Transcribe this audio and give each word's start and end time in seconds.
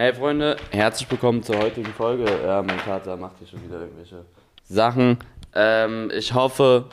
Hey 0.00 0.14
Freunde, 0.14 0.56
herzlich 0.70 1.10
willkommen 1.10 1.42
zur 1.42 1.58
heutigen 1.58 1.92
Folge. 1.92 2.24
Ja, 2.42 2.62
mein 2.62 2.78
Vater 2.78 3.18
macht 3.18 3.36
hier 3.38 3.48
schon 3.48 3.62
wieder 3.62 3.82
irgendwelche 3.82 4.24
Sachen. 4.62 5.18
Ähm, 5.54 6.10
ich 6.16 6.32
hoffe, 6.32 6.86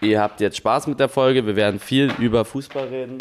ihr 0.00 0.20
habt 0.20 0.40
jetzt 0.40 0.56
Spaß 0.56 0.88
mit 0.88 0.98
der 0.98 1.08
Folge. 1.08 1.46
Wir 1.46 1.54
werden 1.54 1.78
viel 1.78 2.12
über 2.18 2.44
Fußball 2.44 2.88
reden 2.88 3.18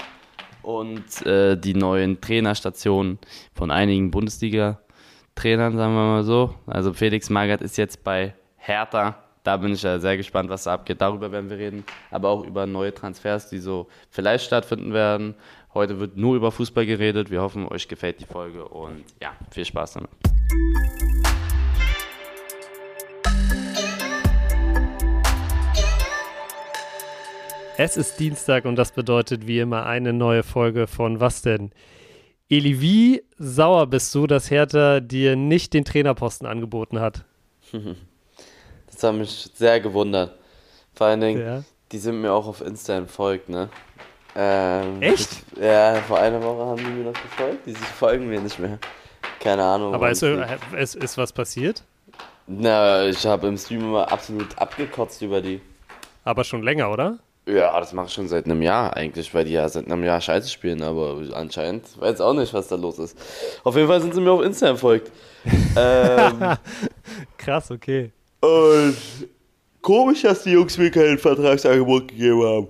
und 0.63 1.23
äh, 1.27 1.55
die 1.55 1.75
neuen 1.75 2.19
Trainerstationen 2.19 3.19
von 3.53 3.69
einigen 3.69 4.09
Bundesliga-Trainern, 4.09 5.77
sagen 5.77 5.93
wir 5.93 6.01
mal 6.01 6.23
so. 6.23 6.55
Also 6.65 6.93
Felix 6.93 7.29
Magath 7.29 7.61
ist 7.61 7.77
jetzt 7.77 8.03
bei 8.03 8.33
Hertha. 8.55 9.17
Da 9.43 9.57
bin 9.57 9.71
ich 9.71 9.83
ja 9.83 9.99
sehr 9.99 10.17
gespannt, 10.17 10.49
was 10.49 10.63
da 10.63 10.73
abgeht. 10.73 10.99
Darüber 10.99 11.31
werden 11.31 11.51
wir 11.51 11.59
reden. 11.59 11.85
Aber 12.09 12.29
auch 12.29 12.43
über 12.43 12.65
neue 12.65 12.91
Transfers, 12.91 13.49
die 13.49 13.59
so 13.59 13.87
vielleicht 14.09 14.45
stattfinden 14.45 14.93
werden. 14.93 15.35
Heute 15.77 15.99
wird 15.99 16.17
nur 16.17 16.35
über 16.35 16.51
Fußball 16.51 16.87
geredet. 16.87 17.29
Wir 17.29 17.39
hoffen, 17.39 17.67
euch 17.67 17.87
gefällt 17.87 18.19
die 18.19 18.25
Folge 18.25 18.67
und 18.67 19.03
ja, 19.21 19.33
viel 19.51 19.63
Spaß 19.63 19.93
damit. 19.93 20.09
Es 27.77 27.95
ist 27.95 28.19
Dienstag 28.19 28.65
und 28.65 28.75
das 28.75 28.91
bedeutet 28.91 29.45
wie 29.45 29.59
immer 29.59 29.85
eine 29.85 30.13
neue 30.13 30.41
Folge 30.41 30.87
von 30.87 31.19
Was 31.19 31.43
denn? 31.43 31.69
Eli, 32.49 32.81
wie 32.81 33.23
sauer 33.37 33.85
bist 33.85 34.15
du, 34.15 34.25
dass 34.25 34.49
Hertha 34.49 34.99
dir 34.99 35.35
nicht 35.35 35.75
den 35.75 35.85
Trainerposten 35.85 36.47
angeboten 36.47 36.99
hat? 36.99 37.23
Das 38.89 39.03
hat 39.03 39.13
mich 39.13 39.51
sehr 39.53 39.79
gewundert. 39.79 40.39
Vor 40.95 41.05
allen 41.05 41.21
Dingen, 41.21 41.39
ja. 41.39 41.63
die 41.91 41.99
sind 41.99 42.19
mir 42.19 42.33
auch 42.33 42.47
auf 42.47 42.61
Insta 42.61 42.97
entfolgt, 42.97 43.47
ne? 43.47 43.69
Ähm, 44.39 45.01
Echt? 45.01 45.29
Ich, 45.55 45.63
ja, 45.63 45.95
vor 46.07 46.19
einer 46.19 46.41
Woche 46.43 46.63
haben 46.63 46.77
die 46.77 46.91
mir 46.91 47.05
noch 47.05 47.21
gefolgt. 47.21 47.65
Die 47.65 47.73
folgen 47.73 48.29
mir 48.29 48.39
nicht 48.39 48.59
mehr. 48.59 48.77
Keine 49.39 49.63
Ahnung. 49.63 49.95
Aber 49.95 50.11
ist, 50.11 50.21
ist, 50.21 50.95
ist 50.95 51.17
was 51.17 51.33
passiert? 51.33 51.83
Na, 52.45 53.07
ich 53.07 53.25
habe 53.25 53.47
im 53.47 53.57
Stream 53.57 53.81
immer 53.81 54.11
absolut 54.11 54.55
abgekotzt 54.57 55.23
über 55.23 55.41
die. 55.41 55.59
Aber 56.23 56.43
schon 56.43 56.61
länger, 56.61 56.91
oder? 56.91 57.17
Ja, 57.47 57.79
das 57.79 57.93
mache 57.93 58.07
ich 58.07 58.13
schon 58.13 58.27
seit 58.27 58.45
einem 58.45 58.61
Jahr 58.61 58.95
eigentlich, 58.95 59.33
weil 59.33 59.45
die 59.45 59.53
ja 59.53 59.67
seit 59.69 59.85
einem 59.85 60.03
Jahr 60.03 60.21
Scheiße 60.21 60.49
spielen, 60.49 60.83
aber 60.83 61.19
anscheinend 61.33 61.99
weiß 61.99 62.21
auch 62.21 62.33
nicht, 62.33 62.53
was 62.53 62.67
da 62.67 62.75
los 62.75 62.99
ist. 62.99 63.17
Auf 63.63 63.75
jeden 63.75 63.87
Fall 63.87 64.01
sind 64.01 64.13
sie 64.13 64.21
mir 64.21 64.31
auf 64.31 64.43
Instagram 64.43 64.77
folgt. 64.77 65.11
ähm, 65.75 66.57
Krass, 67.37 67.71
okay. 67.71 68.11
Und 68.41 68.97
komisch, 69.81 70.21
dass 70.21 70.43
die 70.43 70.51
Jungs 70.51 70.77
mir 70.77 70.91
kein 70.91 71.17
Vertragsangebot 71.17 72.09
gegeben 72.09 72.43
haben. 72.43 72.67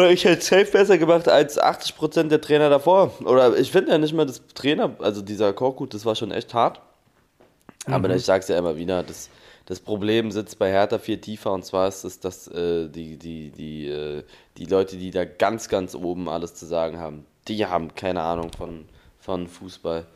Ich 0.00 0.24
hätte 0.24 0.42
safe 0.42 0.66
besser 0.66 0.98
gemacht 0.98 1.28
als 1.28 1.60
80% 1.60 2.28
der 2.28 2.40
Trainer 2.40 2.70
davor. 2.70 3.12
Oder 3.24 3.56
ich 3.56 3.70
finde 3.70 3.92
ja 3.92 3.98
nicht 3.98 4.14
mal 4.14 4.26
das 4.26 4.42
Trainer, 4.54 4.94
also 5.00 5.22
dieser 5.22 5.52
Korkut, 5.52 5.94
das 5.94 6.04
war 6.04 6.14
schon 6.14 6.30
echt 6.30 6.54
hart. 6.54 6.80
Mhm. 7.86 7.94
Aber 7.94 8.14
ich 8.14 8.24
sag's 8.24 8.48
ja 8.48 8.58
immer 8.58 8.76
wieder, 8.76 9.02
das, 9.02 9.28
das 9.66 9.80
Problem 9.80 10.30
sitzt 10.30 10.58
bei 10.58 10.70
Hertha 10.70 10.98
viel 10.98 11.18
tiefer 11.18 11.52
und 11.52 11.64
zwar 11.64 11.88
ist 11.88 12.04
es, 12.04 12.20
dass 12.20 12.48
äh, 12.48 12.88
die, 12.88 13.16
die, 13.16 13.50
die, 13.50 13.88
äh, 13.88 14.22
die 14.56 14.66
Leute, 14.66 14.96
die 14.96 15.10
da 15.10 15.24
ganz, 15.24 15.68
ganz 15.68 15.94
oben 15.94 16.28
alles 16.28 16.54
zu 16.54 16.66
sagen 16.66 16.98
haben, 16.98 17.26
die 17.48 17.66
haben 17.66 17.94
keine 17.94 18.22
Ahnung 18.22 18.50
von, 18.56 18.86
von 19.18 19.48
Fußball. 19.48 20.06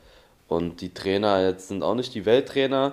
Und 0.48 0.80
die 0.80 0.94
Trainer 0.94 1.42
jetzt 1.42 1.68
sind 1.68 1.82
auch 1.82 1.96
nicht 1.96 2.14
die 2.14 2.24
Welttrainer, 2.24 2.92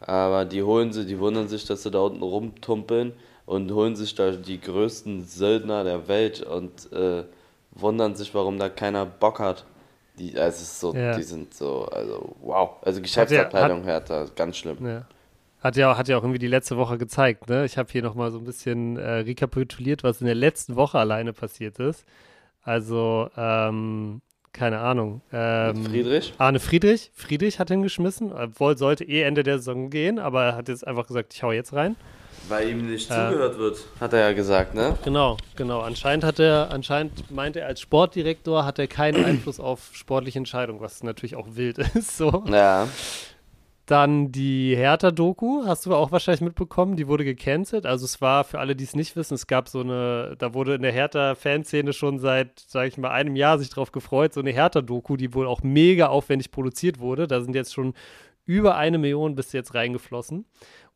aber 0.00 0.44
die 0.44 0.62
holen 0.62 0.92
sie, 0.92 1.06
die 1.06 1.18
wundern 1.18 1.48
sich, 1.48 1.64
dass 1.64 1.82
sie 1.82 1.90
da 1.90 2.00
unten 2.00 2.22
rumtumpeln 2.22 3.14
und 3.46 3.70
holen 3.72 3.96
sich 3.96 4.14
da 4.14 4.32
die 4.32 4.60
größten 4.60 5.24
Söldner 5.24 5.84
der 5.84 6.08
Welt 6.08 6.42
und 6.42 6.92
äh, 6.92 7.24
wundern 7.72 8.14
sich, 8.14 8.34
warum 8.34 8.58
da 8.58 8.68
keiner 8.68 9.06
Bock 9.06 9.40
hat. 9.40 9.64
Die, 10.18 10.38
also 10.38 10.92
so, 10.92 10.96
ja. 10.96 11.16
die 11.16 11.22
sind 11.22 11.54
so, 11.54 11.86
also 11.86 12.36
wow. 12.40 12.70
Also 12.82 13.00
Geschäftsabteilung 13.02 13.80
hat, 13.80 14.08
Hertha, 14.10 14.26
ganz 14.34 14.56
schlimm. 14.56 14.86
Ja. 14.86 15.06
Hat 15.60 15.76
ja, 15.76 15.96
hat 15.96 16.08
ja 16.08 16.18
auch 16.18 16.22
irgendwie 16.22 16.38
die 16.38 16.46
letzte 16.46 16.76
Woche 16.76 16.98
gezeigt, 16.98 17.48
ne? 17.48 17.64
Ich 17.64 17.78
habe 17.78 17.90
hier 17.90 18.02
nochmal 18.02 18.30
so 18.30 18.38
ein 18.38 18.44
bisschen 18.44 18.98
äh, 18.98 19.20
rekapituliert, 19.20 20.04
was 20.04 20.20
in 20.20 20.26
der 20.26 20.34
letzten 20.34 20.76
Woche 20.76 20.98
alleine 20.98 21.32
passiert 21.32 21.78
ist. 21.78 22.04
Also, 22.62 23.30
ähm, 23.36 24.20
keine 24.52 24.80
Ahnung. 24.80 25.22
Ähm, 25.32 25.86
Friedrich? 25.86 26.34
Arne 26.38 26.60
Friedrich. 26.60 27.10
Friedrich 27.14 27.58
hat 27.58 27.68
hingeschmissen, 27.68 28.32
obwohl 28.32 28.76
sollte 28.76 29.04
eh 29.04 29.22
Ende 29.22 29.42
der 29.42 29.58
Saison 29.58 29.90
gehen, 29.90 30.18
aber 30.18 30.44
er 30.44 30.56
hat 30.56 30.68
jetzt 30.68 30.86
einfach 30.86 31.06
gesagt, 31.06 31.32
ich 31.34 31.42
hau 31.42 31.50
jetzt 31.50 31.72
rein. 31.72 31.96
Weil 32.48 32.70
ihm 32.70 32.90
nicht 32.90 33.10
äh, 33.10 33.14
zugehört 33.14 33.58
wird, 33.58 33.78
hat 34.00 34.12
er 34.12 34.20
ja 34.20 34.32
gesagt, 34.32 34.74
ne? 34.74 34.96
Genau, 35.04 35.36
genau. 35.56 35.80
Anscheinend 35.80 36.24
hat 36.24 36.38
er, 36.38 36.70
anscheinend 36.70 37.30
meint 37.30 37.56
er 37.56 37.66
als 37.66 37.80
Sportdirektor 37.80 38.64
hat 38.64 38.78
er 38.78 38.86
keinen 38.86 39.24
Einfluss 39.24 39.60
auf 39.60 39.90
sportliche 39.92 40.38
Entscheidungen, 40.38 40.80
was 40.80 41.02
natürlich 41.02 41.36
auch 41.36 41.46
wild 41.50 41.78
ist. 41.94 42.16
So. 42.16 42.44
Ja. 42.48 42.88
Dann 43.86 44.32
die 44.32 44.74
Hertha-Doku, 44.76 45.64
hast 45.66 45.84
du 45.84 45.94
auch 45.94 46.10
wahrscheinlich 46.10 46.40
mitbekommen, 46.40 46.96
die 46.96 47.06
wurde 47.06 47.24
gecancelt. 47.24 47.84
Also 47.84 48.06
es 48.06 48.22
war, 48.22 48.44
für 48.44 48.58
alle, 48.58 48.74
die 48.74 48.84
es 48.84 48.96
nicht 48.96 49.14
wissen, 49.14 49.34
es 49.34 49.46
gab 49.46 49.68
so 49.68 49.80
eine, 49.80 50.36
da 50.38 50.54
wurde 50.54 50.74
in 50.74 50.82
der 50.82 50.92
Hertha-Fanszene 50.92 51.92
schon 51.92 52.18
seit, 52.18 52.60
sage 52.60 52.88
ich 52.88 52.96
mal, 52.96 53.10
einem 53.10 53.36
Jahr 53.36 53.58
sich 53.58 53.68
drauf 53.68 53.92
gefreut, 53.92 54.32
so 54.32 54.40
eine 54.40 54.52
Hertha-Doku, 54.52 55.18
die 55.18 55.34
wohl 55.34 55.46
auch 55.46 55.62
mega 55.62 56.06
aufwendig 56.06 56.50
produziert 56.50 56.98
wurde. 56.98 57.26
Da 57.28 57.42
sind 57.42 57.54
jetzt 57.54 57.74
schon 57.74 57.92
über 58.46 58.76
eine 58.76 58.96
Million 58.98 59.34
bis 59.34 59.52
jetzt 59.52 59.74
reingeflossen. 59.74 60.46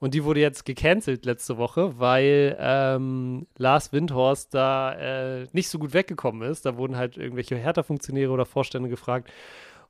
Und 0.00 0.14
die 0.14 0.22
wurde 0.22 0.40
jetzt 0.40 0.64
gecancelt 0.64 1.24
letzte 1.24 1.58
Woche, 1.58 1.98
weil 1.98 2.56
ähm, 2.60 3.46
Lars 3.56 3.92
Windhorst 3.92 4.54
da 4.54 4.92
äh, 4.92 5.46
nicht 5.52 5.68
so 5.68 5.78
gut 5.78 5.92
weggekommen 5.92 6.48
ist. 6.48 6.64
Da 6.64 6.76
wurden 6.76 6.96
halt 6.96 7.16
irgendwelche 7.16 7.56
Hertha-Funktionäre 7.56 8.30
oder 8.30 8.46
Vorstände 8.46 8.88
gefragt. 8.88 9.28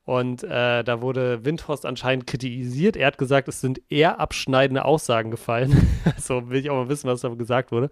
Und 0.04 0.42
äh, 0.42 0.82
da 0.82 1.02
wurde 1.02 1.44
Windhorst 1.44 1.84
anscheinend 1.84 2.26
kritisiert. 2.26 2.96
Er 2.96 3.08
hat 3.08 3.18
gesagt, 3.18 3.46
es 3.46 3.60
sind 3.60 3.82
eher 3.90 4.18
abschneidende 4.18 4.86
Aussagen 4.86 5.30
gefallen. 5.30 5.86
so 6.16 6.48
will 6.48 6.60
ich 6.60 6.70
auch 6.70 6.76
mal 6.76 6.88
wissen, 6.88 7.08
was 7.08 7.20
da 7.20 7.28
gesagt 7.28 7.72
wurde. 7.72 7.90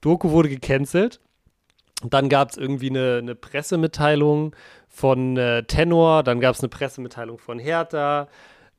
Doku 0.00 0.30
wurde 0.30 0.48
gecancelt. 0.48 1.20
Dann 2.02 2.30
gab 2.30 2.48
es 2.48 2.56
irgendwie 2.56 2.88
eine, 2.88 3.18
eine, 3.18 3.34
Pressemitteilung 3.34 4.56
von 4.88 5.36
äh, 5.36 5.64
Tenor, 5.64 6.22
dann 6.22 6.40
gab 6.40 6.54
es 6.54 6.62
eine 6.62 6.70
Pressemitteilung 6.70 7.36
von 7.36 7.58
Hertha, 7.58 8.28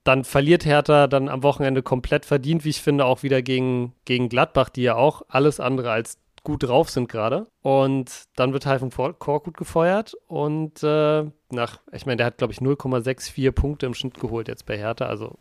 dann 0.03 0.23
verliert 0.23 0.65
Hertha 0.65 1.07
dann 1.07 1.29
am 1.29 1.43
Wochenende 1.43 1.83
komplett 1.83 2.25
verdient, 2.25 2.65
wie 2.65 2.69
ich 2.69 2.81
finde, 2.81 3.05
auch 3.05 3.23
wieder 3.23 3.41
gegen, 3.41 3.93
gegen 4.05 4.29
Gladbach, 4.29 4.69
die 4.69 4.83
ja 4.83 4.95
auch 4.95 5.21
alles 5.27 5.59
andere 5.59 5.91
als 5.91 6.17
gut 6.43 6.63
drauf 6.63 6.89
sind 6.89 7.07
gerade. 7.07 7.47
Und 7.61 8.09
dann 8.35 8.53
wird 8.53 8.65
Heifung 8.65 8.91
Korkut 8.91 9.57
gefeuert 9.57 10.15
und 10.27 10.81
äh, 10.83 11.25
nach, 11.51 11.79
ich 11.91 12.05
meine, 12.05 12.17
der 12.17 12.25
hat, 12.25 12.37
glaube 12.37 12.53
ich, 12.53 12.59
0,64 12.59 13.51
Punkte 13.51 13.85
im 13.85 13.93
Schnitt 13.93 14.19
geholt 14.19 14.47
jetzt 14.47 14.65
bei 14.65 14.77
Hertha, 14.77 15.05
also 15.05 15.35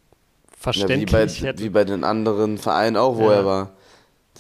verständlich. 0.57 1.11
Ja, 1.11 1.27
wie, 1.27 1.53
bei, 1.53 1.59
wie 1.59 1.69
bei 1.71 1.85
den 1.85 2.05
anderen 2.05 2.59
Vereinen 2.59 2.97
auch, 2.97 3.17
wo 3.17 3.31
ja. 3.31 3.37
er 3.37 3.47
war. 3.47 3.73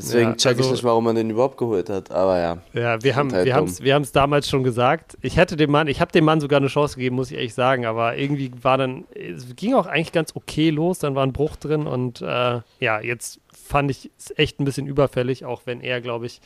Deswegen 0.00 0.30
ja, 0.30 0.36
check 0.36 0.56
also, 0.56 0.64
ich 0.64 0.70
nicht, 0.72 0.84
warum 0.84 1.04
man 1.04 1.16
den 1.16 1.30
überhaupt 1.30 1.58
geholt 1.58 1.90
hat. 1.90 2.10
Aber 2.10 2.38
ja. 2.38 2.58
Ja, 2.72 3.02
wir 3.02 3.16
haben 3.16 3.32
halt 3.32 3.46
wir 3.46 3.56
es 3.56 3.82
wir 3.82 4.00
damals 4.12 4.48
schon 4.48 4.62
gesagt. 4.62 5.18
Ich 5.20 5.36
hätte 5.36 5.56
dem 5.56 5.70
Mann, 5.70 5.86
ich 5.88 6.00
habe 6.00 6.12
dem 6.12 6.24
Mann 6.24 6.40
sogar 6.40 6.58
eine 6.58 6.68
Chance 6.68 6.96
gegeben, 6.96 7.16
muss 7.16 7.30
ich 7.30 7.36
ehrlich 7.36 7.54
sagen. 7.54 7.86
Aber 7.86 8.16
irgendwie 8.16 8.50
war 8.62 8.78
dann, 8.78 9.04
es 9.14 9.54
ging 9.56 9.74
auch 9.74 9.86
eigentlich 9.86 10.12
ganz 10.12 10.34
okay 10.34 10.70
los. 10.70 10.98
Dann 10.98 11.14
war 11.14 11.24
ein 11.24 11.32
Bruch 11.32 11.56
drin 11.56 11.86
und 11.86 12.22
äh, 12.22 12.60
ja, 12.80 13.00
jetzt 13.00 13.40
fand 13.52 13.90
ich 13.90 14.10
es 14.18 14.36
echt 14.36 14.60
ein 14.60 14.64
bisschen 14.64 14.86
überfällig, 14.86 15.44
auch 15.44 15.62
wenn 15.64 15.80
er, 15.80 16.00
glaube 16.00 16.26
ich, 16.26 16.40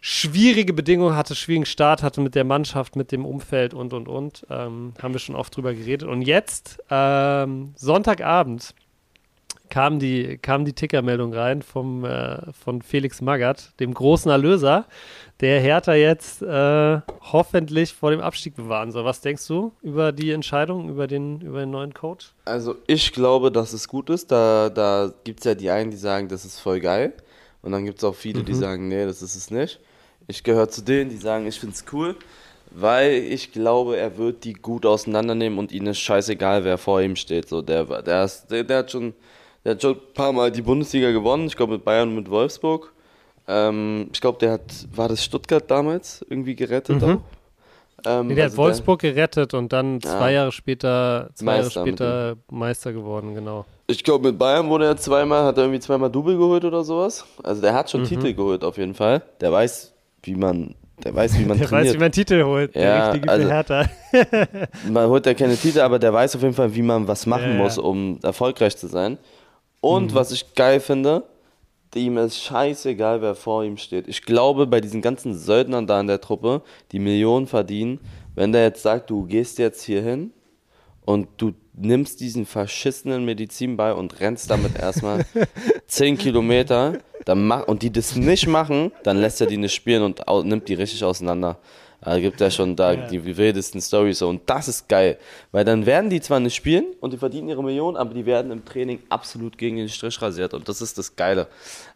schwierige 0.00 0.72
Bedingungen 0.72 1.16
hatte, 1.16 1.34
schwierigen 1.34 1.66
Start 1.66 2.02
hatte 2.02 2.20
mit 2.20 2.34
der 2.34 2.44
Mannschaft, 2.44 2.94
mit 2.94 3.10
dem 3.10 3.24
Umfeld 3.24 3.74
und 3.74 3.92
und 3.92 4.08
und. 4.08 4.46
Ähm, 4.50 4.92
haben 5.02 5.14
wir 5.14 5.18
schon 5.18 5.34
oft 5.34 5.56
drüber 5.56 5.74
geredet. 5.74 6.08
Und 6.08 6.22
jetzt 6.22 6.78
ähm, 6.90 7.72
Sonntagabend 7.76 8.74
kam 9.68 9.98
die, 9.98 10.38
kam 10.38 10.64
die 10.64 10.72
Tickermeldung 10.72 11.32
rein 11.34 11.62
vom, 11.62 12.04
äh, 12.04 12.52
von 12.52 12.82
Felix 12.82 13.20
Magath, 13.20 13.72
dem 13.80 13.94
großen 13.94 14.30
Erlöser, 14.30 14.86
der 15.40 15.60
Hertha 15.60 15.94
jetzt 15.94 16.42
äh, 16.42 17.00
hoffentlich 17.32 17.92
vor 17.92 18.10
dem 18.10 18.20
Abstieg 18.20 18.56
bewahren 18.56 18.90
soll. 18.92 19.04
Was 19.04 19.20
denkst 19.20 19.46
du 19.46 19.72
über 19.82 20.12
die 20.12 20.30
Entscheidung, 20.30 20.88
über 20.88 21.06
den, 21.06 21.40
über 21.40 21.60
den 21.60 21.70
neuen 21.70 21.92
Coach? 21.92 22.32
Also 22.44 22.76
ich 22.86 23.12
glaube, 23.12 23.52
dass 23.52 23.72
es 23.72 23.86
gut 23.88 24.10
ist. 24.10 24.30
Da, 24.30 24.70
da 24.70 25.12
gibt 25.24 25.40
es 25.40 25.44
ja 25.44 25.54
die 25.54 25.70
einen, 25.70 25.90
die 25.90 25.96
sagen, 25.96 26.28
das 26.28 26.44
ist 26.44 26.60
voll 26.60 26.80
geil. 26.80 27.12
Und 27.62 27.72
dann 27.72 27.84
gibt 27.84 27.98
es 27.98 28.04
auch 28.04 28.14
viele, 28.14 28.40
mhm. 28.40 28.44
die 28.46 28.54
sagen, 28.54 28.88
nee, 28.88 29.04
das 29.04 29.22
ist 29.22 29.34
es 29.34 29.50
nicht. 29.50 29.80
Ich 30.28 30.42
gehöre 30.42 30.68
zu 30.68 30.82
denen, 30.82 31.10
die 31.10 31.16
sagen, 31.16 31.46
ich 31.46 31.58
finde 31.58 31.74
es 31.74 31.84
cool, 31.92 32.16
weil 32.70 33.12
ich 33.12 33.52
glaube, 33.52 33.96
er 33.96 34.16
wird 34.16 34.44
die 34.44 34.52
gut 34.52 34.86
auseinandernehmen 34.86 35.58
und 35.58 35.72
ihnen 35.72 35.88
ist 35.88 35.98
scheißegal, 35.98 36.64
wer 36.64 36.78
vor 36.78 37.00
ihm 37.00 37.16
steht. 37.16 37.48
So, 37.48 37.62
der, 37.62 37.84
der, 38.02 38.24
ist, 38.24 38.46
der, 38.48 38.64
der 38.64 38.78
hat 38.78 38.90
schon 38.90 39.14
der 39.66 39.74
hat 39.74 39.82
schon 39.82 39.94
ein 39.94 40.14
paar 40.14 40.32
Mal 40.32 40.52
die 40.52 40.62
Bundesliga 40.62 41.10
gewonnen, 41.10 41.48
ich 41.48 41.56
glaube 41.56 41.72
mit 41.72 41.84
Bayern 41.84 42.10
und 42.10 42.14
mit 42.14 42.30
Wolfsburg. 42.30 42.92
Ähm, 43.48 44.08
ich 44.12 44.20
glaube, 44.20 44.38
der 44.38 44.52
hat, 44.52 44.62
war 44.94 45.08
das 45.08 45.24
Stuttgart 45.24 45.68
damals 45.68 46.24
irgendwie 46.30 46.54
gerettet 46.54 47.02
mhm. 47.02 47.20
Ähm, 48.04 48.28
nee, 48.28 48.36
der 48.36 48.44
also 48.44 48.58
hat 48.58 48.64
Wolfsburg 48.64 49.00
der, 49.00 49.12
gerettet 49.12 49.54
und 49.54 49.72
dann 49.72 50.00
zwei 50.00 50.30
ja, 50.30 50.42
Jahre 50.42 50.52
später, 50.52 51.30
zwei 51.34 51.44
Meister 51.46 51.80
Jahre 51.80 51.88
später 51.88 52.36
Meister 52.48 52.92
geworden, 52.92 53.34
genau. 53.34 53.64
Ich 53.88 54.04
glaube, 54.04 54.28
mit 54.28 54.38
Bayern 54.38 54.68
wurde 54.68 54.84
er 54.84 54.96
zweimal, 54.96 55.44
hat 55.44 55.56
er 55.56 55.64
irgendwie 55.64 55.80
zweimal 55.80 56.10
Double 56.12 56.36
geholt 56.36 56.64
oder 56.64 56.84
sowas. 56.84 57.24
Also 57.42 57.60
der 57.60 57.74
hat 57.74 57.90
schon 57.90 58.02
mhm. 58.02 58.06
Titel 58.06 58.34
geholt 58.34 58.62
auf 58.62 58.76
jeden 58.78 58.94
Fall. 58.94 59.22
Der 59.40 59.50
weiß, 59.50 59.92
wie 60.22 60.36
man 60.36 60.76
Der 61.02 61.12
weiß, 61.12 61.36
wie 61.40 61.44
man 61.44 61.58
der 61.58 61.66
trainiert. 61.66 61.88
weiß, 61.88 61.94
wie 61.94 61.98
man 61.98 62.12
Titel 62.12 62.44
holt. 62.44 62.74
Ja, 62.76 62.80
der 62.82 63.06
richtige 63.08 63.28
also- 63.28 63.48
Hertha. 63.48 63.86
man 64.88 65.08
holt 65.08 65.26
ja 65.26 65.34
keine 65.34 65.56
Titel, 65.56 65.80
aber 65.80 65.98
der 65.98 66.12
weiß 66.12 66.36
auf 66.36 66.42
jeden 66.42 66.54
Fall, 66.54 66.72
wie 66.72 66.82
man 66.82 67.08
was 67.08 67.26
machen 67.26 67.52
ja. 67.52 67.56
muss, 67.56 67.78
um 67.78 68.20
erfolgreich 68.22 68.76
zu 68.76 68.86
sein. 68.86 69.18
Und 69.86 70.12
Mhm. 70.12 70.14
was 70.16 70.32
ich 70.32 70.54
geil 70.54 70.80
finde, 70.80 71.22
ihm 71.94 72.18
ist 72.18 72.42
scheißegal, 72.42 73.22
wer 73.22 73.34
vor 73.34 73.64
ihm 73.64 73.76
steht. 73.76 74.08
Ich 74.08 74.22
glaube, 74.22 74.66
bei 74.66 74.80
diesen 74.80 75.00
ganzen 75.00 75.34
Söldnern 75.34 75.86
da 75.86 76.00
in 76.00 76.08
der 76.08 76.20
Truppe, 76.20 76.62
die 76.92 76.98
Millionen 76.98 77.46
verdienen, 77.46 78.00
wenn 78.34 78.52
der 78.52 78.64
jetzt 78.64 78.82
sagt, 78.82 79.08
du 79.08 79.24
gehst 79.24 79.58
jetzt 79.58 79.82
hier 79.82 80.02
hin 80.02 80.32
und 81.06 81.28
du 81.38 81.52
nimmst 81.72 82.20
diesen 82.20 82.44
verschissenen 82.44 83.24
Medizin 83.24 83.76
bei 83.76 83.94
und 83.94 84.20
rennst 84.20 84.50
damit 84.50 84.76
erstmal 84.78 85.24
10 85.86 86.18
Kilometer, 86.18 86.98
dann 87.24 87.46
mach, 87.46 87.66
und 87.66 87.82
die 87.82 87.92
das 87.92 88.16
nicht 88.16 88.46
machen, 88.46 88.92
dann 89.04 89.18
lässt 89.18 89.40
er 89.40 89.46
die 89.46 89.56
nicht 89.56 89.74
spielen 89.74 90.02
und 90.02 90.22
nimmt 90.44 90.68
die 90.68 90.74
richtig 90.74 91.02
auseinander. 91.04 91.58
Da 92.02 92.20
gibt 92.20 92.40
ja 92.40 92.50
schon 92.50 92.76
da 92.76 92.92
Ja. 92.92 93.06
die 93.08 93.36
wildesten 93.36 93.80
Stories. 93.80 94.22
Und 94.22 94.42
das 94.48 94.68
ist 94.68 94.88
geil. 94.88 95.18
Weil 95.50 95.64
dann 95.64 95.86
werden 95.86 96.10
die 96.10 96.20
zwar 96.20 96.38
nicht 96.40 96.54
spielen 96.54 96.84
und 97.00 97.12
die 97.12 97.16
verdienen 97.16 97.48
ihre 97.48 97.64
Millionen, 97.64 97.96
aber 97.96 98.14
die 98.14 98.26
werden 98.26 98.52
im 98.52 98.64
Training 98.64 99.02
absolut 99.08 99.58
gegen 99.58 99.76
den 99.76 99.88
Strich 99.88 100.20
rasiert. 100.22 100.54
Und 100.54 100.68
das 100.68 100.80
ist 100.80 100.98
das 100.98 101.16
Geile. 101.16 101.48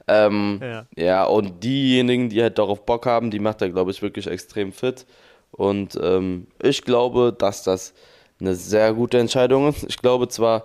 Ähm, 0.08 0.58
Ja. 0.62 0.87
ja, 0.97 1.25
und 1.25 1.62
diejenigen, 1.62 2.29
die 2.29 2.43
halt 2.43 2.58
darauf 2.58 2.85
Bock 2.85 3.06
haben, 3.06 3.31
die 3.31 3.38
macht 3.38 3.62
er, 3.62 3.69
glaube 3.70 3.91
ich, 3.93 4.02
wirklich 4.02 4.26
extrem 4.26 4.73
fit. 4.73 5.06
Und 5.52 5.99
ähm, 6.02 6.47
ich 6.62 6.82
glaube, 6.82 7.35
dass 7.37 7.62
das 7.62 7.93
eine 8.41 8.55
sehr 8.55 8.93
gute 8.94 9.19
Entscheidung 9.19 9.69
ist. 9.69 9.85
Ich 9.85 9.99
glaube 9.99 10.26
zwar, 10.29 10.64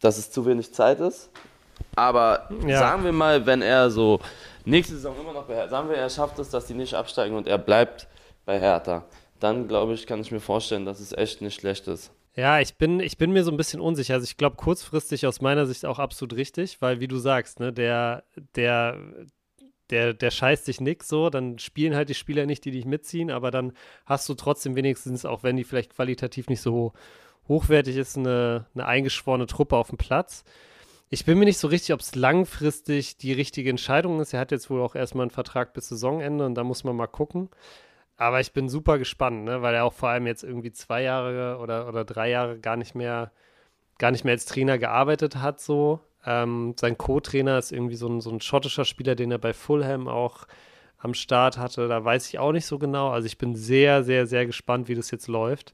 dass 0.00 0.16
es 0.16 0.30
zu 0.30 0.46
wenig 0.46 0.72
Zeit 0.72 0.98
ist, 1.00 1.28
aber 1.94 2.48
Ja. 2.66 2.78
sagen 2.78 3.04
wir 3.04 3.12
mal, 3.12 3.44
wenn 3.46 3.60
er 3.62 3.90
so 3.90 4.20
nächste 4.64 4.94
Saison 4.94 5.14
immer 5.20 5.32
noch 5.34 5.46
sagen 5.68 5.88
wir, 5.90 5.96
er 5.96 6.08
schafft 6.08 6.38
es, 6.38 6.48
dass 6.50 6.66
die 6.66 6.74
nicht 6.74 6.94
absteigen 6.94 7.36
und 7.36 7.46
er 7.46 7.58
bleibt 7.58 8.06
bei 8.50 8.58
Hertha, 8.58 9.04
dann 9.38 9.68
glaube 9.68 9.94
ich, 9.94 10.08
kann 10.08 10.20
ich 10.20 10.32
mir 10.32 10.40
vorstellen, 10.40 10.84
dass 10.84 10.98
es 10.98 11.12
echt 11.12 11.40
nicht 11.40 11.60
schlecht 11.60 11.86
ist. 11.86 12.10
Ja, 12.34 12.58
ich 12.58 12.74
bin, 12.74 12.98
ich 12.98 13.16
bin 13.16 13.30
mir 13.30 13.44
so 13.44 13.52
ein 13.52 13.56
bisschen 13.56 13.80
unsicher. 13.80 14.14
Also 14.14 14.24
ich 14.24 14.36
glaube 14.36 14.56
kurzfristig 14.56 15.24
aus 15.28 15.40
meiner 15.40 15.66
Sicht 15.66 15.86
auch 15.86 16.00
absolut 16.00 16.36
richtig, 16.36 16.82
weil 16.82 16.98
wie 16.98 17.06
du 17.06 17.18
sagst, 17.18 17.60
ne, 17.60 17.72
der, 17.72 18.24
der, 18.56 18.98
der, 19.90 20.14
der 20.14 20.30
scheißt 20.32 20.64
sich 20.64 20.80
nix 20.80 21.06
so, 21.06 21.30
dann 21.30 21.60
spielen 21.60 21.94
halt 21.94 22.08
die 22.08 22.14
Spieler 22.14 22.44
nicht, 22.44 22.64
die 22.64 22.72
dich 22.72 22.86
mitziehen, 22.86 23.30
aber 23.30 23.52
dann 23.52 23.72
hast 24.04 24.28
du 24.28 24.34
trotzdem 24.34 24.74
wenigstens, 24.74 25.24
auch 25.24 25.44
wenn 25.44 25.56
die 25.56 25.64
vielleicht 25.64 25.94
qualitativ 25.94 26.48
nicht 26.48 26.60
so 26.60 26.72
ho 26.72 26.92
hochwertig 27.46 27.96
ist, 27.96 28.16
eine, 28.16 28.66
eine 28.74 28.86
eingeschworene 28.86 29.46
Truppe 29.46 29.76
auf 29.76 29.88
dem 29.88 29.98
Platz. 29.98 30.44
Ich 31.08 31.24
bin 31.24 31.38
mir 31.38 31.44
nicht 31.44 31.58
so 31.58 31.68
richtig, 31.68 31.92
ob 31.92 32.00
es 32.00 32.16
langfristig 32.16 33.16
die 33.16 33.32
richtige 33.32 33.70
Entscheidung 33.70 34.20
ist. 34.20 34.32
Er 34.32 34.40
hat 34.40 34.52
jetzt 34.52 34.70
wohl 34.70 34.80
auch 34.80 34.94
erstmal 34.94 35.24
einen 35.24 35.30
Vertrag 35.30 35.72
bis 35.72 35.88
Saisonende 35.88 36.46
und 36.46 36.54
da 36.54 36.64
muss 36.64 36.84
man 36.84 36.94
mal 36.94 37.08
gucken. 37.08 37.48
Aber 38.20 38.38
ich 38.38 38.52
bin 38.52 38.68
super 38.68 38.98
gespannt, 38.98 39.44
ne? 39.44 39.62
weil 39.62 39.74
er 39.74 39.86
auch 39.86 39.94
vor 39.94 40.10
allem 40.10 40.26
jetzt 40.26 40.44
irgendwie 40.44 40.72
zwei 40.72 41.02
Jahre 41.02 41.56
oder, 41.58 41.88
oder 41.88 42.04
drei 42.04 42.28
Jahre 42.28 42.58
gar 42.58 42.76
nicht 42.76 42.94
mehr, 42.94 43.32
gar 43.96 44.10
nicht 44.10 44.24
mehr 44.24 44.32
als 44.34 44.44
Trainer 44.44 44.76
gearbeitet 44.76 45.36
hat. 45.36 45.58
So. 45.58 46.00
Ähm, 46.26 46.74
sein 46.78 46.98
Co-Trainer 46.98 47.56
ist 47.58 47.72
irgendwie 47.72 47.96
so 47.96 48.08
ein, 48.08 48.20
so 48.20 48.28
ein 48.30 48.42
schottischer 48.42 48.84
Spieler, 48.84 49.14
den 49.14 49.30
er 49.30 49.38
bei 49.38 49.54
Fulham 49.54 50.06
auch 50.06 50.46
am 50.98 51.14
Start 51.14 51.56
hatte. 51.56 51.88
Da 51.88 52.04
weiß 52.04 52.28
ich 52.28 52.38
auch 52.38 52.52
nicht 52.52 52.66
so 52.66 52.78
genau. 52.78 53.08
Also 53.08 53.24
ich 53.24 53.38
bin 53.38 53.54
sehr, 53.54 54.04
sehr, 54.04 54.26
sehr 54.26 54.44
gespannt, 54.44 54.88
wie 54.88 54.94
das 54.94 55.10
jetzt 55.10 55.26
läuft. 55.26 55.72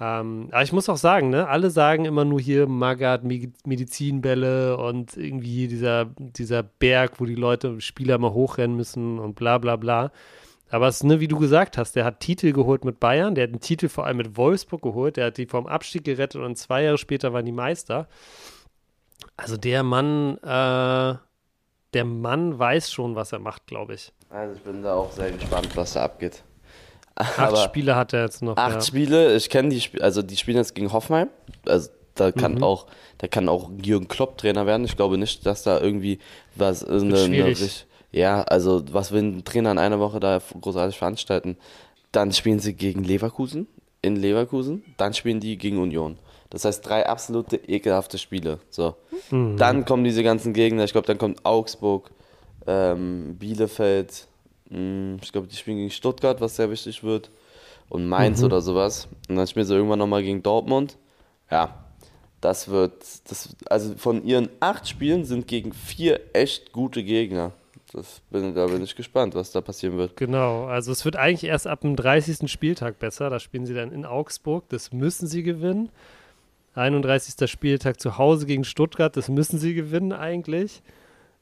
Ähm, 0.00 0.48
aber 0.50 0.64
ich 0.64 0.72
muss 0.72 0.88
auch 0.88 0.96
sagen, 0.96 1.30
ne, 1.30 1.46
alle 1.46 1.70
sagen 1.70 2.04
immer 2.04 2.24
nur 2.24 2.40
hier 2.40 2.66
Magath, 2.66 3.22
Me- 3.22 3.52
Medizinbälle 3.64 4.76
und 4.76 5.16
irgendwie 5.16 5.68
dieser, 5.68 6.06
dieser 6.18 6.64
Berg, 6.64 7.20
wo 7.20 7.26
die 7.26 7.36
Leute, 7.36 7.80
Spieler 7.80 8.18
mal 8.18 8.32
hochrennen 8.32 8.76
müssen 8.76 9.20
und 9.20 9.36
bla 9.36 9.58
bla 9.58 9.76
bla. 9.76 10.10
Aber 10.70 10.86
es 10.88 10.96
ist, 10.96 11.04
ne, 11.04 11.20
wie 11.20 11.28
du 11.28 11.38
gesagt 11.38 11.76
hast, 11.76 11.96
der 11.96 12.04
hat 12.04 12.20
Titel 12.20 12.52
geholt 12.52 12.84
mit 12.84 13.00
Bayern, 13.00 13.34
der 13.34 13.44
hat 13.44 13.50
einen 13.50 13.60
Titel 13.60 13.88
vor 13.88 14.06
allem 14.06 14.18
mit 14.18 14.36
Wolfsburg 14.36 14.82
geholt, 14.82 15.16
der 15.16 15.26
hat 15.26 15.36
die 15.36 15.46
vom 15.46 15.66
Abstieg 15.66 16.04
gerettet 16.04 16.40
und 16.40 16.56
zwei 16.56 16.84
Jahre 16.84 16.98
später 16.98 17.32
waren 17.32 17.44
die 17.44 17.52
Meister. 17.52 18.08
Also 19.36 19.56
der 19.56 19.82
Mann, 19.82 20.36
äh, 20.38 21.14
der 21.94 22.04
Mann 22.04 22.58
weiß 22.58 22.92
schon, 22.92 23.16
was 23.16 23.32
er 23.32 23.38
macht, 23.40 23.66
glaube 23.66 23.94
ich. 23.94 24.12
Also 24.30 24.54
ich 24.54 24.62
bin 24.62 24.82
da 24.82 24.94
auch 24.94 25.10
sehr 25.12 25.32
gespannt, 25.32 25.70
was 25.74 25.94
da 25.94 26.04
abgeht. 26.04 26.42
Acht 27.16 27.58
Spiele 27.58 27.96
hat 27.96 28.12
er 28.12 28.22
jetzt 28.24 28.40
noch. 28.40 28.56
Acht 28.56 28.74
ja. 28.76 28.80
Spiele, 28.80 29.34
ich 29.36 29.50
kenne 29.50 29.68
die 29.70 29.80
Spiele, 29.80 30.04
also 30.04 30.22
die 30.22 30.36
spielen 30.36 30.56
jetzt 30.56 30.74
gegen 30.74 30.92
Hoffenheim. 30.92 31.28
Also 31.66 31.90
da 32.14 32.32
kann 32.32 32.54
Mhm. 32.56 32.62
auch, 32.62 32.86
da 33.18 33.26
kann 33.28 33.48
auch 33.48 33.70
Jürgen 33.82 34.08
Klopp 34.08 34.38
Trainer 34.38 34.64
werden. 34.66 34.84
Ich 34.84 34.96
glaube 34.96 35.18
nicht, 35.18 35.44
dass 35.44 35.62
da 35.62 35.80
irgendwie 35.80 36.18
was 36.54 36.82
eine, 36.84 37.18
eine, 37.24 37.46
richt- 37.46 37.86
ja, 38.12 38.42
also 38.42 38.82
was 38.92 39.12
will 39.12 39.22
ein 39.22 39.44
Trainer 39.44 39.70
in 39.72 39.78
einer 39.78 40.00
Woche 40.00 40.20
da 40.20 40.40
großartig 40.60 40.98
veranstalten? 40.98 41.56
Dann 42.12 42.32
spielen 42.32 42.58
sie 42.58 42.74
gegen 42.74 43.04
Leverkusen 43.04 43.66
in 44.02 44.16
Leverkusen, 44.16 44.82
dann 44.96 45.14
spielen 45.14 45.40
die 45.40 45.58
gegen 45.58 45.78
Union. 45.78 46.18
Das 46.48 46.64
heißt 46.64 46.84
drei 46.88 47.06
absolute 47.06 47.56
ekelhafte 47.56 48.18
Spiele. 48.18 48.58
So. 48.70 48.96
Mhm. 49.30 49.56
Dann 49.56 49.84
kommen 49.84 50.04
diese 50.04 50.22
ganzen 50.22 50.52
Gegner, 50.52 50.84
ich 50.84 50.92
glaube, 50.92 51.06
dann 51.06 51.18
kommt 51.18 51.44
Augsburg, 51.44 52.10
ähm, 52.66 53.36
Bielefeld, 53.38 54.26
mh, 54.70 55.18
ich 55.22 55.30
glaube, 55.32 55.46
die 55.46 55.56
spielen 55.56 55.76
gegen 55.76 55.90
Stuttgart, 55.90 56.40
was 56.40 56.56
sehr 56.56 56.70
wichtig 56.70 57.04
wird. 57.04 57.30
Und 57.88 58.08
Mainz 58.08 58.38
Mhm. 58.40 58.46
oder 58.46 58.60
sowas. 58.60 59.08
Und 59.28 59.36
dann 59.36 59.46
spielen 59.46 59.66
sie 59.66 59.74
irgendwann 59.74 59.98
nochmal 59.98 60.22
gegen 60.22 60.42
Dortmund. 60.42 60.96
Ja, 61.50 61.84
das 62.40 62.68
wird, 62.68 62.92
das, 63.28 63.54
also 63.68 63.94
von 63.96 64.24
ihren 64.24 64.48
acht 64.60 64.88
Spielen 64.88 65.24
sind 65.24 65.46
gegen 65.48 65.72
vier 65.72 66.20
echt 66.32 66.72
gute 66.72 67.02
Gegner. 67.02 67.52
Das 67.92 68.22
bin, 68.30 68.54
da 68.54 68.66
bin 68.66 68.82
ich 68.82 68.94
gespannt, 68.94 69.34
was 69.34 69.50
da 69.50 69.60
passieren 69.60 69.98
wird. 69.98 70.16
Genau, 70.16 70.66
also 70.66 70.92
es 70.92 71.04
wird 71.04 71.16
eigentlich 71.16 71.44
erst 71.44 71.66
ab 71.66 71.80
dem 71.80 71.96
30. 71.96 72.50
Spieltag 72.50 72.98
besser. 72.98 73.30
Da 73.30 73.40
spielen 73.40 73.66
sie 73.66 73.74
dann 73.74 73.92
in 73.92 74.04
Augsburg, 74.04 74.68
das 74.68 74.92
müssen 74.92 75.26
sie 75.26 75.42
gewinnen. 75.42 75.90
31. 76.74 77.50
Spieltag 77.50 78.00
zu 78.00 78.16
Hause 78.16 78.46
gegen 78.46 78.64
Stuttgart, 78.64 79.16
das 79.16 79.28
müssen 79.28 79.58
sie 79.58 79.74
gewinnen 79.74 80.12
eigentlich. 80.12 80.82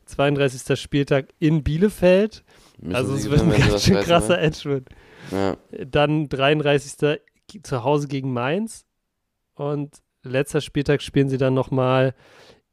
32. 0.06 0.80
Spieltag 0.80 1.26
in 1.38 1.62
Bielefeld. 1.62 2.42
Müssen 2.78 2.96
also 2.96 3.14
sie 3.14 3.28
es 3.28 3.30
wird 3.30 3.42
ein 3.42 3.68
ganz 3.68 3.84
schön 3.84 4.00
krasser 4.00 4.38
Endspurt. 4.38 4.86
wollen. 5.30 5.56
Dann 5.86 6.28
33. 6.30 7.20
zu 7.62 7.84
Hause 7.84 8.08
gegen 8.08 8.32
Mainz 8.32 8.86
und 9.54 9.98
letzter 10.22 10.60
Spieltag 10.60 11.02
spielen 11.02 11.28
sie 11.28 11.38
dann 11.38 11.54
nochmal 11.54 12.14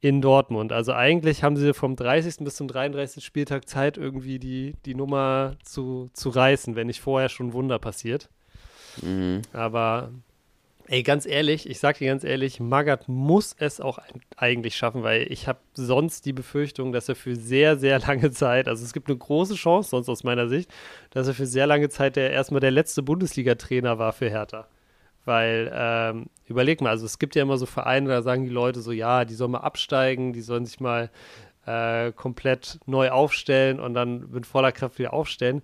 in 0.05 0.21
Dortmund. 0.21 0.71
Also 0.71 0.93
eigentlich 0.93 1.41
haben 1.41 1.57
sie 1.57 1.73
vom 1.73 1.95
30. 1.95 2.45
bis 2.45 2.57
zum 2.57 2.67
33. 2.67 3.25
Spieltag 3.25 3.67
Zeit, 3.67 3.97
irgendwie 3.97 4.37
die, 4.37 4.75
die 4.85 4.93
Nummer 4.93 5.55
zu, 5.63 6.11
zu 6.13 6.29
reißen, 6.29 6.75
wenn 6.75 6.85
nicht 6.85 7.01
vorher 7.01 7.27
schon 7.27 7.53
Wunder 7.53 7.79
passiert. 7.79 8.29
Mhm. 9.01 9.41
Aber 9.51 10.11
ey, 10.85 11.01
ganz 11.01 11.25
ehrlich, 11.25 11.67
ich 11.67 11.79
sag 11.79 11.97
dir 11.97 12.05
ganz 12.05 12.23
ehrlich, 12.23 12.59
Magath 12.59 13.09
muss 13.09 13.55
es 13.57 13.81
auch 13.81 13.97
eigentlich 14.37 14.75
schaffen, 14.75 15.01
weil 15.01 15.25
ich 15.31 15.47
habe 15.47 15.57
sonst 15.73 16.27
die 16.27 16.33
Befürchtung, 16.33 16.91
dass 16.91 17.09
er 17.09 17.15
für 17.15 17.35
sehr, 17.35 17.75
sehr 17.79 17.97
lange 17.97 18.29
Zeit, 18.29 18.67
also 18.67 18.85
es 18.85 18.93
gibt 18.93 19.09
eine 19.09 19.17
große 19.17 19.55
Chance, 19.55 19.89
sonst 19.89 20.07
aus 20.07 20.23
meiner 20.23 20.47
Sicht, 20.47 20.71
dass 21.09 21.27
er 21.27 21.33
für 21.33 21.47
sehr 21.47 21.65
lange 21.65 21.89
Zeit 21.89 22.15
der 22.15 22.29
erstmal 22.29 22.61
der 22.61 22.69
letzte 22.69 23.01
Bundesliga-Trainer 23.01 23.97
war 23.97 24.13
für 24.13 24.29
Hertha. 24.29 24.67
Weil, 25.25 25.71
ähm, 25.73 26.27
überleg 26.45 26.81
mal, 26.81 26.89
also 26.89 27.05
es 27.05 27.19
gibt 27.19 27.35
ja 27.35 27.41
immer 27.41 27.57
so 27.57 27.65
Vereine, 27.65 28.09
da 28.09 28.21
sagen 28.21 28.43
die 28.43 28.51
Leute 28.51 28.81
so, 28.81 28.91
ja, 28.91 29.25
die 29.25 29.33
sollen 29.33 29.51
mal 29.51 29.59
absteigen, 29.59 30.33
die 30.33 30.41
sollen 30.41 30.65
sich 30.65 30.79
mal 30.79 31.09
äh, 31.65 32.11
komplett 32.11 32.79
neu 32.85 33.09
aufstellen 33.09 33.79
und 33.79 33.93
dann 33.93 34.29
mit 34.31 34.45
voller 34.45 34.71
Kraft 34.71 34.99
wieder 34.99 35.13
aufstellen. 35.13 35.61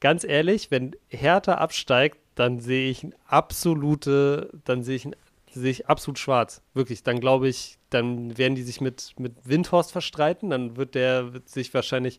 Ganz 0.00 0.24
ehrlich, 0.24 0.70
wenn 0.70 0.96
Hertha 1.08 1.54
absteigt, 1.54 2.18
dann 2.34 2.60
sehe 2.60 2.90
ich 2.90 3.02
ein 3.02 3.14
absolute, 3.26 4.50
dann 4.64 4.82
sehe 4.82 4.96
ich, 4.96 5.04
ein, 5.04 5.16
sehe 5.52 5.70
ich 5.70 5.88
absolut 5.88 6.18
schwarz. 6.18 6.62
Wirklich, 6.72 7.02
dann 7.02 7.20
glaube 7.20 7.48
ich, 7.48 7.76
dann 7.90 8.38
werden 8.38 8.54
die 8.54 8.62
sich 8.62 8.80
mit, 8.80 9.14
mit 9.18 9.34
Windhorst 9.44 9.92
verstreiten, 9.92 10.50
dann 10.50 10.76
wird 10.76 10.94
der 10.94 11.34
wird 11.34 11.48
sich 11.48 11.74
wahrscheinlich 11.74 12.18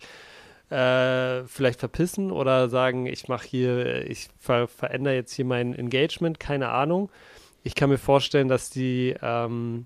äh, 0.70 1.44
vielleicht 1.46 1.80
verpissen 1.80 2.32
oder 2.32 2.70
sagen, 2.70 3.06
ich 3.06 3.28
mache 3.28 3.48
hier, 3.48 4.10
ich 4.10 4.30
ver 4.40 4.68
verändere 4.68 5.16
jetzt 5.16 5.34
hier 5.34 5.46
mein 5.46 5.74
Engagement, 5.74 6.40
keine 6.40 6.70
Ahnung. 6.70 7.10
Ich 7.64 7.76
kann 7.76 7.90
mir 7.90 7.98
vorstellen, 7.98 8.48
dass 8.48 8.70
die, 8.70 9.16
ähm, 9.22 9.86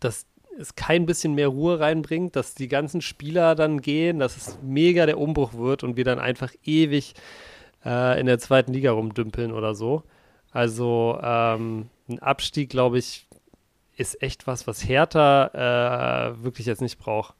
dass 0.00 0.26
es 0.58 0.74
kein 0.74 1.06
bisschen 1.06 1.34
mehr 1.34 1.48
Ruhe 1.48 1.78
reinbringt, 1.78 2.34
dass 2.34 2.54
die 2.54 2.68
ganzen 2.68 3.00
Spieler 3.00 3.54
dann 3.54 3.80
gehen, 3.80 4.18
dass 4.18 4.36
es 4.36 4.58
mega 4.62 5.06
der 5.06 5.18
Umbruch 5.18 5.54
wird 5.54 5.84
und 5.84 5.96
wir 5.96 6.04
dann 6.04 6.18
einfach 6.18 6.52
ewig 6.64 7.14
äh, 7.84 8.18
in 8.18 8.26
der 8.26 8.38
zweiten 8.38 8.72
Liga 8.72 8.90
rumdümpeln 8.92 9.52
oder 9.52 9.74
so. 9.74 10.02
Also 10.50 11.18
ähm, 11.22 11.90
ein 12.08 12.18
Abstieg, 12.18 12.70
glaube 12.70 12.98
ich, 12.98 13.28
ist 13.96 14.22
echt 14.22 14.46
was, 14.46 14.66
was 14.66 14.86
Hertha 14.88 16.32
äh, 16.32 16.42
wirklich 16.42 16.66
jetzt 16.66 16.82
nicht 16.82 16.98
braucht. 16.98 17.34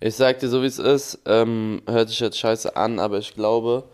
Ich 0.00 0.14
sag 0.14 0.38
dir 0.38 0.48
so 0.48 0.62
wie 0.62 0.66
es 0.66 0.78
ist, 0.78 1.20
ähm, 1.26 1.82
hört 1.86 2.08
sich 2.08 2.20
jetzt 2.20 2.38
scheiße 2.38 2.74
an, 2.74 2.98
aber 2.98 3.18
ich 3.18 3.34
glaube, 3.34 3.88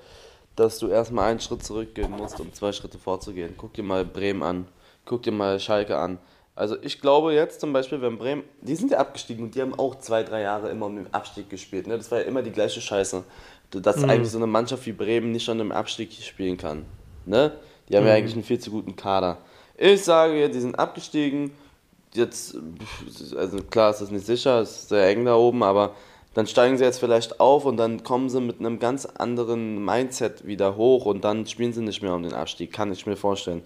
dass 0.57 0.79
du 0.79 0.89
erstmal 0.89 1.31
einen 1.31 1.41
Schritt 1.41 1.63
zurückgehen 1.63 2.11
musst, 2.11 2.41
um 2.41 2.53
zwei 2.53 2.73
Schritte 2.73 2.99
vorzugehen. 2.99 3.55
Guck 3.57 3.75
dir 3.75 3.83
mal 3.83 4.05
Bremen 4.05 4.43
an, 4.43 4.67
guck 5.05 5.23
dir 5.23 5.33
mal 5.33 5.61
Schalke 5.61 5.97
an. 5.97 6.19
Also 6.55 6.77
ich 6.81 7.03
glaube 7.03 7.35
jetzt 7.35 7.61
zum 7.61 7.75
Beispiel, 7.75 8.01
wenn 8.01 8.17
Bremen, 8.17 8.43
die 8.63 8.75
sind 8.75 8.91
ja 8.91 8.99
abgestiegen 8.99 9.45
und 9.45 9.55
die 9.55 9.61
haben 9.61 9.79
auch 9.79 9.97
zwei, 9.97 10.23
drei 10.23 10.41
Jahre 10.41 10.71
immer 10.71 10.87
um 10.87 10.97
den 10.97 11.13
Abstieg 11.13 11.51
gespielt. 11.51 11.87
Ne? 11.87 11.99
Das 11.99 12.11
war 12.11 12.21
ja 12.21 12.25
immer 12.25 12.43
die 12.43 12.51
gleiche 12.51 12.81
Scheiße. 12.81 13.23
Dass 13.71 13.99
mhm. 13.99 14.11
eigentlich 14.11 14.31
so 14.31 14.39
eine 14.39 14.47
Mannschaft 14.47 14.87
wie 14.87 14.93
Bremen 14.93 15.33
nicht 15.33 15.45
schon 15.45 15.61
im 15.61 15.71
Abstieg 15.71 16.13
spielen 16.13 16.57
kann. 16.57 16.87
Ne? 17.27 17.53
Die 17.89 17.97
haben 17.97 18.05
mhm. 18.05 18.09
ja 18.09 18.15
eigentlich 18.15 18.35
einen 18.35 18.45
viel 18.45 18.59
zu 18.59 18.71
guten 18.71 18.97
Kader. 18.97 19.37
Ich 19.77 20.03
sage 20.03 20.39
jetzt, 20.39 20.55
die 20.55 20.61
sind 20.61 20.79
abgestiegen. 20.79 21.51
Jetzt, 22.15 22.57
also 23.37 23.59
klar, 23.59 23.91
ist 23.91 24.01
das 24.01 24.11
nicht 24.11 24.25
sicher, 24.25 24.61
es 24.61 24.71
ist 24.71 24.89
sehr 24.89 25.07
eng 25.09 25.27
da 25.27 25.35
oben, 25.35 25.63
aber 25.63 25.95
dann 26.37 26.47
steigen 26.47 26.77
sie 26.77 26.85
jetzt 26.85 27.01
vielleicht 27.01 27.41
auf 27.41 27.65
und 27.65 27.79
dann 27.79 28.03
kommen 28.03 28.29
sie 28.29 28.43
mit 28.43 28.61
einem 28.61 28.79
ganz 28.79 29.07
anderen 29.07 29.83
Mindset 29.83 30.47
wieder 30.47 30.77
hoch 30.77 31.07
und 31.07 31.25
dann 31.25 31.47
spielen 31.47 31.73
sie 31.73 31.81
nicht 31.81 32.03
mehr 32.03 32.13
um 32.13 32.23
den 32.23 32.35
Abstieg, 32.35 32.75
kann 32.75 32.93
ich 32.93 33.07
mir 33.07 33.17
vorstellen. 33.17 33.63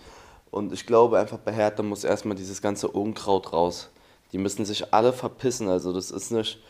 Und 0.52 0.72
ich 0.72 0.86
glaube 0.86 1.18
einfach 1.18 1.38
bei 1.38 1.52
Hertha 1.52 1.82
muss 1.82 2.04
erstmal 2.04 2.36
dieses 2.36 2.62
ganze 2.62 2.86
Unkraut 2.86 3.52
raus. 3.52 3.90
Die 4.30 4.38
müssen 4.38 4.64
sich 4.64 4.94
alle 4.94 5.12
verpissen. 5.12 5.68
Also 5.68 5.92
das 5.92 6.12
ist 6.12 6.30
nicht. 6.30 6.60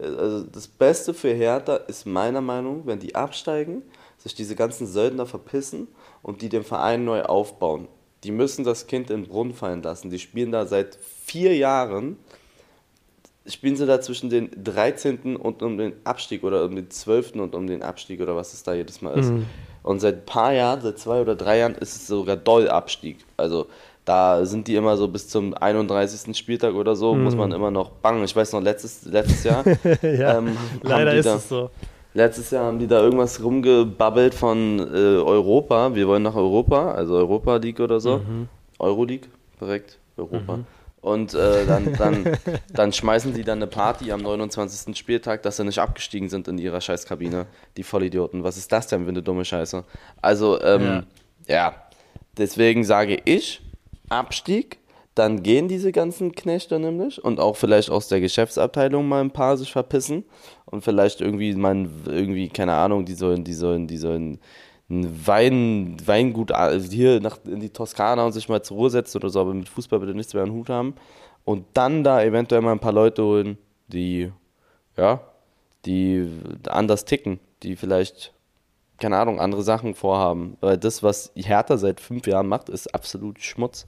Also 0.00 0.44
das 0.44 0.68
Beste 0.68 1.12
für 1.12 1.32
Hertha 1.32 1.74
ist 1.74 2.06
meiner 2.06 2.40
Meinung, 2.40 2.82
wenn 2.84 3.00
die 3.00 3.16
absteigen, 3.16 3.82
sich 4.16 4.36
diese 4.36 4.54
ganzen 4.54 4.86
Söldner 4.86 5.26
verpissen 5.26 5.88
und 6.22 6.40
die 6.40 6.50
den 6.50 6.62
Verein 6.62 7.04
neu 7.04 7.22
aufbauen. 7.24 7.88
Die 8.22 8.30
müssen 8.30 8.62
das 8.62 8.86
Kind 8.86 9.10
in 9.10 9.22
den 9.22 9.28
Brunnen 9.28 9.54
fallen 9.54 9.82
lassen. 9.82 10.08
Die 10.08 10.20
spielen 10.20 10.52
da 10.52 10.66
seit 10.66 10.96
vier 11.24 11.56
Jahren. 11.56 12.16
Spielen 13.48 13.76
sie 13.76 13.86
da 13.86 14.00
zwischen 14.00 14.30
den 14.30 14.50
13. 14.62 15.36
und 15.36 15.62
um 15.62 15.78
den 15.78 15.94
Abstieg 16.04 16.44
oder 16.44 16.64
um 16.64 16.76
den 16.76 16.90
12. 16.90 17.34
und 17.36 17.54
um 17.54 17.66
den 17.66 17.82
Abstieg 17.82 18.20
oder 18.20 18.36
was 18.36 18.52
es 18.52 18.62
da 18.62 18.74
jedes 18.74 19.02
Mal 19.02 19.18
ist. 19.18 19.30
Mhm. 19.30 19.46
Und 19.82 20.00
seit 20.00 20.16
ein 20.16 20.26
paar 20.26 20.52
Jahren, 20.52 20.80
seit 20.80 20.98
zwei 20.98 21.20
oder 21.20 21.34
drei 21.34 21.58
Jahren, 21.58 21.74
ist 21.74 21.96
es 21.96 22.06
sogar 22.06 22.36
doll 22.36 22.68
Abstieg. 22.68 23.18
Also 23.36 23.66
da 24.04 24.44
sind 24.46 24.68
die 24.68 24.74
immer 24.74 24.96
so 24.96 25.06
bis 25.08 25.28
zum 25.28 25.54
31. 25.54 26.36
Spieltag 26.36 26.74
oder 26.74 26.96
so, 26.96 27.14
mhm. 27.14 27.24
muss 27.24 27.36
man 27.36 27.52
immer 27.52 27.70
noch 27.70 27.90
bangen. 27.90 28.24
Ich 28.24 28.34
weiß 28.34 28.52
noch, 28.52 28.62
letztes, 28.62 29.04
letztes 29.04 29.44
Jahr. 29.44 29.64
ja, 30.02 30.38
ähm, 30.38 30.56
leider 30.82 31.14
ist 31.14 31.26
da, 31.26 31.36
es 31.36 31.48
so. 31.48 31.70
Letztes 32.14 32.50
Jahr 32.50 32.64
haben 32.64 32.78
die 32.78 32.86
da 32.86 33.00
irgendwas 33.02 33.42
rumgebabbelt 33.42 34.34
von 34.34 34.78
äh, 34.80 35.18
Europa. 35.18 35.94
Wir 35.94 36.08
wollen 36.08 36.22
nach 36.22 36.34
Europa, 36.34 36.92
also 36.92 37.16
Europa 37.16 37.56
League 37.56 37.80
oder 37.80 38.00
so. 38.00 38.18
Mhm. 38.18 38.48
Euroleague, 38.78 39.28
korrekt, 39.58 39.98
Europa. 40.16 40.56
Mhm. 40.56 40.66
Und 41.00 41.34
äh, 41.34 41.64
dann, 41.66 41.94
dann, 41.94 42.36
dann 42.72 42.92
schmeißen 42.92 43.34
sie 43.34 43.44
dann 43.44 43.58
eine 43.58 43.66
Party 43.66 44.10
am 44.10 44.20
29. 44.20 44.96
Spieltag, 44.96 45.42
dass 45.42 45.56
sie 45.56 45.64
nicht 45.64 45.78
abgestiegen 45.78 46.28
sind 46.28 46.48
in 46.48 46.58
ihrer 46.58 46.80
Scheißkabine. 46.80 47.46
Die 47.76 47.82
Vollidioten. 47.84 48.44
Was 48.44 48.56
ist 48.56 48.72
das 48.72 48.88
denn 48.88 49.04
für 49.04 49.10
eine 49.10 49.22
dumme 49.22 49.44
Scheiße? 49.44 49.84
Also, 50.20 50.60
ähm, 50.62 51.04
ja. 51.46 51.54
ja. 51.54 51.74
Deswegen 52.36 52.84
sage 52.84 53.18
ich, 53.24 53.60
Abstieg, 54.08 54.78
dann 55.18 55.42
gehen 55.42 55.66
diese 55.66 55.90
ganzen 55.90 56.32
Knechte 56.32 56.78
nämlich 56.78 57.22
und 57.22 57.40
auch 57.40 57.56
vielleicht 57.56 57.90
aus 57.90 58.06
der 58.06 58.20
Geschäftsabteilung 58.20 59.08
mal 59.08 59.20
ein 59.20 59.32
paar 59.32 59.56
sich 59.56 59.72
verpissen 59.72 60.24
und 60.64 60.84
vielleicht 60.84 61.20
irgendwie 61.20 61.54
man 61.54 61.90
irgendwie 62.06 62.48
keine 62.48 62.74
Ahnung, 62.74 63.04
die 63.04 63.14
sollen 63.14 63.42
die 63.42 63.54
sollen 63.54 63.88
die 63.88 63.96
sollen 63.96 64.38
ein 64.90 65.26
Wein, 65.26 65.96
Weingut 66.04 66.52
also 66.52 66.90
hier 66.90 67.20
nach, 67.20 67.38
in 67.44 67.60
die 67.60 67.70
Toskana 67.70 68.24
und 68.24 68.32
sich 68.32 68.48
mal 68.48 68.62
zur 68.62 68.78
Ruhe 68.78 68.90
setzen 68.90 69.18
oder 69.18 69.28
so, 69.28 69.40
aber 69.40 69.52
mit 69.52 69.68
Fußball 69.68 69.98
bitte 70.00 70.14
nichts 70.14 70.32
mehr 70.32 70.42
an 70.42 70.52
Hut 70.52 70.70
haben. 70.70 70.94
Und 71.44 71.66
dann 71.74 72.04
da 72.04 72.22
eventuell 72.22 72.62
mal 72.62 72.72
ein 72.72 72.80
paar 72.80 72.92
Leute 72.92 73.22
holen, 73.22 73.58
die, 73.88 74.32
ja, 74.96 75.20
die 75.84 76.26
anders 76.68 77.04
ticken, 77.04 77.38
die 77.62 77.76
vielleicht, 77.76 78.32
keine 78.98 79.18
Ahnung, 79.18 79.40
andere 79.40 79.62
Sachen 79.62 79.94
vorhaben. 79.94 80.56
Weil 80.60 80.78
das, 80.78 81.02
was 81.02 81.32
Hertha 81.34 81.76
seit 81.76 82.00
fünf 82.00 82.26
Jahren 82.26 82.48
macht, 82.48 82.68
ist 82.68 82.94
absolut 82.94 83.42
Schmutz. 83.42 83.86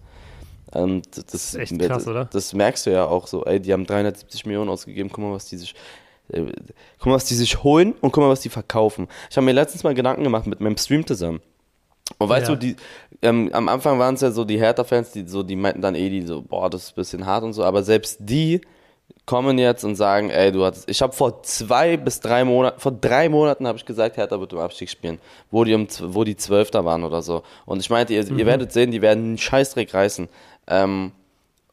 Und 0.73 1.17
das, 1.17 1.27
das 1.27 1.45
ist 1.47 1.55
echt 1.57 1.79
krass, 1.79 2.07
oder? 2.07 2.27
Das 2.27 2.55
merkst 2.55 2.87
du 2.87 2.93
ja 2.93 3.07
auch 3.07 3.27
so, 3.27 3.45
ey, 3.45 3.59
die 3.61 3.73
haben 3.73 3.87
370 3.87 4.47
Millionen 4.47 4.71
ausgegeben, 4.71 5.11
guck 5.13 5.25
mal, 5.25 5.33
was 5.33 5.47
die 5.47 5.57
sich 5.57 5.75
guck 6.99 7.07
mal, 7.07 7.15
was 7.15 7.25
die 7.25 7.35
sich 7.35 7.63
holen 7.63 7.95
und 8.01 8.13
guck 8.13 8.23
mal, 8.23 8.31
was 8.31 8.41
die 8.41 8.49
verkaufen. 8.49 9.09
Ich 9.31 9.37
habe 9.37 9.45
mir 9.45 9.53
letztens 9.53 9.85
mal 9.85 9.95
Gedanken 9.95 10.25
gemacht 10.25 10.47
mit 10.47 10.61
meinem 10.61 10.77
Stream 10.77 11.07
zusammen. 11.07 11.41
Und 12.19 12.29
weißt 12.29 12.49
ja. 12.49 12.55
du, 12.55 12.59
die, 12.59 12.77
ähm, 13.23 13.51
am 13.53 13.69
Anfang 13.69 13.99
waren 13.99 14.15
es 14.15 14.21
ja 14.21 14.31
so 14.31 14.45
die 14.45 14.59
Hertha-Fans, 14.59 15.13
die 15.13 15.27
so, 15.27 15.43
die 15.43 15.57
meinten 15.57 15.81
dann 15.81 15.95
eh, 15.95 16.09
die 16.09 16.23
so, 16.23 16.43
boah, 16.43 16.69
das 16.69 16.85
ist 16.85 16.91
ein 16.91 16.95
bisschen 16.97 17.27
hart 17.27 17.45
und 17.45 17.53
so, 17.53 17.65
aber 17.65 17.83
selbst 17.83 18.19
die 18.21 18.61
kommen 19.27 19.59
jetzt 19.59 19.85
und 19.85 19.95
sagen, 19.97 20.31
ey, 20.31 20.51
du 20.51 20.65
hattest, 20.65 20.89
ich 20.89 21.03
habe 21.03 21.13
vor 21.13 21.43
zwei 21.43 21.97
bis 21.97 22.21
drei 22.21 22.45
Monaten, 22.45 22.81
vor 22.81 22.93
drei 22.93 23.29
Monaten 23.29 23.67
habe 23.67 23.79
ich 23.79 23.85
gesagt, 23.85 24.17
Hertha 24.17 24.41
wird 24.41 24.53
im 24.53 24.59
Abstieg 24.59 24.91
spielen, 24.91 25.19
wo 25.51 25.65
die, 25.65 25.75
um, 25.75 25.87
wo 26.01 26.25
die 26.25 26.37
Zwölfter 26.37 26.85
waren 26.85 27.05
oder 27.05 27.23
so. 27.23 27.43
Und 27.67 27.81
ich 27.81 27.91
meinte, 27.91 28.15
ihr, 28.15 28.25
mhm. 28.25 28.39
ihr 28.39 28.47
werdet 28.47 28.73
sehen, 28.73 28.91
die 28.91 29.03
werden 29.03 29.25
einen 29.25 29.39
Scheißdreck 29.39 29.95
reißen. 29.95 30.29
Ähm, 30.67 31.13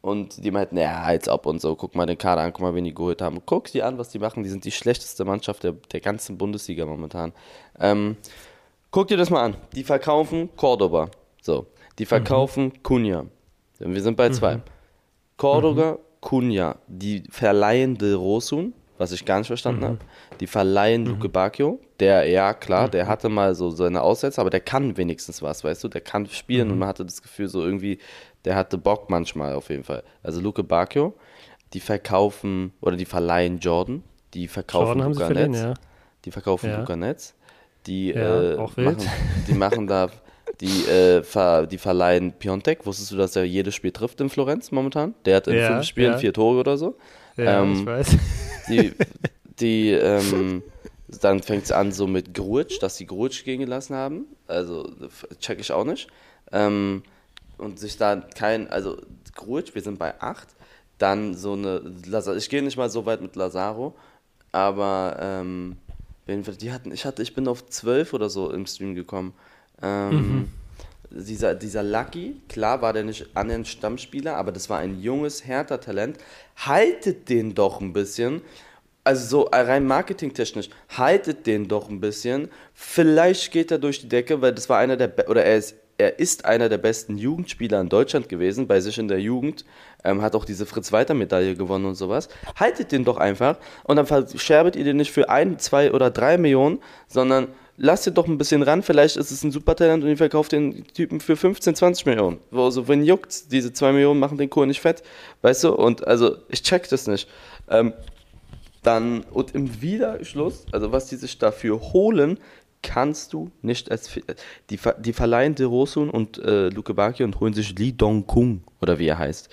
und 0.08 0.44
die 0.44 0.50
meinten, 0.50 0.76
ja, 0.78 1.02
als 1.02 1.28
ob 1.28 1.46
und 1.46 1.60
so, 1.60 1.76
guck 1.76 1.94
mal 1.94 2.06
den 2.06 2.18
Kader 2.18 2.42
an, 2.42 2.52
guck 2.52 2.62
mal, 2.62 2.74
wen 2.74 2.84
die 2.84 2.94
geholt 2.94 3.22
haben. 3.22 3.40
Guck 3.46 3.70
dir 3.70 3.86
an, 3.86 3.98
was 3.98 4.08
die 4.08 4.18
machen. 4.18 4.42
Die 4.42 4.48
sind 4.48 4.64
die 4.64 4.70
schlechteste 4.70 5.24
Mannschaft 5.24 5.64
der, 5.64 5.72
der 5.72 6.00
ganzen 6.00 6.38
Bundesliga 6.38 6.86
momentan. 6.86 7.32
Ähm, 7.78 8.16
guck 8.90 9.08
dir 9.08 9.16
das 9.16 9.30
mal 9.30 9.44
an. 9.44 9.56
Die 9.74 9.84
verkaufen 9.84 10.48
Cordoba. 10.56 11.10
So. 11.42 11.66
Die 11.98 12.06
verkaufen 12.06 12.64
mhm. 12.64 12.82
Cunha. 12.82 13.24
Wir 13.78 14.02
sind 14.02 14.16
bei 14.16 14.30
zwei. 14.30 14.56
Mhm. 14.56 14.62
Cordoba, 15.36 15.92
mhm. 15.92 15.98
Cunha. 16.20 16.76
Die 16.86 17.22
verleihen 17.30 17.96
De 17.96 18.14
Rosun, 18.14 18.72
was 18.98 19.12
ich 19.12 19.24
gar 19.24 19.38
nicht 19.38 19.48
verstanden 19.48 19.80
mhm. 19.80 19.86
habe. 19.86 19.98
Die 20.40 20.46
verleihen 20.46 21.02
mhm. 21.02 21.08
Luke 21.08 21.28
Bacchio. 21.28 21.80
Der, 22.00 22.28
ja, 22.28 22.54
klar, 22.54 22.88
der 22.88 23.04
mhm. 23.04 23.08
hatte 23.08 23.28
mal 23.28 23.54
so 23.54 23.70
seine 23.70 24.02
Aussätze, 24.02 24.40
aber 24.40 24.50
der 24.50 24.60
kann 24.60 24.96
wenigstens 24.96 25.42
was, 25.42 25.64
weißt 25.64 25.82
du? 25.82 25.88
Der 25.88 26.00
kann 26.00 26.26
spielen 26.26 26.68
mhm. 26.68 26.74
und 26.74 26.78
man 26.80 26.88
hatte 26.88 27.04
das 27.04 27.22
Gefühl, 27.22 27.48
so 27.48 27.64
irgendwie, 27.64 27.98
der 28.44 28.56
hatte 28.56 28.78
Bock 28.78 29.10
manchmal 29.10 29.54
auf 29.54 29.70
jeden 29.70 29.84
Fall. 29.84 30.02
Also 30.22 30.40
Luke 30.40 30.62
Bacchio, 30.62 31.14
die 31.72 31.80
verkaufen 31.80 32.72
oder 32.80 32.96
die 32.96 33.04
verleihen 33.04 33.58
Jordan, 33.58 34.02
die 34.34 34.48
verkaufen 34.48 35.00
Jordan 35.00 35.12
Luca 35.12 35.30
Netz, 35.30 35.60
ja. 35.60 35.74
die 36.24 36.30
verkaufen 36.30 36.70
ja. 36.70 36.80
Luca 36.80 36.96
Netz, 36.96 37.34
die, 37.86 38.10
ja, 38.10 38.52
äh, 38.52 38.56
machen, 38.56 38.96
die 39.48 39.54
machen 39.54 39.86
da, 39.86 40.08
die, 40.60 40.86
äh, 40.86 41.22
ver, 41.22 41.66
die 41.66 41.78
verleihen 41.78 42.32
Piontek. 42.32 42.86
Wusstest 42.86 43.12
du, 43.12 43.16
dass 43.16 43.36
er 43.36 43.44
jedes 43.44 43.74
Spiel 43.74 43.92
trifft 43.92 44.20
in 44.20 44.28
Florenz 44.28 44.70
momentan? 44.70 45.14
Der 45.24 45.36
hat 45.36 45.48
in 45.48 45.56
ja, 45.56 45.68
fünf 45.68 45.84
Spielen 45.84 46.18
vier 46.18 46.32
Tore 46.32 46.60
oder 46.60 46.76
so. 46.76 46.96
Ja, 47.36 47.62
ähm, 47.62 47.72
ich 47.74 47.86
weiß. 47.86 48.16
Die, 48.68 48.92
die 49.60 49.90
ähm, 49.92 50.62
dann 51.20 51.42
fängt 51.42 51.64
es 51.64 51.72
an 51.72 51.92
so 51.92 52.06
mit 52.06 52.34
Gruitsch, 52.34 52.82
dass 52.82 52.96
sie 52.96 53.06
Gruitsch 53.06 53.44
gehen 53.44 53.60
gelassen 53.60 53.96
haben. 53.96 54.26
Also 54.46 54.90
check 55.40 55.60
ich 55.60 55.72
auch 55.72 55.84
nicht. 55.84 56.08
Ähm, 56.52 57.02
und 57.58 57.78
sich 57.78 57.96
da 57.96 58.16
kein, 58.16 58.68
also 58.70 58.96
Gruitsch, 59.34 59.74
wir 59.74 59.82
sind 59.82 59.98
bei 59.98 60.20
8, 60.20 60.48
dann 60.98 61.34
so 61.34 61.52
eine, 61.52 61.82
ich 62.36 62.48
gehe 62.48 62.62
nicht 62.62 62.76
mal 62.76 62.90
so 62.90 63.06
weit 63.06 63.20
mit 63.20 63.36
Lazaro, 63.36 63.94
aber 64.52 65.16
ähm, 65.20 65.76
die 66.26 66.72
hatten, 66.72 66.92
ich 66.92 67.04
hatte, 67.04 67.22
ich 67.22 67.34
bin 67.34 67.48
auf 67.48 67.66
12 67.66 68.12
oder 68.12 68.28
so 68.28 68.50
im 68.50 68.66
Stream 68.66 68.94
gekommen. 68.94 69.32
Ähm, 69.80 70.10
mhm. 70.10 70.48
dieser, 71.10 71.54
dieser 71.54 71.82
Lucky, 71.82 72.36
klar 72.48 72.82
war 72.82 72.92
der 72.92 73.04
nicht 73.04 73.26
an 73.34 73.48
den 73.48 73.64
Stammspieler, 73.64 74.36
aber 74.36 74.52
das 74.52 74.68
war 74.68 74.78
ein 74.78 75.00
junges, 75.00 75.44
härter 75.44 75.80
Talent. 75.80 76.18
Haltet 76.56 77.28
den 77.28 77.54
doch 77.54 77.80
ein 77.80 77.92
bisschen. 77.92 78.42
Also 79.04 79.26
so 79.26 79.48
rein 79.50 79.86
marketingtechnisch, 79.86 80.68
haltet 80.90 81.46
den 81.46 81.66
doch 81.66 81.88
ein 81.88 82.00
bisschen. 82.00 82.50
Vielleicht 82.74 83.52
geht 83.52 83.70
er 83.70 83.78
durch 83.78 84.00
die 84.00 84.08
Decke, 84.08 84.42
weil 84.42 84.52
das 84.52 84.68
war 84.68 84.78
einer 84.78 84.98
der, 84.98 85.30
oder 85.30 85.44
er 85.44 85.56
ist 85.56 85.76
er 85.98 86.20
ist 86.20 86.44
einer 86.44 86.68
der 86.68 86.78
besten 86.78 87.18
Jugendspieler 87.18 87.80
in 87.80 87.88
Deutschland 87.88 88.28
gewesen, 88.28 88.68
bei 88.68 88.80
sich 88.80 88.98
in 88.98 89.08
der 89.08 89.20
Jugend, 89.20 89.64
ähm, 90.04 90.22
hat 90.22 90.36
auch 90.36 90.44
diese 90.44 90.64
Fritz-Walter-Medaille 90.64 91.56
gewonnen 91.56 91.86
und 91.86 91.96
sowas. 91.96 92.28
Haltet 92.54 92.92
den 92.92 93.04
doch 93.04 93.16
einfach 93.16 93.58
und 93.82 93.96
dann 93.96 94.06
verscherbet 94.06 94.76
ihr 94.76 94.84
den 94.84 94.96
nicht 94.96 95.10
für 95.10 95.28
ein, 95.28 95.58
zwei 95.58 95.92
oder 95.92 96.10
drei 96.10 96.38
Millionen, 96.38 96.78
sondern 97.08 97.48
lasst 97.76 98.06
ihn 98.06 98.14
doch 98.14 98.28
ein 98.28 98.38
bisschen 98.38 98.62
ran. 98.62 98.84
Vielleicht 98.84 99.16
ist 99.16 99.32
es 99.32 99.42
ein 99.42 99.50
Supertalent 99.50 100.04
und 100.04 100.10
ihr 100.10 100.16
verkauft 100.16 100.52
den 100.52 100.86
Typen 100.94 101.20
für 101.20 101.36
15, 101.36 101.74
20 101.74 102.06
Millionen. 102.06 102.38
Also, 102.52 102.86
wenn 102.86 103.02
juckt, 103.02 103.50
diese 103.50 103.72
zwei 103.72 103.92
Millionen 103.92 104.20
machen 104.20 104.38
den 104.38 104.50
Kohl 104.50 104.68
nicht 104.68 104.80
fett, 104.80 105.02
weißt 105.42 105.64
du? 105.64 105.74
Und 105.74 106.06
also, 106.06 106.36
ich 106.48 106.62
check 106.62 106.88
das 106.88 107.08
nicht. 107.08 107.28
Ähm, 107.68 107.92
dann, 108.84 109.24
und 109.32 109.54
im 109.56 109.82
Widerschluss, 109.82 110.66
also 110.70 110.92
was 110.92 111.06
die 111.06 111.16
sich 111.16 111.38
dafür 111.38 111.80
holen, 111.92 112.38
kannst 112.82 113.32
du 113.32 113.50
nicht 113.62 113.90
als 113.90 114.10
die, 114.70 114.78
die 114.98 115.12
verleihen 115.12 115.54
De 115.54 115.66
Rosun 115.66 116.10
und 116.10 116.38
äh, 116.38 116.68
Luke 116.68 116.94
Baki 116.94 117.24
und 117.24 117.40
holen 117.40 117.54
sich 117.54 117.78
Lee 117.78 117.92
Dong 117.92 118.26
Kung 118.26 118.62
oder 118.80 118.98
wie 118.98 119.08
er 119.08 119.18
heißt. 119.18 119.48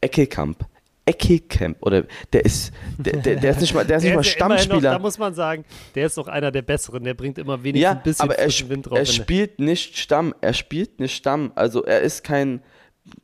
Eckekamp. 0.00 0.66
Eckekamp 1.06 1.76
oder 1.80 2.04
der 2.32 2.44
ist 2.44 2.72
der, 2.98 3.18
der, 3.18 3.36
der 3.36 3.50
ist 3.52 3.60
nicht 3.60 3.74
mal 3.74 3.86
der 3.86 3.98
ist 3.98 4.02
der 4.04 4.16
nicht 4.16 4.26
ist 4.28 4.40
mal 4.40 4.48
Stammspieler. 4.48 4.80
Noch, 4.80 4.96
da 4.96 4.98
muss 4.98 5.18
man 5.18 5.34
sagen, 5.34 5.64
der 5.94 6.06
ist 6.06 6.18
doch 6.18 6.26
einer 6.26 6.50
der 6.50 6.62
besseren, 6.62 7.04
der 7.04 7.14
bringt 7.14 7.38
immer 7.38 7.62
wenigstens 7.62 7.82
ja, 7.82 7.92
ein 7.92 8.02
bisschen 8.02 8.24
aber 8.24 8.38
er, 8.38 8.68
Wind 8.68 8.86
drauf. 8.86 8.98
Er 8.98 9.06
spielt 9.06 9.60
nicht 9.60 9.96
Stamm, 9.96 10.34
er 10.40 10.52
spielt 10.52 10.98
nicht 10.98 11.14
Stamm, 11.14 11.52
also 11.54 11.84
er 11.84 12.00
ist 12.00 12.24
kein 12.24 12.60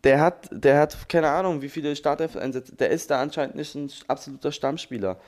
der 0.05 0.21
hat 0.21 0.49
der 0.53 0.79
hat 0.79 1.09
keine 1.09 1.29
Ahnung, 1.29 1.61
wie 1.61 1.69
viele 1.69 1.97
Startelf-Einsätze, 1.97 2.77
der 2.77 2.91
ist 2.91 3.11
da 3.11 3.21
anscheinend 3.21 3.57
nicht 3.57 3.75
ein 3.75 3.91
absoluter 4.07 4.53
Stammspieler. 4.53 5.19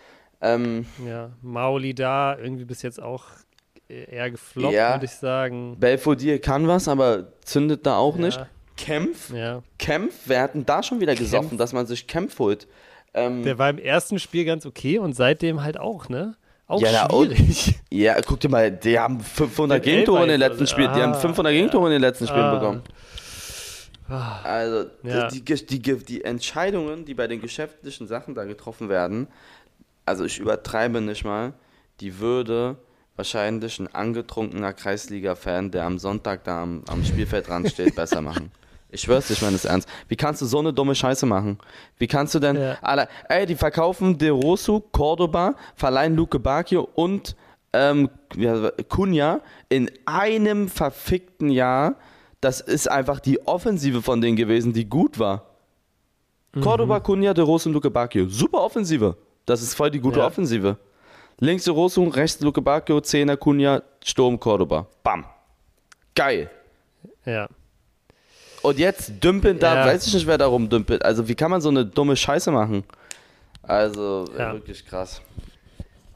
Ähm, 0.41 0.87
ja, 1.05 1.31
Mauli 1.43 1.93
da 1.93 2.39
irgendwie 2.39 2.65
bis 2.65 2.83
jetzt 2.83 3.03
auch 3.03 3.25
eher 3.89 4.31
gefloppt, 4.31 4.75
ja, 4.75 4.95
würde 4.95 5.05
ich 5.07 5.13
sagen. 5.13 5.77
Belfodil 5.79 6.39
kann 6.39 6.67
was, 6.69 6.89
aber 6.89 7.33
zündet 7.45 7.87
da 7.87 7.97
auch 7.97 8.17
ja. 8.17 8.23
nicht. 8.23 8.41
Kempf, 8.77 9.31
Ja. 9.33 9.63
Kempf, 9.79 10.15
wer 10.27 10.43
hat 10.43 10.55
denn 10.55 10.67
da 10.67 10.83
schon 10.83 11.01
wieder 11.01 11.15
gesoffen, 11.15 11.59
dass 11.59 11.73
man 11.73 11.87
sich 11.87 12.07
Kempf 12.07 12.39
holt? 12.39 12.67
Ähm, 13.13 13.43
Der 13.45 13.59
war 13.59 13.71
im 13.71 13.79
ersten 13.79 14.19
Spiel 14.19 14.45
ganz 14.45 14.67
okay 14.67 14.99
und 14.99 15.15
seitdem 15.15 15.63
halt 15.63 15.79
auch, 15.79 16.09
ne? 16.09 16.35
Auch 16.67 16.81
Ja, 16.81 17.07
na, 17.09 17.09
schwierig. 17.15 17.75
ja, 17.91 18.17
guck 18.27 18.41
dir 18.41 18.49
mal, 18.49 18.73
die 18.73 18.99
haben 18.99 19.21
500 19.21 19.79
Den 19.85 19.85
Gegentore 19.93 20.23
in 20.25 20.29
den 20.31 20.41
letzten 20.41 20.61
jetzt, 20.61 20.71
Spielen, 20.71 20.93
die 20.95 21.01
haben 21.03 21.13
ah, 21.13 21.19
500 21.21 21.53
Gegentore 21.53 21.87
in 21.87 21.93
den 21.93 22.01
letzten 22.01 22.27
Spielen 22.27 22.43
Ah. 22.47 22.55
bekommen. 22.59 22.83
Also, 24.09 24.91
Ja. 25.03 25.29
die, 25.29 25.43
die, 25.45 25.79
die, 25.79 25.97
die 26.05 26.25
Entscheidungen, 26.25 27.05
die 27.05 27.15
bei 27.15 27.27
den 27.27 27.41
geschäftlichen 27.41 28.07
Sachen 28.07 28.35
da 28.35 28.45
getroffen 28.45 28.89
werden, 28.89 29.29
also 30.05 30.25
ich 30.25 30.39
übertreibe 30.39 31.01
nicht 31.01 31.25
mal, 31.25 31.55
die 32.01 32.19
würde 32.19 32.77
wahrscheinlich 33.17 33.79
ein 33.79 33.93
angetrunkener 33.95 34.73
Kreisliga-Fan, 34.73 35.71
der 35.71 35.85
am 35.85 35.99
Sonntag 35.99 36.45
da 36.45 36.63
am, 36.63 36.83
am 36.89 37.05
Spielfeldrand 37.05 37.71
steht, 37.71 37.95
besser 37.97 38.21
machen. 38.21 38.51
Ich 38.91 39.01
schwör's 39.03 39.29
ich 39.31 39.43
meine 39.43 39.55
das 39.55 39.65
ernst. 39.65 39.89
Wie 40.09 40.15
kannst 40.17 40.41
du 40.41 40.47
so 40.47 40.61
eine 40.61 40.73
dumme 40.73 40.95
Scheiße 40.95 41.27
machen? 41.27 41.59
Wie 41.99 42.07
kannst 42.07 42.35
du 42.35 42.39
denn, 42.39 42.57
Ja. 42.57 42.79
alle, 42.81 43.09
ey, 43.29 43.45
die 43.45 43.57
verkaufen 43.57 44.17
De 44.19 44.29
Rosu, 44.31 44.81
Cordoba, 44.81 45.55
verleihen 45.75 46.15
Luke 46.15 46.39
Bacchio 46.39 46.89
und 46.95 47.35
ähm, 47.73 48.09
in 49.69 49.91
einem 50.07 50.69
verfickten 50.69 51.51
Jahr. 51.51 51.97
Das 52.41 52.61
ist 52.61 52.89
einfach 52.91 53.21
die 53.21 53.45
Offensive 53.47 54.03
von 54.03 54.21
denen 54.21 54.37
gewesen, 54.37 54.73
die 54.73 54.89
gut 54.89 55.19
war. 55.19 55.47
Cordoba, 56.61 57.01
Cunha, 57.01 57.35
De 57.35 57.43
Rosu 57.43 57.69
und 57.71 57.75
Luke 57.75 57.91
Bacchio. 57.91 58.29
Super 58.29 58.61
Offensive. 58.63 59.17
Das 59.45 59.61
ist 59.63 59.75
voll 59.75 59.91
die 59.91 59.99
gute 60.01 60.21
Ja. 60.21 60.27
Offensive. 60.27 60.77
Links 61.45 61.65
De 61.65 61.73
Rosu, 61.73 62.05
rechts 62.09 62.41
Luke 62.41 62.61
Bacchio, 62.63 63.01
Zehner 63.01 63.37
Cunha, 63.37 63.83
Sturm 64.03 64.39
Cordoba. 64.41 64.87
Bam. 65.03 65.25
Geil. 66.15 66.51
Ja. 67.25 67.49
Und 68.63 68.79
jetzt 68.79 69.13
dümpeln 69.23 69.59
da, 69.59 69.75
Ja. 69.77 69.87
weiß 69.87 70.07
ich 70.07 70.15
nicht, 70.15 70.27
wer 70.27 70.39
da 70.39 70.47
rumdümpelt. 70.47 71.05
Also, 71.05 71.29
wie 71.29 71.35
kann 71.35 71.51
man 71.51 71.61
so 71.61 71.69
eine 71.69 71.85
dumme 71.85 72.17
Scheiße 72.17 72.51
machen? 72.51 72.85
Also, 73.63 74.25
Ja. 74.39 74.53
wirklich 74.55 74.87
krass. 74.87 75.21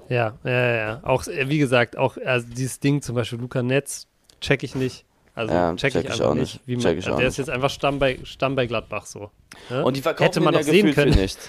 Ja, 0.08 0.38
ja, 0.44 0.74
ja. 0.76 1.00
Auch, 1.02 1.26
äh, 1.26 1.48
wie 1.50 1.58
gesagt, 1.58 1.98
auch 1.98 2.16
also 2.24 2.46
dieses 2.48 2.80
Ding 2.80 3.02
zum 3.02 3.14
Beispiel 3.14 3.38
Luca 3.38 3.62
Netz, 3.62 4.06
check 4.40 4.62
ich 4.62 4.74
nicht. 4.74 5.04
Also 5.34 5.52
Ja, 5.54 5.74
check, 5.76 5.92
check 5.92 6.04
ich 6.08 6.14
ich 6.14 6.22
auch 6.22 6.34
nicht. 6.34 6.60
Wie 6.64 6.76
man, 6.76 6.86
also 6.86 7.16
der 7.16 7.28
ist 7.28 7.36
jetzt 7.36 7.50
einfach 7.50 7.68
Stamm 7.70 7.98
bei, 7.98 8.18
Stamm 8.24 8.56
bei 8.56 8.66
Gladbach 8.66 9.04
so. 9.04 9.30
ne? 9.68 9.84
Und 9.84 9.96
die 9.96 10.00
verkaufen 10.00 10.24
Hätte 10.24 10.40
man 10.40 10.54
ja 10.54 10.62
sehen 10.62 10.94
können. 10.94 11.12
für 11.12 11.20
nichts. 11.20 11.48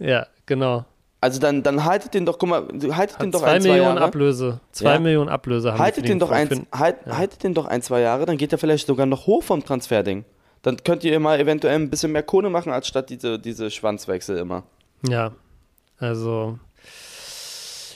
Ja, 0.00 0.26
genau. 0.46 0.84
Also 1.24 1.40
dann, 1.40 1.62
dann 1.62 1.86
haltet 1.86 2.12
den 2.12 2.26
doch, 2.26 2.38
guck 2.38 2.50
mal, 2.50 2.68
haltet 2.94 3.22
den 3.22 3.30
doch 3.30 3.40
zwei 3.40 3.52
ein, 3.52 3.62
zwei 3.62 3.68
Millionen 3.70 3.94
Jahre. 3.94 4.02
Ablöse. 4.02 4.60
Zwei 4.72 4.92
Ja. 4.92 4.98
Millionen 5.00 5.30
Ablöse 5.30 5.72
haben 5.72 5.78
Haltet 5.78 6.06
den 6.06 6.18
doch 6.18 6.30
ein, 6.30 6.66
halt, 6.70 6.96
haltet 7.06 7.42
den 7.42 7.54
doch 7.54 7.64
ein, 7.64 7.80
zwei 7.80 8.02
Jahre, 8.02 8.26
dann 8.26 8.36
geht 8.36 8.52
er 8.52 8.58
vielleicht 8.58 8.86
sogar 8.86 9.06
noch 9.06 9.26
hoch 9.26 9.42
vom 9.42 9.64
Transferding. 9.64 10.26
Dann 10.60 10.76
könnt 10.84 11.02
ihr 11.02 11.18
mal 11.20 11.40
eventuell 11.40 11.76
ein 11.76 11.88
bisschen 11.88 12.12
mehr 12.12 12.24
Kohle 12.24 12.50
machen, 12.50 12.72
als 12.72 12.88
statt 12.88 13.08
diese, 13.08 13.38
diese 13.38 13.70
Schwanzwechsel 13.70 14.36
immer. 14.36 14.64
Ja, 15.08 15.32
also 15.98 16.58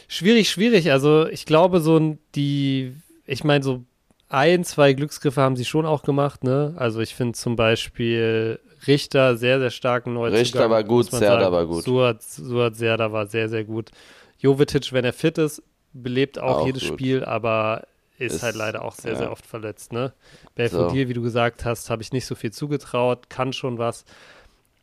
schwierig, 0.08 0.48
schwierig. 0.48 0.90
Also 0.90 1.26
ich 1.26 1.44
glaube, 1.44 1.80
so 1.80 2.16
die, 2.34 2.94
ich 3.26 3.44
meine, 3.44 3.62
so 3.62 3.82
ein, 4.30 4.64
zwei 4.64 4.94
Glücksgriffe 4.94 5.42
haben 5.42 5.56
sie 5.56 5.66
schon 5.66 5.84
auch 5.84 6.02
gemacht, 6.02 6.44
ne? 6.44 6.72
Also 6.78 7.00
ich 7.00 7.14
finde 7.14 7.34
zum 7.34 7.56
Beispiel 7.56 8.58
Richter 8.86 9.36
sehr, 9.36 9.58
sehr 9.58 9.70
starken 9.70 10.14
Neuzugang. 10.14 10.38
Richter 10.40 10.70
war 10.70 10.84
gut, 10.84 11.10
Serda 11.10 11.50
war 11.50 11.66
gut. 11.66 11.84
Suat, 11.84 12.22
Suat 12.22 12.76
Serda 12.76 13.12
war 13.12 13.26
sehr, 13.26 13.48
sehr 13.48 13.64
gut. 13.64 13.90
Jovetic, 14.38 14.92
wenn 14.92 15.04
er 15.04 15.12
fit 15.12 15.38
ist, 15.38 15.62
belebt 15.92 16.38
auch, 16.38 16.58
Auch 16.58 16.66
jedes 16.66 16.82
gut. 16.84 16.92
Spiel, 16.92 17.24
aber 17.24 17.84
ist, 18.18 18.36
Ist- 18.36 18.42
halt 18.42 18.56
leider 18.56 18.84
auch 18.84 18.94
sehr, 18.94 19.12
ja. 19.12 19.18
sehr 19.18 19.32
oft 19.32 19.46
verletzt, 19.46 19.92
ne? 19.92 20.12
Belfodil, 20.54 21.08
wie 21.08 21.14
du 21.14 21.22
gesagt 21.22 21.64
hast, 21.64 21.90
habe 21.90 22.02
ich 22.02 22.12
nicht 22.12 22.26
so 22.26 22.34
viel 22.34 22.52
zugetraut, 22.52 23.30
kann 23.30 23.52
schon 23.52 23.78
was. 23.78 24.04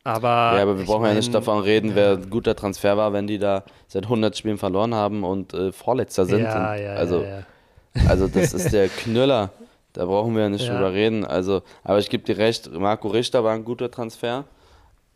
Aber, 0.04 0.28
ja, 0.56 0.62
aber 0.62 0.78
wir 0.78 0.84
brauchen 0.84 1.04
ja 1.06 1.14
nicht 1.14 1.26
mein, 1.26 1.32
davon 1.32 1.62
reden, 1.64 1.94
wer 1.94 2.12
ein 2.12 2.30
guter 2.30 2.54
Transfer 2.54 2.96
war, 2.96 3.12
wenn 3.12 3.26
die 3.26 3.38
da 3.38 3.64
seit 3.88 4.04
100 4.04 4.36
Spielen 4.36 4.56
verloren 4.56 4.94
haben 4.94 5.24
und 5.24 5.52
äh, 5.52 5.72
Vorletzter 5.72 6.26
sind. 6.26 6.44
Ja, 6.44 6.74
und, 6.74 6.80
ja, 6.80 6.92
also, 6.94 7.22
ja, 7.22 7.28
ja. 7.40 8.06
also 8.08 8.28
das 8.28 8.54
ist 8.54 8.72
der 8.72 8.88
Knüller. 9.02 9.50
Da 9.96 10.04
brauchen 10.04 10.34
wir 10.34 10.42
ja 10.42 10.48
nicht 10.48 10.66
Ja. 10.66 10.74
drüber 10.74 10.92
reden. 10.92 11.24
Also, 11.24 11.62
aber 11.84 11.98
ich 11.98 12.10
gebe 12.10 12.24
dir 12.24 12.38
recht, 12.38 12.70
Marco 12.72 13.08
Richter 13.08 13.42
war 13.44 13.54
ein 13.54 13.64
guter 13.64 13.90
Transfer. 13.90 14.44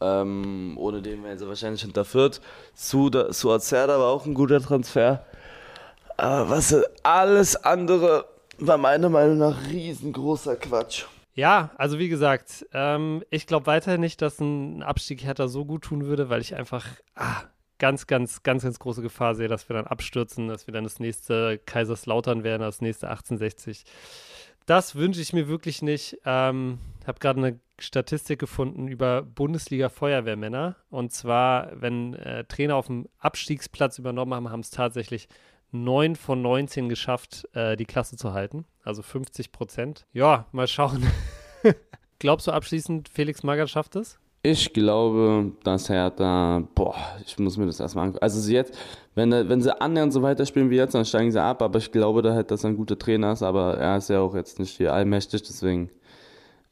Ähm, 0.00 0.74
ohne 0.78 1.02
den 1.02 1.22
wären 1.22 1.38
sie 1.38 1.46
wahrscheinlich 1.46 1.82
hinter 1.82 2.04
Fürth. 2.06 2.40
Suda- 2.74 3.32
Suat 3.32 3.70
war 3.72 4.08
auch 4.08 4.24
ein 4.24 4.32
guter 4.34 4.60
Transfer. 4.60 5.24
Aber 6.16 6.48
was 6.50 6.74
alles 7.02 7.56
andere 7.56 8.24
war 8.58 8.78
meiner 8.78 9.08
Meinung 9.08 9.38
nach 9.38 9.68
riesengroßer 9.68 10.56
Quatsch. 10.56 11.04
Ja, 11.34 11.70
also 11.76 11.98
wie 11.98 12.08
gesagt, 12.08 12.66
ähm, 12.74 13.22
ich 13.30 13.46
glaube 13.46 13.66
weiterhin 13.66 14.00
nicht, 14.00 14.20
dass 14.20 14.40
ein 14.40 14.82
Abstieg 14.82 15.22
Hertha 15.24 15.48
so 15.48 15.64
gut 15.64 15.82
tun 15.84 16.04
würde, 16.06 16.28
weil 16.28 16.40
ich 16.40 16.54
einfach 16.54 16.86
ah, 17.14 17.42
ganz, 17.78 18.06
ganz, 18.06 18.42
ganz, 18.42 18.62
ganz 18.64 18.78
große 18.78 19.00
Gefahr 19.00 19.34
sehe, 19.34 19.48
dass 19.48 19.68
wir 19.68 19.74
dann 19.76 19.86
abstürzen, 19.86 20.48
dass 20.48 20.66
wir 20.66 20.74
dann 20.74 20.84
das 20.84 20.98
nächste 21.00 21.58
Kaiserslautern 21.64 22.42
werden, 22.44 22.62
das 22.62 22.80
nächste 22.82 23.08
1860. 23.08 23.84
Das 24.70 24.94
wünsche 24.94 25.20
ich 25.20 25.32
mir 25.32 25.48
wirklich 25.48 25.82
nicht. 25.82 26.18
Ähm, 26.24 26.78
habe 27.04 27.18
gerade 27.18 27.40
eine 27.40 27.58
Statistik 27.80 28.38
gefunden 28.38 28.86
über 28.86 29.22
Bundesliga-Feuerwehrmänner. 29.22 30.76
Und 30.90 31.12
zwar, 31.12 31.72
wenn 31.74 32.14
äh, 32.14 32.44
Trainer 32.44 32.76
auf 32.76 32.86
dem 32.86 33.08
Abstiegsplatz 33.18 33.98
übernommen 33.98 34.32
haben, 34.32 34.48
haben 34.48 34.60
es 34.60 34.70
tatsächlich 34.70 35.26
9 35.72 36.14
von 36.14 36.40
19 36.40 36.88
geschafft, 36.88 37.48
äh, 37.52 37.76
die 37.76 37.84
Klasse 37.84 38.16
zu 38.16 38.32
halten. 38.32 38.64
Also 38.84 39.02
50 39.02 39.50
Prozent. 39.50 40.06
Ja, 40.12 40.46
mal 40.52 40.68
schauen. 40.68 41.04
Glaubst 42.20 42.46
du 42.46 42.52
abschließend, 42.52 43.08
Felix 43.08 43.42
Magath 43.42 43.70
schafft 43.70 43.96
es? 43.96 44.19
Ich 44.42 44.72
glaube, 44.72 45.52
dass 45.64 45.90
Hertha, 45.90 46.66
boah, 46.74 46.94
ich 47.26 47.38
muss 47.38 47.58
mir 47.58 47.66
das 47.66 47.78
erstmal 47.78 48.06
angucken. 48.06 48.22
Also 48.22 48.40
sie 48.40 48.54
jetzt, 48.54 48.74
wenn, 49.14 49.30
wenn 49.30 49.60
sie 49.60 49.78
annähernd 49.78 50.14
so 50.14 50.22
weiterspielen 50.22 50.70
wie 50.70 50.76
jetzt, 50.76 50.94
dann 50.94 51.04
steigen 51.04 51.30
sie 51.30 51.42
ab, 51.42 51.60
aber 51.60 51.78
ich 51.78 51.92
glaube 51.92 52.22
da 52.22 52.32
halt, 52.32 52.50
dass 52.50 52.64
er 52.64 52.70
ein 52.70 52.76
guter 52.78 52.98
Trainer 52.98 53.32
ist, 53.32 53.42
aber 53.42 53.76
er 53.76 53.98
ist 53.98 54.08
ja 54.08 54.20
auch 54.20 54.34
jetzt 54.34 54.58
nicht 54.58 54.78
hier 54.78 54.94
allmächtig, 54.94 55.42
deswegen. 55.42 55.90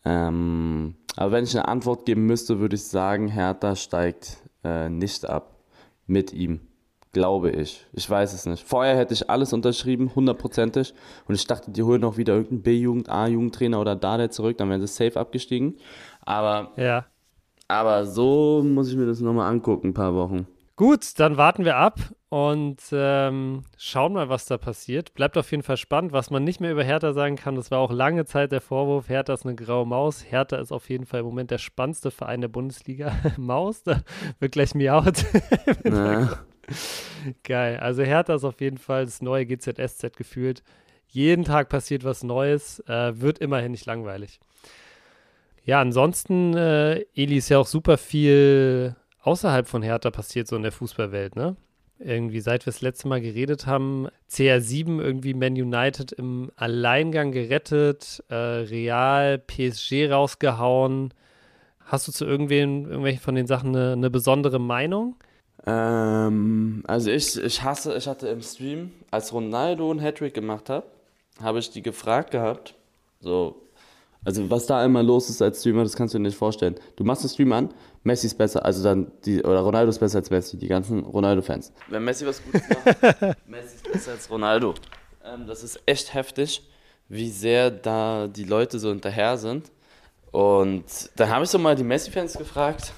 Ähm, 0.07 0.94
aber 1.16 1.33
wenn 1.33 1.44
ich 1.44 1.54
eine 1.54 1.68
Antwort 1.68 2.07
geben 2.07 2.24
müsste, 2.24 2.59
würde 2.59 2.76
ich 2.76 2.85
sagen, 2.85 3.28
Hertha 3.28 3.76
steigt 3.76 4.38
äh, 4.64 4.88
nicht 4.88 5.28
ab 5.28 5.57
mit 6.07 6.33
ihm. 6.33 6.61
Glaube 7.12 7.50
ich. 7.50 7.87
Ich 7.92 8.09
weiß 8.09 8.33
es 8.33 8.46
nicht. 8.46 8.66
Vorher 8.66 8.96
hätte 8.96 9.12
ich 9.12 9.28
alles 9.28 9.52
unterschrieben, 9.52 10.14
hundertprozentig. 10.14 10.94
Und 11.26 11.35
ich 11.35 11.46
dachte, 11.46 11.70
die 11.70 11.83
holen 11.83 12.00
noch 12.00 12.16
wieder 12.16 12.35
irgendeinen 12.35 12.62
B-Jugend, 12.62 13.09
A-Jugendtrainer 13.11 13.81
oder 13.81 13.96
Dada 13.96 14.31
zurück, 14.31 14.57
dann 14.57 14.70
wären 14.70 14.81
sie 14.81 14.87
safe 14.87 15.18
abgestiegen. 15.18 15.76
Aber 16.24 16.72
Ja. 16.76 17.07
Aber 17.68 18.07
so 18.07 18.62
muss 18.64 18.90
ich 18.90 18.96
mir 18.96 19.07
das 19.07 19.20
nochmal 19.20 19.50
angucken, 19.50 19.88
ein 19.88 19.94
paar 19.94 20.14
Wochen. 20.14 20.46
Gut, 20.76 21.18
dann 21.18 21.37
warten 21.37 21.64
wir 21.64 21.76
ab 21.76 21.98
und 22.28 22.81
ähm, 22.92 23.64
schauen 23.76 24.12
mal, 24.12 24.28
was 24.28 24.46
da 24.46 24.59
passiert. 24.59 25.12
Bleibt 25.14 25.37
auf 25.37 25.50
jeden 25.50 25.64
Fall 25.64 25.76
spannend. 25.76 26.12
Was 26.12 26.31
man 26.31 26.44
nicht 26.44 26.61
mehr 26.61 26.70
über 26.70 26.85
Hertha 26.85 27.12
sagen 27.12 27.35
kann, 27.35 27.57
das 27.57 27.70
war 27.70 27.81
auch 27.81 27.90
lange 27.90 28.26
Zeit 28.26 28.52
der 28.52 28.61
Vorwurf, 28.61 29.09
Hertha 29.09 29.35
ist 29.35 29.44
eine 29.44 29.57
graue 29.57 29.87
Maus. 29.87 30.24
Hertha 30.31 30.57
ist 30.57 30.70
auf 30.70 30.88
jeden 30.88 31.04
Fall 31.04 31.20
im 31.20 31.26
Moment 31.26 31.50
der 31.50 31.59
spannendste 31.59 32.12
Verein 32.12 32.40
der 32.40 32.48
Bundesliga. 32.48 33.12
Maus, 33.37 33.83
da 33.83 34.02
wird 34.38 34.52
gleich 34.52 34.74
miaut. 34.74 35.24
Ja. 35.85 36.38
Geil. 37.42 37.78
Also 37.78 38.02
Hertha 38.04 38.35
ist 38.35 38.44
auf 38.44 38.61
jeden 38.61 38.78
Fall 38.78 39.04
das 39.04 39.20
neue 39.20 39.46
GZSZ 39.46 40.16
gefühlt. 40.16 40.62
Jeden 41.09 41.44
Tag 41.44 41.70
passiert 41.70 42.04
was 42.04 42.22
Neues, 42.22 42.81
äh, 42.87 43.20
wird 43.20 43.38
immerhin 43.38 43.72
nicht 43.72 43.87
langweilig. 43.87 44.38
Ja, 45.68 45.83
ansonsten, 45.83 46.57
äh, 46.57 47.04
Eli, 47.14 47.37
ist 47.37 47.50
ja 47.50 47.59
auch 47.59 47.66
super 47.66 47.98
viel 47.98 48.96
außerhalb 49.20 49.68
von 49.68 49.83
Hertha 49.83 50.11
passiert 50.11 50.48
so 50.48 50.57
in 50.57 50.62
der 50.62 50.72
Fußballwelt, 50.72 51.37
ne? 51.37 51.57
Irgendwie, 51.98 52.40
seit 52.40 52.64
wir 52.64 52.72
das 52.72 52.81
letzte 52.81 53.07
Mal 53.07 53.20
geredet 53.20 53.66
haben, 53.66 54.09
CR7 54.31 54.98
irgendwie 54.98 55.35
Man 55.35 55.52
United 55.52 56.12
im 56.12 56.50
Alleingang 56.57 57.33
gerettet, 57.33 58.24
äh, 58.31 58.35
Real, 58.35 59.37
PSG 59.37 60.11
rausgehauen. 60.11 61.12
Hast 61.85 62.09
du 62.09 62.12
zu 62.12 62.24
irgendwen, 62.24 62.87
irgendwelchen 62.87 63.20
von 63.20 63.35
den 63.35 63.46
Sachen 63.46 63.76
eine, 63.76 63.92
eine 63.92 64.09
besondere 64.09 64.59
Meinung? 64.59 65.16
Ähm, 65.66 66.83
also 66.87 67.11
ich, 67.11 67.37
ich 67.37 67.62
hasse, 67.62 67.94
ich 67.94 68.09
hatte 68.09 68.28
im 68.28 68.40
Stream, 68.40 68.92
als 69.11 69.35
Ronaldo 69.35 69.90
einen 69.90 70.00
Hattrick 70.00 70.33
gemacht 70.33 70.70
hat, 70.70 70.85
habe 71.42 71.59
ich 71.59 71.68
die 71.68 71.83
gefragt 71.83 72.31
gehabt, 72.31 72.74
so, 73.20 73.67
also 74.24 74.50
was 74.50 74.66
da 74.66 74.85
immer 74.85 75.02
los 75.02 75.31
ist 75.31 75.40
als 75.40 75.61
Streamer, 75.61 75.83
das 75.85 75.96
kannst 75.96 76.12
du 76.14 76.18
dir 76.18 76.22
nicht 76.24 76.37
vorstellen. 76.37 76.74
Du 76.96 77.04
machst 77.04 77.22
den 77.22 77.28
Stream 77.31 77.52
an, 77.52 77.70
Messi 78.04 78.26
ist 78.26 78.35
besser, 78.37 78.64
also 78.64 78.83
dann 78.83 79.11
die, 79.24 79.42
oder 79.42 79.61
Ronaldo 79.61 79.90
ist 79.90 79.98
besser 79.98 80.18
als 80.18 80.31
Messi, 80.31 80.57
die 80.59 80.68
ganzen 80.68 81.00
Ronaldo-Fans. 81.00 81.72
Wenn 81.88 82.04
Messi 82.04 82.26
was 82.26 82.42
Gutes 82.42 82.62
macht, 82.68 83.37
Messi 83.48 83.76
ist 83.76 83.92
besser 83.92 84.11
als 84.12 84.31
Ronaldo. 84.31 84.74
Ähm, 85.24 85.46
das 85.46 85.62
ist 85.62 85.81
echt 85.87 86.14
heftig, 86.14 86.62
wie 87.09 87.31
sehr 87.31 87.70
da 87.70 88.26
die 88.28 88.44
Leute 88.44 88.78
so 88.78 88.88
hinterher 88.90 89.38
sind. 89.38 89.70
Und 90.31 90.85
dann 91.16 91.31
habe 91.31 91.44
ich 91.44 91.50
so 91.50 91.59
mal 91.59 91.74
die 91.74 91.85
Messi-Fans 91.85 92.35
gefragt, 92.37 92.92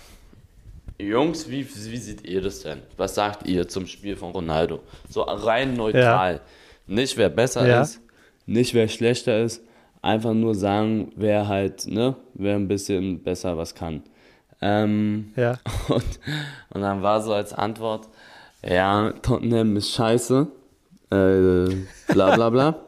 Jungs, 0.99 1.49
wie, 1.49 1.67
wie 1.67 1.97
seht 1.97 2.27
ihr 2.27 2.43
das 2.43 2.61
denn? 2.61 2.83
Was 2.97 3.15
sagt 3.15 3.47
ihr 3.49 3.67
zum 3.69 3.87
Spiel 3.87 4.17
von 4.17 4.33
Ronaldo? 4.33 4.81
So 5.09 5.23
rein 5.23 5.75
neutral. 5.75 6.41
Nicht 6.87 7.17
wer 7.17 7.29
besser 7.31 7.67
Ja. 7.67 7.83
ist, 7.83 8.01
nicht 8.47 8.75
wer 8.75 8.89
schlechter 8.89 9.43
ist, 9.43 9.63
einfach 10.03 10.35
nur 10.35 10.55
sagen, 10.55 11.13
wer 11.17 11.49
halt, 11.49 11.87
ne, 11.87 12.17
wer 12.35 12.57
ein 12.57 12.69
bisschen 12.69 13.23
besser 13.23 13.57
was 13.57 13.75
kann. 13.75 14.03
Ähm, 14.61 15.33
ja. 15.37 15.59
Und, 15.89 16.21
und 16.71 16.83
dann 16.83 17.03
war 17.03 17.23
so 17.23 17.33
als 17.33 17.53
Antwort, 17.53 18.09
ja, 18.63 19.13
Tottenham 19.23 19.77
ist 19.77 19.91
scheiße, 19.91 20.47
äh, 21.11 21.75
bla 22.13 22.35
bla 22.35 22.51
bla. 22.51 22.77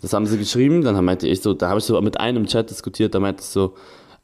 Das 0.00 0.12
haben 0.12 0.26
sie 0.26 0.36
geschrieben, 0.36 0.82
dann 0.82 1.02
meinte 1.02 1.26
ich 1.26 1.40
so, 1.40 1.54
da 1.54 1.70
habe 1.70 1.78
ich 1.78 1.86
so 1.86 1.98
mit 2.02 2.20
einem 2.20 2.42
im 2.42 2.46
Chat 2.46 2.68
diskutiert, 2.68 3.14
da 3.14 3.20
meinte 3.20 3.40
ich 3.40 3.48
so, 3.48 3.74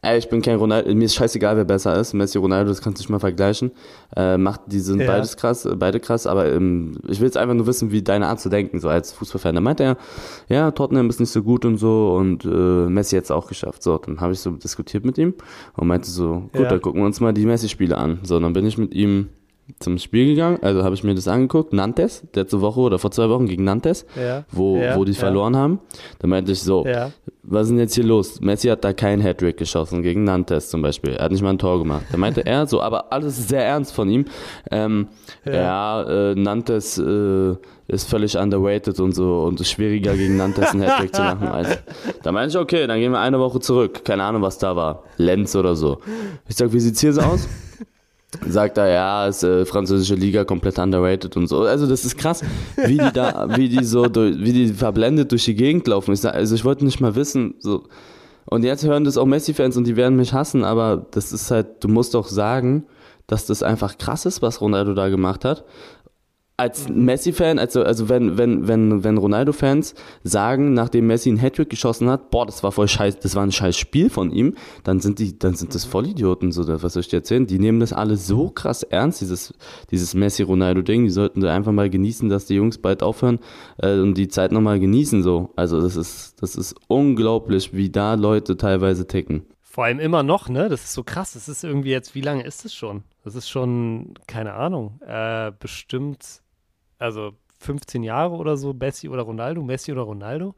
ey, 0.02 0.18
ich 0.18 0.28
bin 0.28 0.40
kein 0.40 0.56
Ronaldo, 0.56 0.94
mir 0.94 1.04
ist 1.04 1.14
scheißegal, 1.14 1.56
wer 1.56 1.64
besser 1.64 1.98
ist. 1.98 2.14
Messi, 2.14 2.38
Ronaldo, 2.38 2.70
das 2.70 2.80
kannst 2.80 2.98
du 2.98 3.02
nicht 3.02 3.10
mal 3.10 3.18
vergleichen. 3.18 3.70
Äh, 4.16 4.38
macht, 4.38 4.62
die 4.66 4.80
sind 4.80 5.00
ja. 5.00 5.06
beides 5.06 5.36
krass, 5.36 5.68
beide 5.76 6.00
krass, 6.00 6.26
aber 6.26 6.50
ähm, 6.50 6.98
ich 7.08 7.20
will 7.20 7.26
jetzt 7.26 7.36
einfach 7.36 7.54
nur 7.54 7.66
wissen, 7.66 7.92
wie 7.92 8.02
deine 8.02 8.26
Art 8.28 8.40
zu 8.40 8.48
denken, 8.48 8.80
so 8.80 8.88
als 8.88 9.12
Fußballfan. 9.12 9.54
Da 9.54 9.60
meinte 9.60 9.84
er, 9.84 9.96
ja, 10.48 10.70
Tottenham 10.70 11.08
ist 11.10 11.20
nicht 11.20 11.30
so 11.30 11.42
gut 11.42 11.64
und 11.64 11.76
so 11.76 12.14
und 12.16 12.44
äh, 12.44 12.48
Messi 12.48 13.16
hat 13.16 13.24
es 13.24 13.30
auch 13.30 13.46
geschafft. 13.46 13.82
So, 13.82 13.98
dann 13.98 14.20
habe 14.20 14.32
ich 14.32 14.40
so 14.40 14.50
diskutiert 14.52 15.04
mit 15.04 15.18
ihm 15.18 15.34
und 15.76 15.86
meinte 15.86 16.10
so, 16.10 16.48
gut, 16.52 16.62
ja. 16.62 16.68
dann 16.68 16.80
gucken 16.80 17.02
wir 17.02 17.06
uns 17.06 17.20
mal 17.20 17.34
die 17.34 17.44
Messi-Spiele 17.44 17.96
an. 17.96 18.20
So, 18.22 18.40
dann 18.40 18.52
bin 18.52 18.66
ich 18.66 18.78
mit 18.78 18.94
ihm 18.94 19.28
zum 19.78 19.98
Spiel 19.98 20.26
gegangen, 20.26 20.58
also 20.62 20.82
habe 20.84 20.94
ich 20.94 21.04
mir 21.04 21.14
das 21.14 21.28
angeguckt, 21.28 21.72
Nantes, 21.72 22.26
letzte 22.34 22.60
Woche 22.60 22.80
oder 22.80 22.98
vor 22.98 23.10
zwei 23.10 23.28
Wochen 23.28 23.46
gegen 23.46 23.64
Nantes, 23.64 24.06
ja. 24.16 24.44
wo, 24.50 24.78
ja, 24.78 24.96
wo 24.96 25.04
die 25.04 25.14
verloren 25.14 25.56
haben. 25.56 25.80
Da 26.18 26.26
meinte 26.26 26.52
ich 26.52 26.62
so, 26.62 26.84
was 27.42 27.62
ist 27.62 27.70
denn 27.70 27.78
jetzt 27.78 27.94
hier 27.94 28.04
los? 28.04 28.40
Messi 28.40 28.68
hat 28.68 28.84
da 28.84 28.92
keinen 28.92 29.22
Hattrick 29.22 29.56
geschossen, 29.56 30.02
gegen 30.02 30.24
Nantes 30.24 30.68
zum 30.68 30.82
Beispiel. 30.82 31.14
Er 31.14 31.24
hat 31.24 31.32
nicht 31.32 31.42
mal 31.42 31.50
ein 31.50 31.58
Tor 31.58 31.78
gemacht. 31.78 32.04
Da 32.12 32.18
meinte 32.18 32.44
er 32.44 32.66
so, 32.66 32.82
aber 32.82 33.12
alles 33.12 33.48
sehr 33.48 33.64
ernst 33.64 33.92
von 33.92 34.08
ihm. 34.08 34.26
Ähm, 34.70 35.08
ja, 35.44 36.02
äh, 36.02 36.34
Nantes 36.34 36.98
äh, 36.98 37.56
ist 37.88 38.08
völlig 38.08 38.36
underrated 38.36 39.00
und 39.00 39.12
so 39.12 39.42
und 39.44 39.54
es 39.54 39.66
ist 39.66 39.72
schwieriger 39.72 40.14
gegen 40.14 40.36
Nantes 40.36 40.70
einen 40.70 40.82
Hattrick 40.82 41.14
zu 41.14 41.22
machen. 41.22 41.48
Also, 41.48 41.74
da 42.22 42.30
meinte 42.30 42.56
ich, 42.56 42.62
okay, 42.62 42.86
dann 42.86 43.00
gehen 43.00 43.12
wir 43.12 43.20
eine 43.20 43.40
Woche 43.40 43.60
zurück. 43.60 44.04
Keine 44.04 44.22
Ahnung, 44.22 44.42
was 44.42 44.58
da 44.58 44.76
war. 44.76 45.04
Lenz 45.16 45.56
oder 45.56 45.74
so. 45.74 45.98
Ich 46.48 46.56
sag, 46.56 46.72
wie 46.72 46.80
sieht's 46.80 47.00
hier 47.00 47.12
so 47.12 47.22
aus? 47.22 47.48
Sagt 48.48 48.78
er, 48.78 48.88
ja, 48.88 49.26
ist 49.26 49.42
äh, 49.42 49.64
französische 49.64 50.14
Liga 50.14 50.44
komplett 50.44 50.78
underrated 50.78 51.36
und 51.36 51.46
so. 51.48 51.62
Also 51.62 51.86
das 51.86 52.04
ist 52.04 52.16
krass, 52.16 52.42
wie 52.76 52.98
die 52.98 53.12
da, 53.12 53.48
wie 53.56 53.68
die 53.68 53.84
so, 53.84 54.06
durch, 54.06 54.38
wie 54.38 54.52
die 54.52 54.68
verblendet 54.68 55.32
durch 55.32 55.44
die 55.44 55.54
Gegend 55.54 55.86
laufen. 55.86 56.12
Ich 56.12 56.20
sag, 56.20 56.34
also 56.34 56.54
ich 56.54 56.64
wollte 56.64 56.84
nicht 56.84 57.00
mal 57.00 57.14
wissen, 57.14 57.54
so. 57.58 57.84
Und 58.46 58.64
jetzt 58.64 58.84
hören 58.84 59.04
das 59.04 59.16
auch 59.16 59.26
Messi-Fans 59.26 59.76
und 59.76 59.86
die 59.86 59.96
werden 59.96 60.16
mich 60.16 60.32
hassen, 60.32 60.64
aber 60.64 61.06
das 61.12 61.32
ist 61.32 61.50
halt, 61.50 61.84
du 61.84 61.88
musst 61.88 62.14
doch 62.14 62.26
sagen, 62.26 62.84
dass 63.26 63.46
das 63.46 63.62
einfach 63.62 63.96
krass 63.96 64.26
ist, 64.26 64.42
was 64.42 64.60
Ronaldo 64.60 64.94
da 64.94 65.08
gemacht 65.08 65.44
hat 65.44 65.64
als 66.60 66.90
Messi-Fan, 66.90 67.58
also, 67.58 67.82
also 67.82 68.10
wenn, 68.10 68.36
wenn, 68.36 68.68
wenn, 68.68 69.02
wenn 69.02 69.16
Ronaldo-Fans 69.16 69.94
sagen, 70.24 70.74
nachdem 70.74 71.06
Messi 71.06 71.30
einen 71.30 71.38
Hattrick 71.38 71.70
geschossen 71.70 72.10
hat, 72.10 72.30
boah, 72.30 72.44
das 72.44 72.62
war 72.62 72.70
voll 72.70 72.86
scheiß, 72.86 73.18
das 73.18 73.34
war 73.34 73.42
ein 73.42 73.50
scheiß 73.50 73.78
Spiel 73.78 74.10
von 74.10 74.30
ihm, 74.30 74.54
dann 74.84 75.00
sind 75.00 75.20
die, 75.20 75.38
dann 75.38 75.54
sind 75.54 75.74
das 75.74 75.86
Vollidioten, 75.86 76.52
so, 76.52 76.68
was 76.82 76.92
soll 76.92 77.00
ich 77.00 77.08
dir 77.08 77.16
erzählen? 77.16 77.46
Die 77.46 77.58
nehmen 77.58 77.80
das 77.80 77.94
alle 77.94 78.18
so 78.18 78.50
krass 78.50 78.82
ernst, 78.82 79.22
dieses, 79.22 79.54
dieses 79.90 80.12
Messi-Ronaldo-Ding, 80.14 81.04
die 81.04 81.10
sollten 81.10 81.40
da 81.40 81.54
einfach 81.54 81.72
mal 81.72 81.88
genießen, 81.88 82.28
dass 82.28 82.44
die 82.44 82.56
Jungs 82.56 82.76
bald 82.76 83.02
aufhören, 83.02 83.38
äh, 83.78 83.98
und 83.98 84.14
die 84.14 84.28
Zeit 84.28 84.52
nochmal 84.52 84.78
genießen, 84.78 85.22
so. 85.22 85.48
Also, 85.56 85.80
das 85.80 85.96
ist, 85.96 86.42
das 86.42 86.56
ist 86.56 86.74
unglaublich, 86.88 87.72
wie 87.72 87.88
da 87.88 88.14
Leute 88.14 88.58
teilweise 88.58 89.06
ticken. 89.06 89.46
Vor 89.62 89.84
allem 89.84 90.00
immer 90.00 90.24
noch, 90.24 90.48
ne? 90.48 90.68
Das 90.68 90.82
ist 90.82 90.92
so 90.92 91.04
krass. 91.04 91.34
Das 91.34 91.48
ist 91.48 91.62
irgendwie 91.62 91.90
jetzt, 91.90 92.16
wie 92.16 92.20
lange 92.20 92.42
ist 92.42 92.64
es 92.64 92.74
schon? 92.74 93.04
Das 93.22 93.36
ist 93.36 93.48
schon, 93.48 94.14
keine 94.26 94.54
Ahnung, 94.54 95.00
äh, 95.06 95.52
bestimmt 95.60 96.42
also 97.00 97.32
15 97.58 98.02
Jahre 98.02 98.34
oder 98.34 98.56
so, 98.56 98.72
Messi 98.72 99.08
oder 99.08 99.22
Ronaldo, 99.22 99.62
Messi 99.62 99.92
oder 99.92 100.02
Ronaldo. 100.02 100.54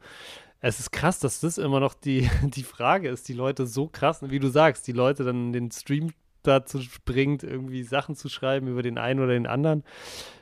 Es 0.61 0.79
ist 0.79 0.91
krass, 0.91 1.19
dass 1.19 1.41
das 1.41 1.57
immer 1.57 1.79
noch 1.79 1.93
die, 1.93 2.29
die 2.43 2.63
Frage 2.63 3.09
ist, 3.09 3.27
die 3.27 3.33
Leute 3.33 3.65
so 3.67 3.87
krass, 3.87 4.21
wie 4.23 4.39
du 4.39 4.47
sagst, 4.47 4.87
die 4.87 4.93
Leute 4.93 5.23
dann 5.23 5.51
den 5.51 5.71
Stream 5.71 6.11
dazu 6.43 6.79
bringt, 7.05 7.43
irgendwie 7.43 7.83
Sachen 7.83 8.15
zu 8.15 8.29
schreiben 8.29 8.67
über 8.67 8.83
den 8.83 8.97
einen 8.97 9.19
oder 9.19 9.33
den 9.33 9.47
anderen. 9.47 9.83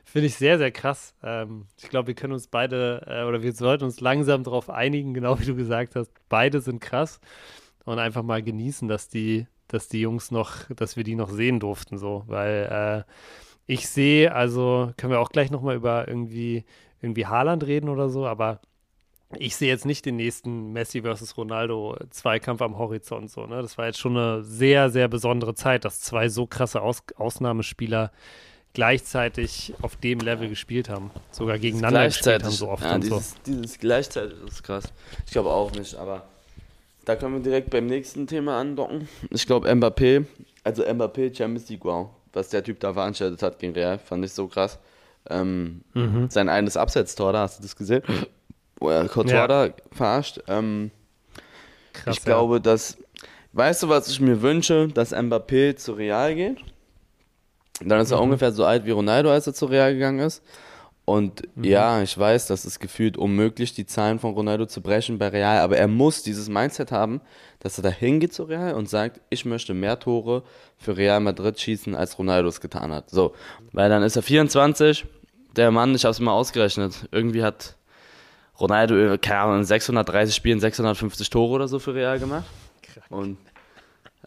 Finde 0.04 0.28
ich 0.28 0.36
sehr, 0.36 0.58
sehr 0.58 0.72
krass. 0.72 1.14
Ähm, 1.24 1.68
ich 1.78 1.90
glaube, 1.90 2.08
wir 2.08 2.16
können 2.16 2.34
uns 2.34 2.48
beide 2.48 3.04
äh, 3.08 3.24
oder 3.24 3.44
wir 3.44 3.54
sollten 3.54 3.84
uns 3.84 4.02
langsam 4.02 4.44
darauf 4.44 4.70
einigen, 4.70 5.14
genau 5.14 5.40
wie 5.40 5.46
du 5.46 5.56
gesagt 5.56 5.96
hast, 5.96 6.12
beide 6.28 6.60
sind 6.60 6.82
krass 6.82 7.20
und 7.86 8.00
einfach 8.00 8.24
mal 8.24 8.42
genießen, 8.42 8.88
dass 8.88 9.10
die, 9.10 9.48
dass 9.68 9.88
die 9.88 10.02
Jungs 10.02 10.32
noch, 10.32 10.66
dass 10.76 10.98
wir 10.98 11.04
die 11.04 11.16
noch 11.16 11.30
sehen 11.30 11.60
durften, 11.60 11.98
so, 11.98 12.24
weil 12.28 13.06
äh, 13.08 13.12
ich 13.72 13.88
sehe, 13.88 14.36
also 14.36 14.92
können 14.98 15.14
wir 15.14 15.22
auch 15.22 15.30
gleich 15.30 15.50
nochmal 15.50 15.78
über 15.78 16.06
irgendwie, 16.06 16.66
irgendwie 17.02 17.26
Haaland 17.26 17.66
reden 17.66 17.88
oder 17.88 18.10
so, 18.10 18.28
aber 18.28 18.60
ich 19.38 19.56
sehe 19.56 19.70
jetzt 19.70 19.86
nicht 19.86 20.06
den 20.06 20.18
nächsten 20.18 20.74
Messi 20.74 21.04
versus 21.04 21.38
Ronaldo 21.38 21.96
Zweikampf 22.10 22.62
am 22.62 22.78
Horizont 22.78 23.32
so, 23.32 23.46
ne? 23.46 23.62
Das 23.62 23.78
war 23.78 23.86
jetzt 23.86 24.00
schon 24.00 24.18
eine 24.18 24.44
sehr, 24.44 24.90
sehr 24.90 25.08
besondere 25.08 25.56
Zeit, 25.56 25.86
dass 25.86 26.02
zwei 26.02 26.28
so 26.28 26.48
krasse 26.48 26.82
Aus 26.82 27.02
Ausnahmespieler 27.16 28.12
gleichzeitig 28.74 29.74
auf 29.82 29.96
dem 29.96 30.20
Level 30.20 30.50
gespielt 30.50 30.90
haben. 30.90 31.10
Sogar 31.32 31.58
gegeneinander 31.58 32.08
gespielt 32.08 32.44
haben 32.44 32.52
so 32.52 32.68
oft 32.68 32.84
ja, 32.84 32.96
und 32.96 33.06
dieses, 33.06 33.30
so. 33.30 33.36
Dieses 33.46 33.80
gleichzeitig 33.80 34.38
ist 34.46 34.64
krass. 34.64 34.84
Ich 35.26 35.32
glaube 35.32 35.50
auch 35.50 35.72
nicht, 35.72 35.96
aber 35.96 36.24
da 37.06 37.16
können 37.16 37.36
wir 37.36 37.42
direkt 37.42 37.70
beim 37.70 37.86
nächsten 37.86 38.28
Thema 38.28 38.60
andocken. 38.60 39.08
Ich 39.30 39.48
glaube 39.48 39.72
Mbappé, 39.72 40.26
also 40.66 40.84
Mbappé 40.84 41.34
Champions 41.34 41.70
League, 41.70 41.86
wow 41.86 42.10
was 42.34 42.50
der 42.50 42.64
Typ 42.64 42.80
da 42.80 42.94
veranstaltet 42.94 43.42
hat 43.44 43.60
gegen 43.60 43.74
Real, 43.74 44.00
fand 44.00 44.26
ich 44.26 44.34
so 44.34 44.48
krass. 44.48 44.80
Ähm, 45.30 45.82
mhm. 45.94 46.30
Sein 46.30 46.50
eines 46.50 46.78
Absetztor 46.78 47.34
da, 47.34 47.42
hast 47.42 47.60
du 47.60 47.64
das 47.64 47.76
gesehen? 47.76 48.04
Wo 48.78 48.90
er 48.90 49.08
Courtois 49.08 49.34
ja. 49.34 49.48
da 49.48 49.70
verarscht. 49.92 50.42
Ähm, 50.48 50.92
krass, 51.94 52.18
ich 52.18 52.26
ja. 52.26 52.32
glaube, 52.32 52.60
dass, 52.60 52.98
weißt 53.54 53.84
du, 53.84 53.90
was 53.90 54.08
ich 54.08 54.20
mir 54.20 54.42
wünsche, 54.42 54.88
dass 54.88 55.14
Mbappé 55.14 55.76
zu 55.76 55.94
Real 55.94 56.34
geht? 56.34 56.58
Dann 57.84 58.00
ist 58.00 58.12
er 58.12 58.18
mhm. 58.18 58.24
ungefähr 58.24 58.52
so 58.52 58.66
alt 58.66 58.86
wie 58.86 58.92
Ronaldo, 58.92 59.32
als 59.32 59.48
er 59.48 59.54
zu 59.54 59.66
Real 59.66 59.94
gegangen 59.94 60.20
ist. 60.20 60.44
Und 61.12 61.42
mhm. 61.58 61.66
ja, 61.66 62.02
ich 62.02 62.18
weiß, 62.18 62.48
das 62.48 62.64
ist 62.64 62.80
gefühlt 62.80 63.18
unmöglich, 63.18 63.74
die 63.74 63.86
Zahlen 63.86 64.18
von 64.18 64.34
Ronaldo 64.34 64.66
zu 64.66 64.80
brechen 64.80 65.18
bei 65.18 65.28
Real, 65.28 65.58
aber 65.58 65.76
er 65.76 65.90
muss 65.90 66.24
dieses 66.24 66.48
Mindset 66.48 66.94
haben, 66.94 67.20
dass 67.60 67.78
er 67.78 67.84
da 67.84 67.90
hingeht 67.90 68.34
zu 68.34 68.44
Real 68.44 68.76
und 68.76 68.88
sagt, 68.88 69.20
ich 69.30 69.44
möchte 69.44 69.74
mehr 69.74 70.00
Tore 70.00 70.44
für 70.78 70.96
Real 70.96 71.20
Madrid 71.20 71.60
schießen, 71.60 71.96
als 71.96 72.18
Ronaldo 72.18 72.48
es 72.48 72.62
getan 72.62 72.94
hat. 72.94 73.10
So, 73.10 73.36
weil 73.74 73.90
dann 73.90 74.04
ist 74.04 74.16
er 74.16 74.22
24, 74.22 75.06
der 75.58 75.70
Mann, 75.72 75.94
ich 75.96 76.06
habe 76.06 76.12
es 76.12 76.22
mal 76.22 76.32
ausgerechnet, 76.32 77.10
irgendwie 77.12 77.44
hat 77.44 77.76
Ronaldo, 78.58 79.18
keine 79.18 79.40
Ahnung, 79.42 79.58
in 79.58 79.66
630 79.66 80.34
Spielen 80.34 80.62
650 80.62 81.30
Tore 81.30 81.52
oder 81.52 81.68
so 81.68 81.80
für 81.80 81.94
Real 81.94 82.20
gemacht. 82.20 82.46
Und 83.10 83.38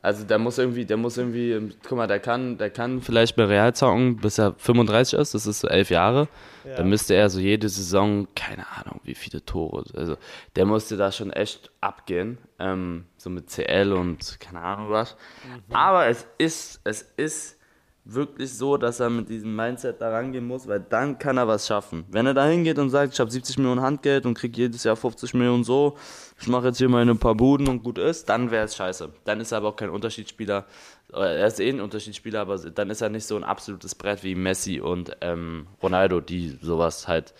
also 0.04 0.24
der 0.24 0.38
muss 0.38 0.58
irgendwie, 0.58 0.84
der 0.84 0.98
muss 0.98 1.16
irgendwie, 1.16 1.74
guck 1.82 1.96
mal, 1.96 2.06
der 2.06 2.20
kann, 2.20 2.58
der 2.58 2.68
kann 2.68 3.00
vielleicht 3.00 3.36
bei 3.36 3.44
Real 3.44 3.74
zocken, 3.74 4.18
bis 4.18 4.36
er 4.36 4.52
35 4.52 5.18
ist, 5.18 5.32
das 5.32 5.46
ist 5.46 5.60
so 5.60 5.68
elf 5.68 5.88
Jahre. 5.88 6.28
Ja. 6.64 6.76
Dann 6.76 6.90
müsste 6.90 7.14
er 7.14 7.30
so 7.30 7.40
jede 7.40 7.70
Saison, 7.70 8.28
keine 8.36 8.66
Ahnung, 8.76 9.00
wie 9.04 9.14
viele 9.14 9.42
Tore. 9.46 9.84
Also 9.96 10.18
der 10.56 10.66
musste 10.66 10.98
da 10.98 11.10
schon 11.10 11.32
echt 11.32 11.70
abgehen. 11.80 12.36
Ähm, 12.58 13.06
so 13.16 13.30
mit 13.30 13.48
CL 13.48 13.92
und 13.92 14.38
keine 14.40 14.60
Ahnung 14.60 14.90
was. 14.90 15.16
Mhm. 15.42 15.74
Aber 15.74 16.06
es 16.06 16.26
ist, 16.36 16.82
es 16.84 17.00
ist 17.16 17.58
wirklich 18.04 18.52
so, 18.52 18.76
dass 18.76 19.00
er 19.00 19.08
mit 19.08 19.28
diesem 19.30 19.56
Mindset 19.56 20.00
da 20.00 20.10
rangehen 20.10 20.46
muss, 20.46 20.68
weil 20.68 20.80
dann 20.80 21.18
kann 21.18 21.38
er 21.38 21.48
was 21.48 21.66
schaffen. 21.66 22.04
Wenn 22.10 22.26
er 22.26 22.34
da 22.34 22.46
hingeht 22.46 22.78
und 22.78 22.90
sagt, 22.90 23.14
ich 23.14 23.20
habe 23.20 23.30
70 23.30 23.56
Millionen 23.58 23.80
Handgeld 23.80 24.26
und 24.26 24.34
kriege 24.34 24.62
jedes 24.62 24.84
Jahr 24.84 24.96
50 24.96 25.32
Millionen 25.34 25.64
so, 25.64 25.96
ich 26.38 26.46
mache 26.46 26.66
jetzt 26.66 26.78
hier 26.78 26.88
meine 26.88 27.14
paar 27.14 27.34
Buden 27.34 27.66
und 27.66 27.82
gut 27.82 27.98
ist, 27.98 28.28
dann 28.28 28.50
wäre 28.50 28.66
es 28.66 28.76
scheiße. 28.76 29.08
Dann 29.24 29.40
ist 29.40 29.52
er 29.52 29.58
aber 29.58 29.68
auch 29.68 29.76
kein 29.76 29.88
Unterschiedsspieler. 29.88 30.66
Er 31.12 31.46
ist 31.46 31.60
eh 31.60 31.70
ein 31.70 31.80
Unterschiedsspieler, 31.80 32.40
aber 32.40 32.58
dann 32.58 32.90
ist 32.90 33.00
er 33.00 33.08
nicht 33.08 33.24
so 33.26 33.36
ein 33.36 33.44
absolutes 33.44 33.94
Brett 33.94 34.22
wie 34.22 34.34
Messi 34.34 34.80
und 34.80 35.16
ähm, 35.22 35.66
Ronaldo, 35.82 36.20
die 36.20 36.58
sowas 36.60 37.08
halt. 37.08 37.32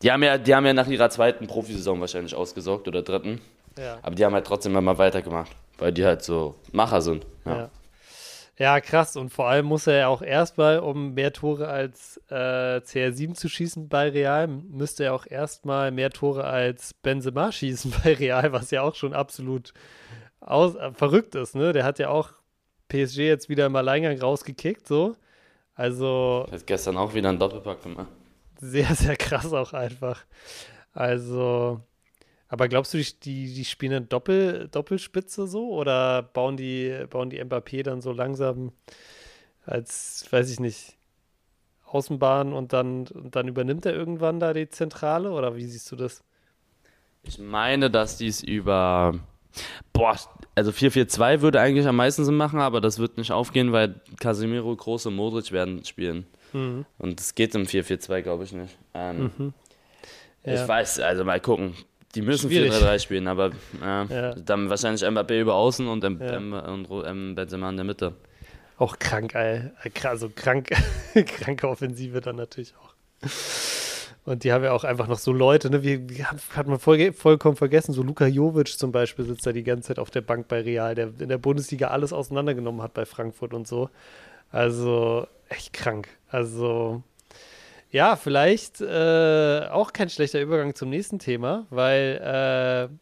Die 0.00 0.10
haben 0.10 0.22
ja, 0.22 0.38
die 0.38 0.54
haben 0.54 0.64
ja 0.64 0.72
nach 0.72 0.86
ihrer 0.86 1.10
zweiten 1.10 1.46
Profisaison 1.48 2.00
wahrscheinlich 2.00 2.34
ausgesorgt 2.34 2.88
oder 2.88 3.02
dritten. 3.02 3.40
Ja. 3.76 3.98
Aber 4.02 4.14
die 4.14 4.24
haben 4.24 4.32
halt 4.32 4.46
trotzdem 4.46 4.74
immer 4.76 4.96
weitergemacht, 4.96 5.50
weil 5.76 5.92
die 5.92 6.04
halt 6.04 6.22
so 6.22 6.54
Macher 6.72 7.02
sind. 7.02 7.26
ja. 7.44 7.56
ja. 7.56 7.70
Ja, 8.58 8.80
krass. 8.80 9.16
Und 9.16 9.30
vor 9.30 9.46
allem 9.46 9.66
muss 9.66 9.86
er 9.86 9.98
ja 9.98 10.08
auch 10.08 10.20
erstmal, 10.20 10.80
um 10.80 11.14
mehr 11.14 11.32
Tore 11.32 11.68
als 11.68 12.20
äh, 12.28 12.80
CR7 12.80 13.34
zu 13.34 13.48
schießen 13.48 13.88
bei 13.88 14.08
Real, 14.08 14.48
müsste 14.48 15.04
er 15.04 15.14
auch 15.14 15.26
erstmal 15.26 15.92
mehr 15.92 16.10
Tore 16.10 16.44
als 16.44 16.92
Benzema 16.92 17.52
schießen 17.52 17.94
bei 18.02 18.14
Real, 18.14 18.52
was 18.52 18.72
ja 18.72 18.82
auch 18.82 18.96
schon 18.96 19.14
absolut 19.14 19.72
aus, 20.40 20.74
äh, 20.74 20.92
verrückt 20.92 21.36
ist. 21.36 21.54
Ne? 21.54 21.72
Der 21.72 21.84
hat 21.84 22.00
ja 22.00 22.08
auch 22.08 22.32
PSG 22.88 23.18
jetzt 23.18 23.48
wieder 23.48 23.66
im 23.66 23.76
Alleingang 23.76 24.18
rausgekickt, 24.18 24.88
so. 24.88 25.14
Also. 25.74 26.46
Hat 26.50 26.66
gestern 26.66 26.96
auch 26.96 27.14
wieder 27.14 27.28
einen 27.28 27.38
Doppelpack 27.38 27.82
gemacht. 27.84 28.08
Sehr, 28.60 28.92
sehr 28.96 29.16
krass 29.16 29.52
auch 29.52 29.72
einfach. 29.72 30.24
Also, 30.92 31.80
aber 32.48 32.68
glaubst 32.68 32.94
du, 32.94 32.98
die, 32.98 33.52
die 33.54 33.64
spielen 33.64 33.92
eine 33.92 34.06
Doppel, 34.06 34.68
Doppelspitze 34.68 35.46
so 35.46 35.70
oder 35.70 36.22
bauen 36.22 36.56
die, 36.56 37.04
bauen 37.10 37.30
die 37.30 37.42
Mbappé 37.42 37.82
dann 37.82 38.00
so 38.00 38.12
langsam 38.12 38.72
als, 39.64 40.26
weiß 40.30 40.50
ich 40.50 40.60
nicht, 40.60 40.96
Außenbahn 41.84 42.52
und 42.52 42.72
dann, 42.72 43.06
und 43.08 43.36
dann 43.36 43.48
übernimmt 43.48 43.86
er 43.86 43.94
irgendwann 43.94 44.40
da 44.40 44.52
die 44.52 44.68
Zentrale 44.68 45.30
oder 45.30 45.56
wie 45.56 45.66
siehst 45.66 45.90
du 45.92 45.96
das? 45.96 46.22
Ich 47.22 47.38
meine, 47.38 47.90
dass 47.90 48.16
die 48.16 48.28
es 48.28 48.42
über. 48.42 49.18
Boah, 49.92 50.16
also 50.54 50.70
4-4-2 50.70 51.40
würde 51.40 51.60
eigentlich 51.60 51.86
am 51.86 51.96
meisten 51.96 52.24
Sinn 52.24 52.36
machen, 52.36 52.60
aber 52.60 52.80
das 52.80 52.98
wird 52.98 53.18
nicht 53.18 53.32
aufgehen, 53.32 53.72
weil 53.72 54.00
Casemiro, 54.20 54.74
Große 54.74 55.10
Modric 55.10 55.50
werden 55.52 55.84
spielen. 55.84 56.26
Mhm. 56.52 56.86
Und 56.98 57.18
das 57.18 57.34
geht 57.34 57.54
im 57.54 57.64
4-4-2, 57.64 58.22
glaube 58.22 58.44
ich, 58.44 58.52
nicht. 58.52 58.78
Ähm, 58.94 59.30
mhm. 59.36 59.54
ja. 60.44 60.54
Ich 60.54 60.68
weiß, 60.68 61.00
also 61.00 61.24
mal 61.24 61.40
gucken. 61.40 61.74
Die 62.14 62.22
müssen 62.22 62.50
4-3-3 62.50 62.98
spielen, 63.00 63.28
aber 63.28 63.50
äh, 63.82 64.34
dann 64.42 64.70
wahrscheinlich 64.70 65.02
Mbappé 65.02 65.40
über 65.40 65.54
außen 65.54 65.86
und, 65.86 66.02
M 66.04 66.52
und 66.52 67.34
Benzema 67.34 67.68
in 67.70 67.76
der 67.76 67.84
Mitte. 67.84 68.14
Auch 68.78 68.98
krank, 68.98 69.34
ey. 69.34 69.70
Also 70.04 70.30
krank, 70.34 70.70
kranke 71.26 71.68
Offensive 71.68 72.20
dann 72.20 72.36
natürlich 72.36 72.74
auch. 72.76 72.94
Und 74.24 74.44
die 74.44 74.52
haben 74.52 74.62
ja 74.62 74.72
auch 74.72 74.84
einfach 74.84 75.08
noch 75.08 75.18
so 75.18 75.32
Leute, 75.32 75.70
ne? 75.70 75.82
Wie, 75.82 76.08
wie 76.10 76.24
hat 76.24 76.66
man 76.66 76.78
voll, 76.78 77.12
vollkommen 77.12 77.56
vergessen, 77.56 77.92
so 77.92 78.02
Luka 78.02 78.26
Jovic 78.26 78.68
zum 78.68 78.92
Beispiel 78.92 79.24
sitzt 79.24 79.46
da 79.46 79.52
die 79.52 79.64
ganze 79.64 79.88
Zeit 79.88 79.98
auf 79.98 80.10
der 80.10 80.20
Bank 80.20 80.48
bei 80.48 80.60
Real, 80.60 80.94
der 80.94 81.12
in 81.18 81.28
der 81.28 81.38
Bundesliga 81.38 81.88
alles 81.88 82.12
auseinandergenommen 82.12 82.82
hat 82.82 82.94
bei 82.94 83.06
Frankfurt 83.06 83.54
und 83.54 83.66
so. 83.66 83.90
Also 84.50 85.26
echt 85.48 85.72
krank. 85.72 86.08
Also 86.28 87.02
ja, 87.90 88.16
vielleicht 88.16 88.80
äh, 88.80 89.66
auch 89.70 89.92
kein 89.92 90.10
schlechter 90.10 90.40
Übergang 90.40 90.74
zum 90.74 90.90
nächsten 90.90 91.18
Thema, 91.18 91.66
weil 91.70 92.90
äh, 92.90 92.94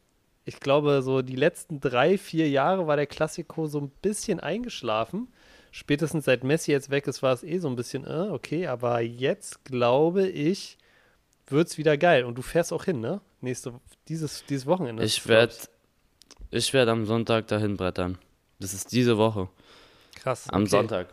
ich 0.44 0.60
glaube, 0.60 1.02
so 1.02 1.22
die 1.22 1.36
letzten 1.36 1.80
drei, 1.80 2.18
vier 2.18 2.48
Jahre 2.48 2.86
war 2.86 2.96
der 2.96 3.06
Klassiko 3.06 3.66
so 3.66 3.80
ein 3.80 3.90
bisschen 4.02 4.38
eingeschlafen. 4.40 5.28
Spätestens 5.72 6.24
seit 6.24 6.44
Messi 6.44 6.70
jetzt 6.70 6.90
weg 6.90 7.06
ist, 7.06 7.22
war 7.22 7.32
es 7.32 7.42
eh 7.42 7.58
so 7.58 7.68
ein 7.68 7.76
bisschen, 7.76 8.04
äh, 8.04 8.30
okay, 8.30 8.66
aber 8.66 9.00
jetzt 9.00 9.64
glaube 9.64 10.28
ich, 10.28 10.78
wird 11.48 11.68
es 11.68 11.78
wieder 11.78 11.98
geil. 11.98 12.24
Und 12.24 12.38
du 12.38 12.42
fährst 12.42 12.72
auch 12.72 12.84
hin, 12.84 13.00
ne? 13.00 13.20
Nächste, 13.40 13.74
dieses, 14.08 14.44
dieses 14.46 14.66
Wochenende. 14.66 15.04
Ich 15.04 15.26
werde 15.28 15.54
ich 16.50 16.72
werd 16.72 16.88
am 16.88 17.06
Sonntag 17.06 17.48
dahin 17.48 17.76
brettern. 17.76 18.18
Das 18.60 18.72
ist 18.72 18.92
diese 18.92 19.18
Woche. 19.18 19.48
Krass. 20.14 20.48
Am 20.48 20.62
okay. 20.62 20.70
Sonntag. 20.70 21.08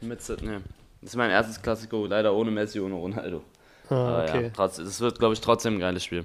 Mit 0.00 0.22
Sydney. 0.22 0.58
Das 1.06 1.12
ist 1.12 1.18
mein 1.18 1.30
erstes 1.30 1.62
Klassiko, 1.62 2.04
leider 2.06 2.34
ohne 2.34 2.50
Messi, 2.50 2.80
ohne 2.80 2.96
Ronaldo. 2.96 3.44
Ah, 3.90 4.24
okay. 4.24 4.42
ja, 4.42 4.50
trotz, 4.52 4.78
es 4.78 5.00
wird, 5.00 5.20
glaube 5.20 5.34
ich, 5.34 5.40
trotzdem 5.40 5.74
ein 5.74 5.78
geiles 5.78 6.02
Spiel. 6.02 6.24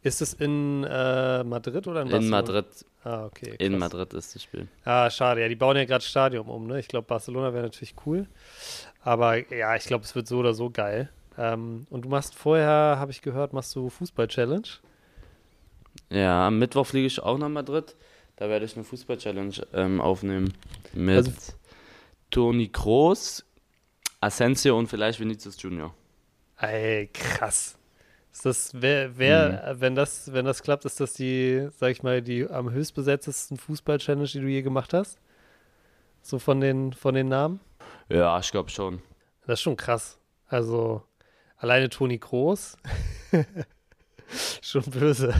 Ist 0.00 0.22
es 0.22 0.32
in 0.32 0.82
äh, 0.82 1.44
Madrid 1.44 1.86
oder 1.86 2.00
in 2.00 2.08
Barcelona? 2.08 2.24
In 2.24 2.30
Madrid. 2.30 2.66
Ah, 3.02 3.26
okay. 3.26 3.50
Krass. 3.50 3.56
In 3.58 3.76
Madrid 3.76 4.14
ist 4.14 4.34
das 4.34 4.42
Spiel. 4.42 4.66
Ah, 4.86 5.10
schade. 5.10 5.42
Ja, 5.42 5.48
die 5.50 5.56
bauen 5.56 5.76
ja 5.76 5.84
gerade 5.84 6.02
Stadion 6.02 6.46
um, 6.46 6.66
ne? 6.66 6.80
Ich 6.80 6.88
glaube, 6.88 7.06
Barcelona 7.06 7.52
wäre 7.52 7.64
natürlich 7.64 7.94
cool. 8.06 8.26
Aber 9.02 9.36
ja, 9.54 9.76
ich 9.76 9.84
glaube, 9.84 10.04
es 10.04 10.14
wird 10.14 10.26
so 10.26 10.38
oder 10.38 10.54
so 10.54 10.70
geil. 10.70 11.10
Ähm, 11.36 11.86
und 11.90 12.06
du 12.06 12.08
machst 12.08 12.34
vorher, 12.34 12.96
habe 12.98 13.10
ich 13.10 13.20
gehört, 13.20 13.52
machst 13.52 13.76
du 13.76 13.90
Fußball-Challenge? 13.90 14.68
Ja, 16.08 16.46
am 16.46 16.58
Mittwoch 16.58 16.86
fliege 16.86 17.08
ich 17.08 17.20
auch 17.20 17.36
nach 17.36 17.50
Madrid. 17.50 17.94
Da 18.36 18.48
werde 18.48 18.64
ich 18.64 18.74
eine 18.74 18.84
Fußball-Challenge 18.84 19.66
ähm, 19.74 20.00
aufnehmen. 20.00 20.54
Mit 20.94 21.16
also, 21.18 21.32
Toni 22.30 22.68
Kroos, 22.68 23.44
Asensio 24.24 24.78
und 24.78 24.88
vielleicht 24.88 25.20
Vinicius 25.20 25.60
Junior. 25.60 25.94
Ey, 26.58 27.08
krass. 27.12 27.76
Ist 28.32 28.46
das, 28.46 28.70
wer, 28.74 29.16
wer 29.18 29.74
mhm. 29.74 29.80
wenn 29.80 29.94
das, 29.94 30.32
wenn 30.32 30.44
das 30.44 30.62
klappt, 30.62 30.84
ist 30.84 30.98
das 30.98 31.12
die, 31.12 31.68
sag 31.78 31.90
ich 31.90 32.02
mal, 32.02 32.22
die 32.22 32.48
am 32.48 32.70
höchstbesetztesten 32.70 33.56
Fußball-Challenge, 33.56 34.26
die 34.26 34.40
du 34.40 34.46
je 34.46 34.62
gemacht 34.62 34.92
hast? 34.92 35.18
So 36.22 36.38
von 36.38 36.60
den, 36.60 36.92
von 36.92 37.14
den 37.14 37.28
Namen? 37.28 37.60
Ja, 38.08 38.38
ich 38.38 38.50
glaube 38.50 38.70
schon. 38.70 39.02
Das 39.46 39.60
ist 39.60 39.62
schon 39.62 39.76
krass. 39.76 40.18
Also, 40.46 41.02
alleine 41.56 41.90
Toni 41.90 42.18
Groß. 42.18 42.76
Schon 44.62 44.82
böse. 44.84 45.34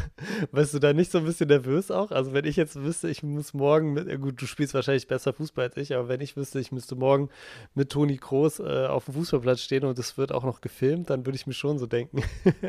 Weißt 0.53 0.75
du 0.75 0.79
da 0.79 0.93
nicht 0.93 1.11
so 1.11 1.19
ein 1.19 1.25
bisschen 1.25 1.49
nervös 1.49 1.91
auch? 1.91 2.11
Also, 2.11 2.33
wenn 2.33 2.45
ich 2.45 2.57
jetzt 2.57 2.77
wüsste, 2.77 3.09
ich 3.09 3.23
muss 3.23 3.55
morgen 3.55 3.93
mit, 3.93 4.21
gut, 4.21 4.41
du 4.41 4.47
spielst 4.47 4.75
wahrscheinlich 4.75 5.07
besser 5.07 5.33
Fußball 5.33 5.67
als 5.67 5.77
ich, 5.77 5.95
aber 5.95 6.09
wenn 6.09 6.21
ich 6.21 6.37
wüsste, 6.37 6.61
ich 6.61 6.73
müsste 6.73 6.95
morgen 6.95 7.29
mit 7.75 7.91
Toni 7.91 8.17
Groß 8.17 8.61
äh, 8.61 8.87
auf 8.87 9.07
dem 9.07 9.15
Fußballplatz 9.15 9.61
stehen 9.61 9.85
und 9.85 9.99
es 9.99 10.17
wird 10.19 10.33
auch 10.33 10.45
noch 10.45 10.61
gefilmt, 10.61 11.11
dann 11.11 11.27
würde 11.27 11.37
ich 11.37 11.47
mir 11.47 11.55
schon 11.55 11.79
so 11.79 11.87
denken. 11.87 12.23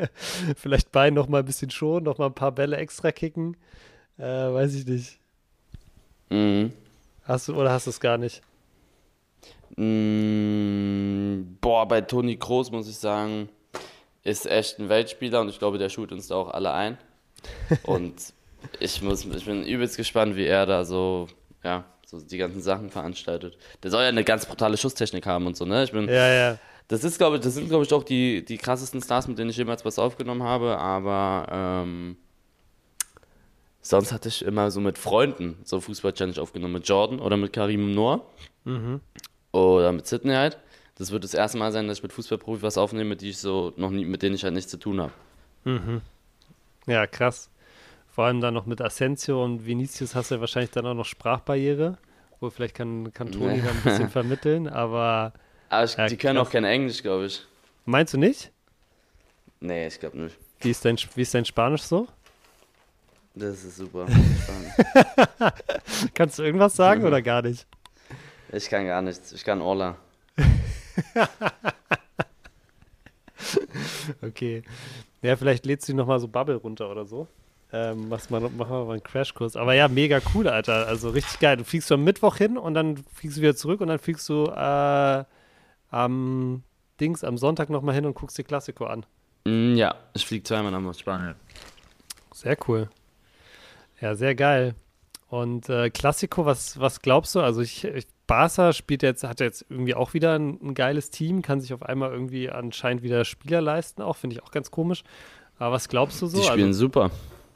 Vielleicht 0.56 0.92
Bein 0.92 1.14
noch 1.14 1.28
mal 1.28 1.40
ein 1.40 1.44
bisschen 1.44 1.70
schon, 1.70 2.04
noch 2.04 2.18
mal 2.18 2.26
ein 2.26 2.34
paar 2.34 2.52
Bälle 2.52 2.76
extra 2.76 3.12
kicken. 3.12 3.56
Äh, 4.18 4.22
weiß 4.22 4.74
ich 4.74 4.86
nicht. 4.86 5.18
Mhm. 6.30 6.72
Hast 7.24 7.48
du 7.48 7.54
oder 7.54 7.70
hast 7.70 7.86
du 7.86 7.90
es 7.90 8.00
gar 8.00 8.18
nicht? 8.18 8.42
Mhm. 9.76 11.58
Boah, 11.60 11.86
bei 11.86 12.00
Toni 12.00 12.36
Kroos 12.36 12.70
muss 12.70 12.88
ich 12.88 12.96
sagen, 12.96 13.48
ist 14.26 14.46
echt 14.46 14.78
ein 14.78 14.88
Weltspieler 14.88 15.40
und 15.40 15.48
ich 15.48 15.58
glaube, 15.58 15.78
der 15.78 15.88
schult 15.88 16.12
uns 16.12 16.28
da 16.28 16.34
auch 16.34 16.50
alle 16.50 16.72
ein. 16.72 16.98
Und 17.84 18.14
ich, 18.80 19.00
muss, 19.00 19.24
ich 19.24 19.44
bin 19.44 19.64
übelst 19.64 19.96
gespannt, 19.96 20.34
wie 20.34 20.46
er 20.46 20.66
da 20.66 20.84
so, 20.84 21.28
ja, 21.62 21.84
so 22.04 22.18
die 22.18 22.38
ganzen 22.38 22.60
Sachen 22.60 22.90
veranstaltet. 22.90 23.56
Der 23.82 23.90
soll 23.92 24.02
ja 24.02 24.08
eine 24.08 24.24
ganz 24.24 24.46
brutale 24.46 24.76
Schusstechnik 24.76 25.26
haben 25.26 25.46
und 25.46 25.56
so, 25.56 25.64
ne? 25.64 25.84
Ich 25.84 25.92
bin, 25.92 26.08
ja, 26.08 26.32
ja. 26.32 26.58
Das 26.88 27.04
ist, 27.04 27.18
glaube 27.18 27.36
ich, 27.36 27.42
das 27.42 27.54
sind, 27.54 27.68
glaube 27.68 27.84
ich, 27.84 27.92
auch 27.92 28.02
die, 28.02 28.44
die 28.44 28.58
krassesten 28.58 29.00
Stars, 29.00 29.28
mit 29.28 29.38
denen 29.38 29.50
ich 29.50 29.56
jemals 29.56 29.84
was 29.84 29.98
aufgenommen 29.98 30.42
habe, 30.42 30.76
aber 30.78 31.46
ähm, 31.50 32.16
sonst 33.80 34.12
hatte 34.12 34.28
ich 34.28 34.44
immer 34.44 34.72
so 34.72 34.80
mit 34.80 34.98
Freunden 34.98 35.58
so 35.62 35.80
Fußball-Challenge 35.80 36.40
aufgenommen, 36.40 36.74
mit 36.74 36.88
Jordan 36.88 37.20
oder 37.20 37.36
mit 37.36 37.52
Karim 37.52 37.92
Noor 37.92 38.26
mhm. 38.64 39.00
oder 39.52 39.92
mit 39.92 40.06
Sydney 40.06 40.34
halt 40.34 40.58
das 40.96 41.10
wird 41.10 41.24
das 41.24 41.34
erste 41.34 41.58
Mal 41.58 41.72
sein, 41.72 41.88
dass 41.88 41.98
ich 41.98 42.02
mit 42.02 42.12
Fußballprofi 42.12 42.62
was 42.62 42.78
aufnehme, 42.78 43.10
mit, 43.10 43.20
die 43.20 43.30
ich 43.30 43.38
so 43.38 43.72
noch 43.76 43.90
nie, 43.90 44.04
mit 44.04 44.22
denen 44.22 44.34
ich 44.34 44.44
halt 44.44 44.54
nichts 44.54 44.70
zu 44.70 44.78
tun 44.78 45.00
habe. 45.00 45.12
Mhm. 45.64 46.00
Ja, 46.86 47.06
krass. 47.06 47.50
Vor 48.10 48.24
allem 48.24 48.40
dann 48.40 48.54
noch 48.54 48.64
mit 48.64 48.80
Asensio 48.80 49.44
und 49.44 49.66
Vinicius 49.66 50.14
hast 50.14 50.30
du 50.30 50.36
ja 50.36 50.40
wahrscheinlich 50.40 50.70
dann 50.70 50.86
auch 50.86 50.94
noch 50.94 51.04
Sprachbarriere. 51.04 51.98
Wo 52.40 52.50
vielleicht 52.50 52.74
kann, 52.74 53.12
kann 53.12 53.30
Toni 53.30 53.60
dann 53.60 53.76
ein 53.76 53.82
bisschen 53.82 54.10
vermitteln, 54.10 54.68
aber. 54.68 55.32
Aber 55.68 55.84
ich, 55.84 55.96
ja, 55.96 56.06
die 56.06 56.16
können 56.16 56.36
krass. 56.36 56.48
auch 56.48 56.52
kein 56.52 56.64
Englisch, 56.64 57.02
glaube 57.02 57.26
ich. 57.26 57.44
Meinst 57.84 58.14
du 58.14 58.18
nicht? 58.18 58.50
Nee, 59.60 59.86
ich 59.86 60.00
glaube 60.00 60.18
nicht. 60.18 60.36
Wie 60.60 60.70
ist, 60.70 60.84
dein, 60.84 60.96
wie 61.14 61.22
ist 61.22 61.34
dein 61.34 61.44
Spanisch 61.44 61.82
so? 61.82 62.06
Das 63.34 63.64
ist 63.64 63.76
super. 63.76 64.06
Kannst 66.14 66.38
du 66.38 66.42
irgendwas 66.42 66.74
sagen 66.74 67.04
oder 67.04 67.20
gar 67.20 67.42
nicht? 67.42 67.66
Ich 68.52 68.68
kann 68.68 68.86
gar 68.86 69.02
nichts. 69.02 69.32
Ich 69.32 69.44
kann 69.44 69.60
Orla. 69.60 69.96
okay. 74.22 74.62
Ja, 75.22 75.36
vielleicht 75.36 75.66
lädst 75.66 75.88
du 75.88 75.94
nochmal 75.94 76.20
so 76.20 76.28
Bubble 76.28 76.56
runter 76.56 76.90
oder 76.90 77.04
so. 77.04 77.26
Ähm, 77.72 78.08
machst 78.08 78.30
mal, 78.30 78.40
mach 78.40 78.68
mal 78.68 78.90
einen 78.90 79.02
Crashkurs. 79.02 79.56
Aber 79.56 79.74
ja, 79.74 79.88
mega 79.88 80.20
cool, 80.34 80.48
Alter. 80.48 80.86
Also 80.86 81.10
richtig 81.10 81.40
geil. 81.40 81.56
Du 81.56 81.64
fliegst 81.64 81.90
am 81.90 82.04
Mittwoch 82.04 82.36
hin 82.36 82.56
und 82.56 82.74
dann 82.74 82.98
fliegst 83.12 83.38
du 83.38 83.42
wieder 83.42 83.56
zurück 83.56 83.80
und 83.80 83.88
dann 83.88 83.98
fliegst 83.98 84.28
du 84.28 84.46
äh, 84.46 85.24
am 85.90 86.62
Dings 87.00 87.24
am 87.24 87.38
Sonntag 87.38 87.70
nochmal 87.70 87.94
hin 87.94 88.06
und 88.06 88.14
guckst 88.14 88.38
dir 88.38 88.44
Klassiko 88.44 88.86
an. 88.86 89.04
Mm, 89.46 89.76
ja, 89.76 89.94
ich 90.14 90.26
fliege 90.26 90.44
zweimal 90.44 90.72
nach 90.72 90.94
Spanien. 90.94 91.34
Sehr 92.32 92.56
cool. 92.68 92.88
Ja, 94.00 94.14
sehr 94.14 94.34
geil. 94.34 94.74
Und 95.28 95.68
äh, 95.68 95.90
Klassiko, 95.90 96.46
was, 96.46 96.78
was 96.78 97.02
glaubst 97.02 97.34
du? 97.34 97.40
Also 97.40 97.60
ich, 97.60 97.84
ich 97.84 98.06
Barca 98.26 98.72
spielt 98.72 99.02
jetzt, 99.02 99.24
hat 99.24 99.40
jetzt 99.40 99.66
irgendwie 99.68 99.94
auch 99.94 100.14
wieder 100.14 100.34
ein, 100.38 100.58
ein, 100.62 100.74
geiles 100.74 101.10
Team, 101.10 101.42
kann 101.42 101.60
sich 101.60 101.72
auf 101.72 101.82
einmal 101.82 102.12
irgendwie 102.12 102.50
anscheinend 102.50 103.02
wieder 103.02 103.24
Spieler 103.24 103.60
leisten, 103.60 104.02
auch 104.02 104.16
finde 104.16 104.36
ich 104.36 104.42
auch 104.42 104.50
ganz 104.50 104.70
komisch. 104.70 105.02
Aber 105.58 105.72
was 105.72 105.88
glaubst 105.88 106.20
du 106.22 106.26
so? 106.26 106.38
Die 106.38 106.44
spielen 106.44 106.68
also, 106.68 106.80
super. 106.80 107.10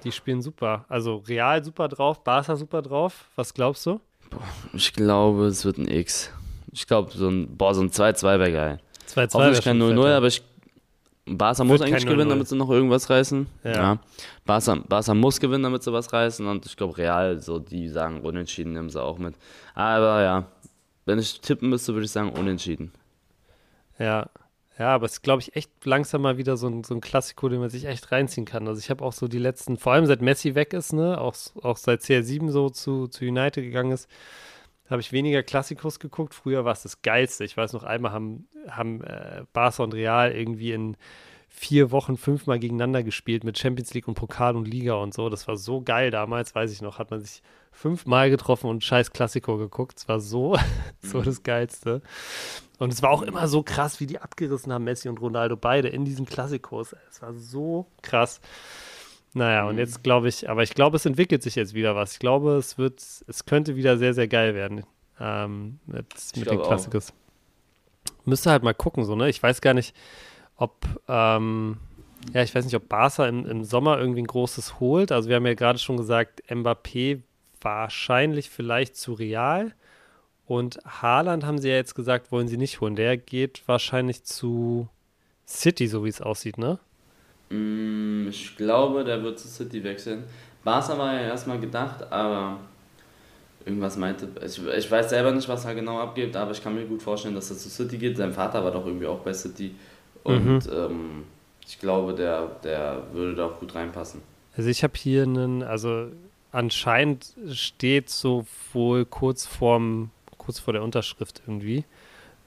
Die 0.04 0.12
spielen 0.12 0.42
super. 0.42 0.84
Also 0.88 1.16
Real 1.16 1.62
super 1.64 1.88
drauf, 1.88 2.24
Barca 2.24 2.56
super 2.56 2.82
drauf. 2.82 3.26
Was 3.36 3.52
glaubst 3.52 3.84
du? 3.86 4.00
Boah, 4.30 4.40
ich 4.72 4.92
glaube, 4.92 5.46
es 5.46 5.64
wird 5.64 5.78
ein 5.78 5.88
X. 5.88 6.30
Ich 6.72 6.86
glaube, 6.86 7.10
so 7.12 7.28
ein, 7.28 7.56
so 7.58 7.80
ein 7.80 7.90
2-2 7.90 8.22
wäre 8.22 8.52
geil. 8.52 8.78
2-2 9.08 9.38
wäre 9.38 9.62
kein 9.62 9.82
0-0, 9.82 10.16
aber 10.16 10.28
ich 10.28 10.42
Barca 11.26 11.64
muss 11.64 11.80
eigentlich 11.80 12.06
gewinnen, 12.06 12.30
damit 12.30 12.48
sie 12.48 12.56
noch 12.56 12.70
irgendwas 12.70 13.08
reißen. 13.08 13.46
Ja. 13.64 13.72
ja. 13.72 13.98
Barca, 14.44 14.76
Barca 14.88 15.14
muss 15.14 15.38
gewinnen, 15.38 15.62
damit 15.62 15.82
sie 15.82 15.92
was 15.92 16.12
reißen. 16.12 16.46
Und 16.46 16.66
ich 16.66 16.76
glaube, 16.76 16.98
Real, 16.98 17.40
so 17.40 17.58
die 17.58 17.88
sagen, 17.88 18.22
unentschieden 18.22 18.72
nehmen 18.72 18.90
sie 18.90 19.02
auch 19.02 19.18
mit. 19.18 19.34
Aber 19.74 20.22
ja, 20.22 20.46
wenn 21.04 21.18
ich 21.18 21.40
tippen 21.40 21.68
müsste, 21.68 21.94
würde 21.94 22.06
ich 22.06 22.10
sagen 22.10 22.30
unentschieden. 22.30 22.92
Ja, 23.98 24.28
ja, 24.80 24.94
aber 24.94 25.04
es 25.04 25.12
ist, 25.12 25.22
glaube 25.22 25.42
ich, 25.42 25.54
echt 25.56 25.70
langsam 25.84 26.22
mal 26.22 26.38
wieder 26.38 26.56
so 26.56 26.66
ein, 26.66 26.84
so 26.84 26.94
ein 26.94 27.02
Klassiko, 27.02 27.50
den 27.50 27.60
man 27.60 27.68
sich 27.68 27.84
echt 27.84 28.10
reinziehen 28.12 28.46
kann. 28.46 28.66
Also 28.66 28.78
ich 28.78 28.88
habe 28.88 29.04
auch 29.04 29.12
so 29.12 29.28
die 29.28 29.38
letzten, 29.38 29.76
vor 29.76 29.92
allem 29.92 30.06
seit 30.06 30.22
Messi 30.22 30.54
weg 30.54 30.72
ist, 30.72 30.94
ne, 30.94 31.20
auch, 31.20 31.34
auch 31.62 31.76
seit 31.76 32.00
CR7 32.00 32.50
so 32.50 32.70
zu, 32.70 33.06
zu 33.06 33.26
United 33.26 33.62
gegangen 33.62 33.92
ist, 33.92 34.08
habe 34.90 35.00
ich 35.00 35.12
weniger 35.12 35.42
Klassikos 35.42 35.98
geguckt. 35.98 36.34
Früher 36.34 36.64
war 36.64 36.72
es 36.72 36.82
das 36.82 37.02
Geilste. 37.02 37.44
Ich 37.44 37.56
weiß 37.56 37.72
noch, 37.72 37.84
einmal 37.84 38.12
haben, 38.12 38.48
haben 38.68 39.02
äh, 39.02 39.44
Barca 39.52 39.82
und 39.82 39.94
Real 39.94 40.32
irgendwie 40.32 40.72
in 40.72 40.96
vier 41.48 41.90
Wochen 41.90 42.16
fünfmal 42.16 42.58
gegeneinander 42.58 43.02
gespielt 43.02 43.42
mit 43.44 43.58
Champions 43.58 43.92
League 43.92 44.06
und 44.08 44.14
Pokal 44.14 44.56
und 44.56 44.68
Liga 44.68 44.94
und 44.94 45.12
so. 45.12 45.28
Das 45.28 45.48
war 45.48 45.56
so 45.56 45.82
geil 45.82 46.10
damals, 46.10 46.54
weiß 46.54 46.72
ich 46.72 46.80
noch. 46.80 46.98
Hat 46.98 47.10
man 47.10 47.20
sich 47.20 47.42
fünfmal 47.72 48.30
getroffen 48.30 48.70
und 48.70 48.84
scheiß 48.84 49.12
Klassiko 49.12 49.56
geguckt. 49.56 49.98
Es 49.98 50.08
war 50.08 50.20
so, 50.20 50.56
so 51.02 51.18
mhm. 51.18 51.24
das 51.24 51.42
Geilste. 51.42 52.02
Und 52.78 52.92
es 52.92 53.02
war 53.02 53.10
auch 53.10 53.22
immer 53.22 53.46
so 53.48 53.62
krass, 53.62 54.00
wie 54.00 54.06
die 54.06 54.20
abgerissen 54.20 54.72
haben, 54.72 54.84
Messi 54.84 55.08
und 55.08 55.20
Ronaldo 55.20 55.56
beide 55.56 55.88
in 55.88 56.04
diesen 56.04 56.24
Klassikos. 56.24 56.94
Es 57.10 57.20
war 57.20 57.34
so 57.34 57.86
krass. 58.00 58.40
Naja, 59.32 59.68
und 59.68 59.78
jetzt 59.78 60.02
glaube 60.02 60.28
ich, 60.28 60.50
aber 60.50 60.62
ich 60.62 60.74
glaube, 60.74 60.96
es 60.96 61.06
entwickelt 61.06 61.42
sich 61.42 61.54
jetzt 61.54 61.74
wieder 61.74 61.94
was. 61.94 62.14
Ich 62.14 62.18
glaube, 62.18 62.56
es 62.56 62.78
wird, 62.78 63.00
es 63.00 63.44
könnte 63.46 63.76
wieder 63.76 63.96
sehr, 63.96 64.12
sehr 64.12 64.26
geil 64.26 64.54
werden 64.54 64.84
ähm, 65.20 65.78
mit, 65.86 66.06
mit 66.36 66.50
den 66.50 66.62
Klassikers. 66.62 67.12
Müsste 68.24 68.50
halt 68.50 68.62
mal 68.62 68.74
gucken, 68.74 69.04
so, 69.04 69.14
ne? 69.14 69.28
Ich 69.28 69.42
weiß 69.42 69.60
gar 69.60 69.74
nicht, 69.74 69.94
ob, 70.56 70.84
ähm, 71.08 71.78
ja, 72.34 72.42
ich 72.42 72.54
weiß 72.54 72.64
nicht, 72.64 72.74
ob 72.74 72.88
Barca 72.88 73.26
im, 73.28 73.46
im 73.46 73.64
Sommer 73.64 73.98
irgendwie 73.98 74.22
ein 74.22 74.26
großes 74.26 74.80
holt. 74.80 75.12
Also 75.12 75.28
wir 75.28 75.36
haben 75.36 75.46
ja 75.46 75.54
gerade 75.54 75.78
schon 75.78 75.96
gesagt, 75.96 76.42
Mbappé 76.48 77.22
wahrscheinlich 77.60 78.50
vielleicht 78.50 78.96
zu 78.96 79.12
Real. 79.12 79.74
Und 80.44 80.80
Haaland 80.84 81.44
haben 81.44 81.58
sie 81.58 81.68
ja 81.68 81.76
jetzt 81.76 81.94
gesagt, 81.94 82.32
wollen 82.32 82.48
sie 82.48 82.56
nicht 82.56 82.80
holen. 82.80 82.96
Der 82.96 83.16
geht 83.16 83.62
wahrscheinlich 83.66 84.24
zu 84.24 84.88
City, 85.46 85.86
so 85.86 86.04
wie 86.04 86.08
es 86.08 86.20
aussieht, 86.20 86.58
ne? 86.58 86.80
Mm, 87.50 88.28
ich 88.28 88.56
glaube, 88.56 89.04
der 89.04 89.22
wird 89.22 89.38
zu 89.38 89.48
City 89.48 89.82
wechseln. 89.84 90.24
Barca 90.64 90.96
war 90.96 91.14
ja 91.14 91.20
erstmal 91.20 91.58
gedacht, 91.58 92.10
aber 92.10 92.58
irgendwas 93.64 93.96
meinte. 93.96 94.28
Ich, 94.44 94.60
ich 94.66 94.90
weiß 94.90 95.10
selber 95.10 95.32
nicht, 95.32 95.48
was 95.48 95.64
er 95.64 95.74
genau 95.74 95.98
abgibt, 95.98 96.36
aber 96.36 96.52
ich 96.52 96.62
kann 96.62 96.74
mir 96.74 96.84
gut 96.84 97.02
vorstellen, 97.02 97.34
dass 97.34 97.50
er 97.50 97.56
zu 97.56 97.68
City 97.68 97.98
geht. 97.98 98.16
Sein 98.16 98.32
Vater 98.32 98.62
war 98.64 98.70
doch 98.70 98.86
irgendwie 98.86 99.06
auch 99.06 99.20
bei 99.20 99.32
City. 99.32 99.74
Und 100.22 100.66
mhm. 100.66 100.72
ähm, 100.72 101.24
ich 101.66 101.78
glaube, 101.78 102.14
der, 102.14 102.46
der 102.62 103.02
würde 103.12 103.34
da 103.34 103.46
auch 103.46 103.58
gut 103.58 103.74
reinpassen. 103.74 104.22
Also 104.56 104.68
ich 104.68 104.82
habe 104.82 104.94
hier 104.96 105.22
einen, 105.22 105.62
also 105.62 106.08
anscheinend 106.52 107.34
steht 107.52 108.10
so 108.10 108.44
wohl 108.72 109.04
kurz 109.04 109.46
vorm, 109.46 110.10
kurz 110.36 110.58
vor 110.58 110.72
der 110.72 110.82
Unterschrift 110.82 111.42
irgendwie. 111.46 111.84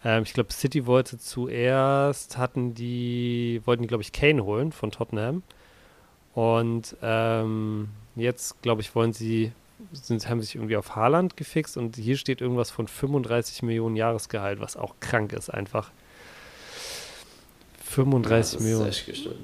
Ähm, 0.03 0.23
ich 0.23 0.33
glaube, 0.33 0.51
City 0.51 0.85
wollte 0.85 1.17
zuerst, 1.17 2.37
hatten 2.37 2.73
die, 2.73 3.61
wollten 3.65 3.83
die, 3.83 3.87
glaube 3.87 4.03
ich, 4.03 4.11
Kane 4.11 4.43
holen 4.43 4.71
von 4.71 4.91
Tottenham. 4.91 5.43
Und 6.33 6.95
ähm, 7.01 7.89
jetzt, 8.15 8.61
glaube 8.61 8.81
ich, 8.81 8.95
wollen 8.95 9.13
sie, 9.13 9.51
sind, 9.91 10.27
haben 10.27 10.41
sich 10.41 10.55
irgendwie 10.55 10.77
auf 10.77 10.95
Haaland 10.95 11.37
gefixt 11.37 11.77
und 11.77 11.95
hier 11.95 12.17
steht 12.17 12.41
irgendwas 12.41 12.71
von 12.71 12.87
35 12.87 13.63
Millionen 13.63 13.95
Jahresgehalt, 13.95 14.59
was 14.59 14.75
auch 14.75 14.95
krank 14.99 15.33
ist 15.33 15.49
einfach. 15.49 15.91
35 17.85 18.59
ja, 18.59 18.65
Millionen. 18.65 18.85
Das 18.85 18.95
ist 18.95 18.99
echt 18.99 19.07
gestört. 19.07 19.35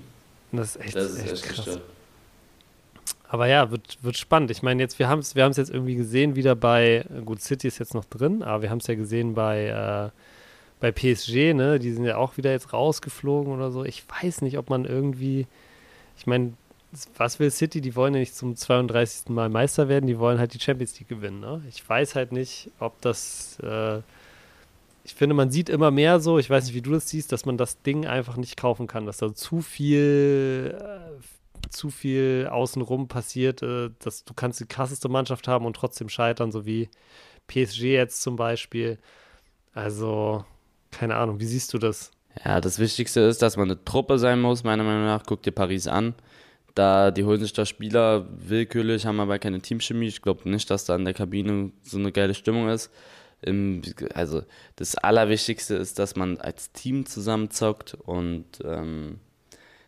Das 0.52 0.76
ist 0.76 0.82
echt, 0.82 0.96
das 0.96 1.12
ist 1.12 1.20
echt, 1.20 1.32
echt 1.34 1.44
krass. 1.44 1.66
Gestört. 1.66 1.82
Aber 3.32 3.46
ja, 3.46 3.70
wird, 3.70 4.00
wird 4.02 4.18
spannend. 4.18 4.50
Ich 4.50 4.64
meine, 4.64 4.82
jetzt, 4.82 4.98
wir 4.98 5.08
haben 5.08 5.20
es 5.20 5.36
wir 5.36 5.48
jetzt 5.48 5.70
irgendwie 5.70 5.94
gesehen, 5.94 6.36
wieder 6.36 6.56
bei, 6.56 7.06
gut, 7.26 7.42
City 7.42 7.68
ist 7.68 7.78
jetzt 7.78 7.94
noch 7.94 8.06
drin, 8.06 8.42
aber 8.42 8.64
wir 8.64 8.72
haben 8.72 8.80
es 8.80 8.88
ja 8.88 8.96
gesehen 8.96 9.36
bei 9.36 9.68
äh, 9.68 10.10
bei 10.80 10.92
PSG, 10.92 11.54
ne, 11.54 11.80
die 11.80 11.92
sind 11.92 12.06
ja 12.06 12.18
auch 12.18 12.38
wieder 12.38 12.52
jetzt 12.52 12.74
rausgeflogen 12.74 13.54
oder 13.54 13.72
so. 13.72 13.84
Ich 13.84 14.04
weiß 14.08 14.42
nicht, 14.42 14.58
ob 14.58 14.70
man 14.70 14.86
irgendwie, 14.86 15.48
ich 16.18 16.26
meine, 16.26 16.54
was 17.18 17.40
will 17.40 17.52
City? 17.52 17.82
Die 17.82 17.96
wollen 17.96 18.14
ja 18.14 18.20
nicht 18.20 18.36
zum 18.36 18.56
32. 18.56 19.30
Mal 19.30 19.50
Meister 19.50 19.90
werden, 19.90 20.08
die 20.08 20.18
wollen 20.20 20.40
halt 20.40 20.54
die 20.54 20.60
Champions 20.60 20.98
League 21.00 21.10
gewinnen. 21.10 21.40
Ne? 21.40 21.64
Ich 21.70 21.88
weiß 21.88 22.16
halt 22.16 22.32
nicht, 22.32 22.72
ob 22.80 23.00
das, 23.02 23.60
äh, 23.62 24.00
ich 25.04 25.16
finde, 25.16 25.36
man 25.36 25.52
sieht 25.52 25.70
immer 25.70 25.92
mehr 25.92 26.20
so, 26.20 26.40
ich 26.40 26.50
weiß 26.50 26.66
nicht, 26.66 26.76
wie 26.76 26.82
du 26.82 26.92
das 26.92 27.10
siehst, 27.10 27.32
dass 27.32 27.46
man 27.46 27.58
das 27.58 27.82
Ding 27.82 28.08
einfach 28.08 28.38
nicht 28.38 28.58
kaufen 28.58 28.88
kann, 28.88 29.06
dass 29.06 29.18
da 29.18 29.34
zu 29.34 29.62
viel, 29.62 30.78
äh, 30.80 31.70
zu 31.70 31.90
viel 31.90 32.48
außenrum 32.50 33.08
passiert, 33.08 33.62
äh, 33.62 33.92
dass 34.00 34.24
du 34.24 34.34
kannst 34.34 34.60
die 34.60 34.66
krasseste 34.66 35.10
Mannschaft 35.10 35.48
haben 35.48 35.66
und 35.66 35.76
trotzdem 35.76 36.10
scheitern, 36.10 36.52
so 36.52 36.66
wie 36.66 36.90
PSG 37.48 37.94
jetzt 37.94 38.22
zum 38.22 38.36
Beispiel. 38.36 38.98
Also, 39.74 40.46
keine 40.92 41.16
Ahnung, 41.16 41.40
wie 41.40 41.46
siehst 41.46 41.74
du 41.74 41.78
das? 41.78 42.12
Ja, 42.46 42.62
das 42.62 42.80
Wichtigste 42.80 43.22
ist, 43.22 43.42
dass 43.42 43.58
man 43.58 43.70
eine 43.70 43.84
Truppe 43.84 44.20
sein 44.20 44.40
muss, 44.40 44.64
meiner 44.64 44.84
Meinung 44.84 45.06
nach. 45.06 45.24
Guck 45.26 45.44
dir 45.44 45.52
Paris 45.52 45.88
an. 45.88 46.16
Da, 46.76 47.12
die 47.12 47.24
holen 47.24 47.42
sich 47.42 47.54
da 47.54 47.66
Spieler 47.66 48.28
willkürlich, 48.32 49.06
haben 49.06 49.20
aber 49.20 49.40
keine 49.40 49.60
Teamchemie. 49.60 50.08
Ich 50.08 50.22
glaube 50.22 50.50
nicht, 50.50 50.70
dass 50.70 50.86
da 50.86 50.96
in 50.96 51.06
der 51.06 51.14
Kabine 51.14 51.72
so 51.82 51.98
eine 51.98 52.12
geile 52.12 52.34
Stimmung 52.34 52.70
ist. 52.70 52.92
also 54.14 54.44
das 54.76 54.96
Allerwichtigste 54.96 55.76
ist, 55.76 56.00
dass 56.00 56.16
man 56.16 56.38
als 56.38 56.72
Team 56.72 57.06
zusammenzockt 57.06 57.96
und 57.96 58.46
ähm, 58.64 59.20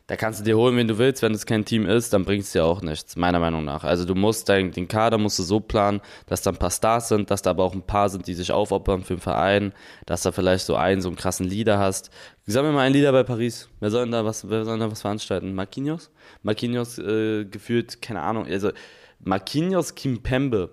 da 0.08 0.16
kannst 0.16 0.40
du 0.40 0.44
dir 0.44 0.58
holen, 0.58 0.76
wen 0.76 0.88
du 0.88 0.98
willst. 0.98 1.22
Wenn 1.22 1.34
es 1.34 1.46
kein 1.46 1.64
Team 1.64 1.86
ist, 1.86 2.12
dann 2.14 2.26
bringt 2.26 2.44
es 2.44 2.52
dir 2.52 2.66
auch 2.66 2.82
nichts, 2.82 3.16
meiner 3.16 3.40
Meinung 3.40 3.64
nach. 3.64 3.84
Also 3.84 4.06
du 4.06 4.16
musst 4.16 4.50
dein, 4.50 4.72
den 4.72 4.88
Kader 4.88 5.18
musst 5.18 5.40
du 5.40 5.44
so 5.44 5.60
planen, 5.60 6.02
dass 6.26 6.42
da 6.42 6.52
ein 6.52 6.58
paar 6.58 6.72
Stars 6.72 7.08
sind, 7.08 7.32
dass 7.32 7.42
da 7.42 7.52
aber 7.52 7.64
auch 7.64 7.74
ein 7.74 7.84
paar 7.84 8.10
sind, 8.10 8.28
die 8.28 8.34
sich 8.34 8.52
aufopfern 8.52 9.04
für 9.04 9.16
den 9.16 9.22
Verein, 9.22 9.74
dass 10.06 10.24
da 10.24 10.32
vielleicht 10.32 10.66
so 10.66 10.76
einen, 10.76 11.02
so 11.02 11.10
einen 11.10 11.16
krassen 11.16 11.48
Leader 11.48 11.80
hast. 11.80 12.10
Sag 12.46 12.64
mir 12.64 12.72
mal 12.72 12.82
einen 12.82 12.96
Leader 12.96 13.12
bei 13.12 13.24
Paris. 13.24 13.70
Wer 13.80 13.92
soll 13.92 14.04
denn 14.04 14.12
da 14.12 14.26
was, 14.26 14.50
wer 14.50 14.66
soll 14.66 14.80
da 14.80 14.92
was 14.92 15.02
veranstalten? 15.02 15.54
Marquinhos? 15.54 16.12
Marquinhos 16.44 16.98
äh, 16.98 17.46
gefühlt, 17.46 18.02
keine 18.02 18.22
Ahnung, 18.22 18.48
also 18.48 18.72
Marquinhos 19.20 19.96
Kimpembe, 19.96 20.72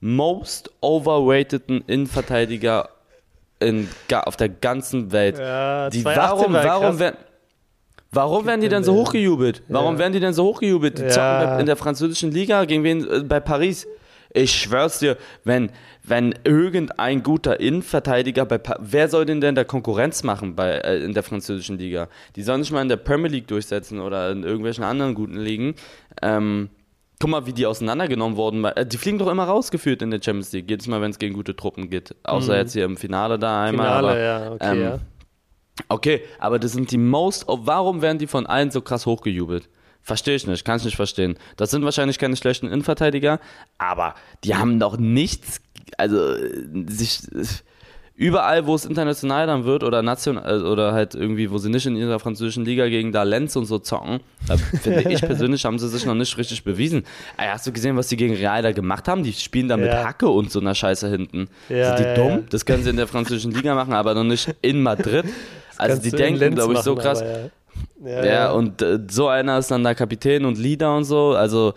most 0.00 0.70
overrateden 0.80 1.84
Innenverteidiger 1.86 2.88
in, 3.60 3.88
auf 4.10 4.36
der 4.36 4.48
ganzen 4.48 5.12
Welt. 5.12 5.38
Ja, 5.38 5.90
die, 5.90 6.04
warum, 6.04 6.52
warum 6.54 6.98
werden 6.98 7.16
Warum 8.14 8.46
werden 8.46 8.60
die 8.60 8.68
denn 8.68 8.84
so 8.84 8.94
hochgejubelt? 8.94 9.62
Warum 9.68 9.98
werden 9.98 10.12
die 10.12 10.20
denn 10.20 10.32
so 10.32 10.44
hochgejubelt? 10.44 10.98
Die 10.98 11.08
zocken 11.08 11.60
in 11.60 11.66
der 11.66 11.76
französischen 11.76 12.30
Liga 12.30 12.64
gegen 12.64 12.84
wen? 12.84 13.08
Äh, 13.08 13.20
bei 13.24 13.40
Paris. 13.40 13.86
Ich 14.36 14.52
schwör's 14.52 14.98
dir, 14.98 15.16
wenn, 15.44 15.70
wenn 16.02 16.34
irgendein 16.42 17.22
guter 17.22 17.60
Innenverteidiger 17.60 18.44
bei 18.44 18.58
pa 18.58 18.76
wer 18.80 19.08
soll 19.08 19.26
denn 19.26 19.40
denn 19.40 19.54
der 19.54 19.64
Konkurrenz 19.64 20.24
machen 20.24 20.56
bei, 20.56 20.72
äh, 20.72 21.04
in 21.04 21.14
der 21.14 21.22
französischen 21.22 21.78
Liga? 21.78 22.08
Die 22.34 22.42
sollen 22.42 22.62
sich 22.64 22.72
mal 22.72 22.82
in 22.82 22.88
der 22.88 22.96
Premier 22.96 23.30
League 23.30 23.46
durchsetzen 23.46 24.00
oder 24.00 24.32
in 24.32 24.42
irgendwelchen 24.42 24.82
anderen 24.82 25.14
guten 25.14 25.36
Ligen. 25.36 25.76
Ähm, 26.20 26.68
guck 27.20 27.30
mal, 27.30 27.46
wie 27.46 27.52
die 27.52 27.64
auseinandergenommen 27.64 28.36
wurden. 28.36 28.64
Äh, 28.64 28.84
die 28.84 28.96
fliegen 28.96 29.18
doch 29.18 29.28
immer 29.28 29.44
rausgeführt 29.44 30.02
in 30.02 30.10
der 30.10 30.20
Champions 30.20 30.52
League, 30.52 30.68
jedes 30.68 30.88
Mal, 30.88 31.00
wenn 31.00 31.12
es 31.12 31.20
gegen 31.20 31.34
gute 31.34 31.54
Truppen 31.54 31.88
geht. 31.88 32.16
Außer 32.24 32.54
mhm. 32.54 32.58
jetzt 32.58 32.72
hier 32.72 32.84
im 32.84 32.96
Finale 32.96 33.38
da 33.38 33.62
einmal. 33.62 33.86
Finale, 33.86 34.08
aber, 34.08 34.18
ja, 34.20 34.52
okay, 34.52 34.72
ähm, 34.72 34.82
ja. 34.82 34.98
Okay, 35.88 36.22
aber 36.38 36.58
das 36.58 36.72
sind 36.72 36.90
die 36.90 36.98
most. 36.98 37.44
Warum 37.48 38.00
werden 38.02 38.18
die 38.18 38.26
von 38.26 38.46
allen 38.46 38.70
so 38.70 38.80
krass 38.80 39.06
hochgejubelt? 39.06 39.68
Verstehe 40.02 40.36
ich 40.36 40.46
nicht, 40.46 40.64
kann 40.64 40.76
ich 40.76 40.84
nicht 40.84 40.96
verstehen. 40.96 41.38
Das 41.56 41.70
sind 41.70 41.84
wahrscheinlich 41.84 42.18
keine 42.18 42.36
schlechten 42.36 42.66
Innenverteidiger, 42.66 43.40
aber 43.78 44.14
die 44.44 44.54
haben 44.54 44.78
doch 44.78 44.98
nichts, 44.98 45.62
also 45.96 46.34
sich 46.86 47.22
überall, 48.16 48.66
wo 48.66 48.74
es 48.74 48.84
international 48.84 49.46
dann 49.46 49.64
wird 49.64 49.82
oder 49.82 50.02
national 50.02 50.66
oder 50.66 50.92
halt 50.92 51.14
irgendwie, 51.14 51.50
wo 51.50 51.58
sie 51.58 51.70
nicht 51.70 51.86
in 51.86 51.96
ihrer 51.96 52.20
französischen 52.20 52.64
Liga 52.64 52.86
gegen 52.88 53.12
da 53.12 53.24
Lenz 53.24 53.56
und 53.56 53.64
so 53.64 53.78
zocken, 53.78 54.20
finde 54.82 55.10
ich 55.10 55.20
persönlich, 55.22 55.64
haben 55.64 55.78
sie 55.78 55.88
sich 55.88 56.06
noch 56.06 56.14
nicht 56.14 56.36
richtig 56.38 56.62
bewiesen. 56.64 57.04
Ey, 57.36 57.48
hast 57.48 57.66
du 57.66 57.72
gesehen, 57.72 57.96
was 57.96 58.08
die 58.08 58.16
gegen 58.16 58.34
Real 58.34 58.62
da 58.62 58.72
gemacht 58.72 59.08
haben? 59.08 59.24
Die 59.24 59.32
spielen 59.32 59.68
da 59.68 59.76
ja. 59.76 59.84
mit 59.84 59.92
Hacke 59.92 60.28
und 60.28 60.52
so 60.52 60.60
einer 60.60 60.74
Scheiße 60.74 61.08
hinten. 61.08 61.48
Ja, 61.68 61.96
Sind 61.96 61.98
die 61.98 62.08
ja, 62.10 62.14
dumm? 62.14 62.44
Das 62.50 62.64
können 62.64 62.84
sie 62.84 62.90
in 62.90 62.96
der 62.96 63.08
französischen 63.08 63.52
Liga 63.52 63.74
machen, 63.74 63.94
aber 63.94 64.14
noch 64.14 64.24
nicht 64.24 64.54
in 64.62 64.82
Madrid. 64.82 65.24
Also 65.90 66.02
die 66.02 66.10
denken, 66.10 66.54
glaube 66.54 66.74
ich, 66.74 66.80
so 66.80 66.94
krass. 66.94 67.22
Aber, 67.22 67.30
ja. 67.30 67.50
Ja, 68.04 68.24
ja, 68.24 68.50
und 68.52 68.82
äh, 68.82 69.00
so 69.08 69.28
einer 69.28 69.58
ist 69.58 69.70
dann 69.70 69.82
der 69.82 69.94
Kapitän 69.94 70.44
und 70.44 70.58
Leader 70.58 70.94
und 70.96 71.04
so. 71.04 71.30
Also 71.30 71.72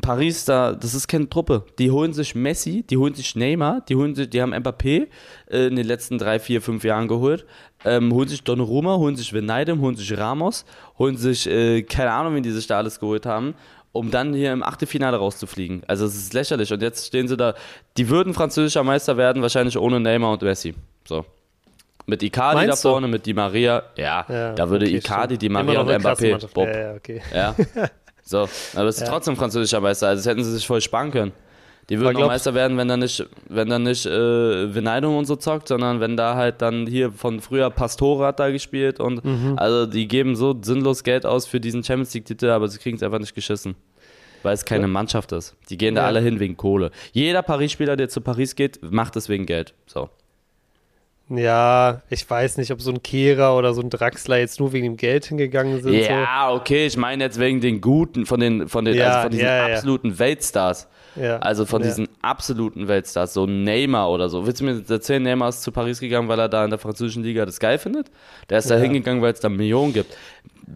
Paris, 0.00 0.44
da, 0.44 0.72
das 0.72 0.94
ist 0.94 1.06
keine 1.06 1.28
Truppe. 1.28 1.64
Die 1.78 1.90
holen 1.90 2.12
sich 2.12 2.34
Messi, 2.34 2.82
die 2.82 2.96
holen 2.96 3.14
sich 3.14 3.36
Neymar, 3.36 3.82
die 3.88 3.94
holen 3.94 4.14
sich, 4.14 4.28
die 4.28 4.42
haben 4.42 4.52
Mbappé 4.52 5.06
äh, 5.50 5.66
in 5.66 5.76
den 5.76 5.86
letzten 5.86 6.18
drei, 6.18 6.40
vier, 6.40 6.60
fünf 6.60 6.84
Jahren 6.84 7.06
geholt. 7.06 7.46
Ähm, 7.84 8.12
holen 8.12 8.28
sich 8.28 8.42
Donnarumma, 8.42 8.96
holen 8.96 9.14
sich 9.14 9.32
Veneidem, 9.32 9.80
holen 9.80 9.94
sich 9.94 10.16
Ramos, 10.18 10.64
holen 10.98 11.16
sich, 11.16 11.48
äh, 11.48 11.82
keine 11.82 12.10
Ahnung, 12.10 12.34
wie 12.34 12.42
die 12.42 12.50
sich 12.50 12.66
da 12.66 12.78
alles 12.78 12.98
geholt 12.98 13.24
haben 13.24 13.54
um 13.90 14.10
dann 14.10 14.34
hier 14.34 14.52
im 14.52 14.62
Achtelfinale 14.62 15.16
rauszufliegen. 15.16 15.82
Also 15.88 16.04
es 16.04 16.14
ist 16.14 16.32
lächerlich. 16.32 16.72
Und 16.72 16.82
jetzt 16.82 17.06
stehen 17.06 17.26
sie 17.26 17.36
da, 17.36 17.54
die 17.96 18.08
würden 18.08 18.34
französischer 18.34 18.84
Meister 18.84 19.16
werden, 19.16 19.42
wahrscheinlich 19.42 19.76
ohne 19.76 19.98
Neymar 19.98 20.32
und 20.32 20.42
Messi. 20.42 20.74
So. 21.04 21.24
Mit 22.08 22.22
Icardi 22.22 22.66
Meinst 22.66 22.84
da 22.84 22.88
vorne, 22.88 23.06
du? 23.06 23.10
mit 23.10 23.26
Di 23.26 23.34
Maria. 23.34 23.82
Ja, 23.96 24.24
ja 24.28 24.52
da 24.54 24.70
würde 24.70 24.86
okay, 24.86 24.96
Icardi, 24.96 25.36
Di 25.36 25.50
Maria 25.50 25.82
und 25.82 25.90
Mbappé. 25.90 26.48
Bob. 26.54 26.66
Ja, 26.66 26.78
ja, 26.78 26.94
okay. 26.94 27.20
ja. 27.34 27.54
So, 28.24 28.46
aber 28.74 28.88
es 28.88 28.96
ist 28.96 29.06
ja. 29.06 29.08
trotzdem 29.08 29.36
französischer 29.36 29.80
Meister. 29.80 30.08
Also 30.08 30.20
das 30.20 30.26
hätten 30.26 30.44
sie 30.44 30.52
sich 30.52 30.66
voll 30.66 30.82
sparen 30.82 31.10
können. 31.10 31.32
Die 31.88 31.98
würden 31.98 32.20
noch 32.20 32.26
Meister 32.26 32.52
werden, 32.52 32.76
wenn 32.76 32.88
da 32.88 32.98
nicht, 32.98 33.26
wenn 33.48 33.70
da 33.70 33.78
nicht 33.78 34.04
äh, 34.04 34.66
Beneidung 34.66 35.16
und 35.16 35.24
so 35.24 35.34
zockt, 35.34 35.68
sondern 35.68 36.00
wenn 36.00 36.18
da 36.18 36.34
halt 36.34 36.60
dann 36.60 36.86
hier 36.86 37.10
von 37.10 37.40
früher 37.40 37.70
Pastore 37.70 38.26
hat 38.26 38.38
da 38.38 38.50
gespielt 38.50 39.00
und 39.00 39.24
mhm. 39.24 39.54
also 39.56 39.86
die 39.86 40.08
geben 40.08 40.36
so 40.36 40.54
sinnlos 40.60 41.04
Geld 41.04 41.24
aus 41.24 41.46
für 41.46 41.58
diesen 41.58 41.82
Champions 41.82 42.12
League-Titel, 42.12 42.50
aber 42.50 42.68
sie 42.68 42.78
kriegen 42.78 42.96
es 42.96 43.02
einfach 43.02 43.18
nicht 43.18 43.34
geschissen. 43.34 43.76
Weil 44.42 44.52
es 44.52 44.66
keine 44.66 44.82
ja. 44.82 44.88
Mannschaft 44.88 45.32
ist. 45.32 45.56
Die 45.70 45.78
gehen 45.78 45.94
da 45.94 46.04
alle 46.04 46.20
hin 46.20 46.38
wegen 46.38 46.58
Kohle. 46.58 46.90
Jeder 47.12 47.40
Paris-Spieler, 47.40 47.96
der 47.96 48.10
zu 48.10 48.20
Paris 48.20 48.56
geht, 48.56 48.78
macht 48.82 49.16
es 49.16 49.30
wegen 49.30 49.46
Geld. 49.46 49.72
So. 49.86 50.10
Ja, 51.30 52.00
ich 52.08 52.28
weiß 52.28 52.56
nicht, 52.56 52.70
ob 52.70 52.80
so 52.80 52.90
ein 52.90 53.02
Kehrer 53.02 53.56
oder 53.56 53.74
so 53.74 53.82
ein 53.82 53.90
Draxler 53.90 54.38
jetzt 54.38 54.60
nur 54.60 54.72
wegen 54.72 54.84
dem 54.86 54.96
Geld 54.96 55.26
hingegangen 55.26 55.82
sind. 55.82 55.92
Ja, 55.94 56.48
so. 56.48 56.56
okay, 56.56 56.86
ich 56.86 56.96
meine 56.96 57.24
jetzt 57.24 57.38
wegen 57.38 57.60
den 57.60 57.80
guten, 57.80 58.24
von 58.24 58.40
den, 58.40 58.68
von 58.68 58.84
den, 58.84 58.96
ja, 58.96 59.08
also 59.08 59.20
von 59.22 59.30
diesen 59.30 59.46
ja, 59.46 59.66
absoluten 59.66 60.10
ja. 60.10 60.18
Weltstars. 60.18 60.88
Also 61.40 61.66
von 61.66 61.82
diesen 61.82 62.08
absoluten 62.22 62.86
Weltstars, 62.86 63.34
so 63.34 63.44
Neymar 63.44 64.10
oder 64.10 64.28
so. 64.28 64.46
Willst 64.46 64.60
du 64.60 64.64
mir 64.64 64.82
erzählen, 64.88 65.22
Neymar 65.22 65.48
ist 65.48 65.62
zu 65.62 65.72
Paris 65.72 65.98
gegangen, 65.98 66.28
weil 66.28 66.38
er 66.38 66.48
da 66.48 66.64
in 66.64 66.70
der 66.70 66.78
französischen 66.78 67.24
Liga 67.24 67.44
das 67.44 67.58
geil 67.58 67.78
findet? 67.78 68.10
Der 68.48 68.58
ist 68.58 68.70
da 68.70 68.76
hingegangen, 68.76 69.20
weil 69.20 69.32
es 69.32 69.40
da 69.40 69.48
Millionen 69.48 69.92
gibt. 69.92 70.16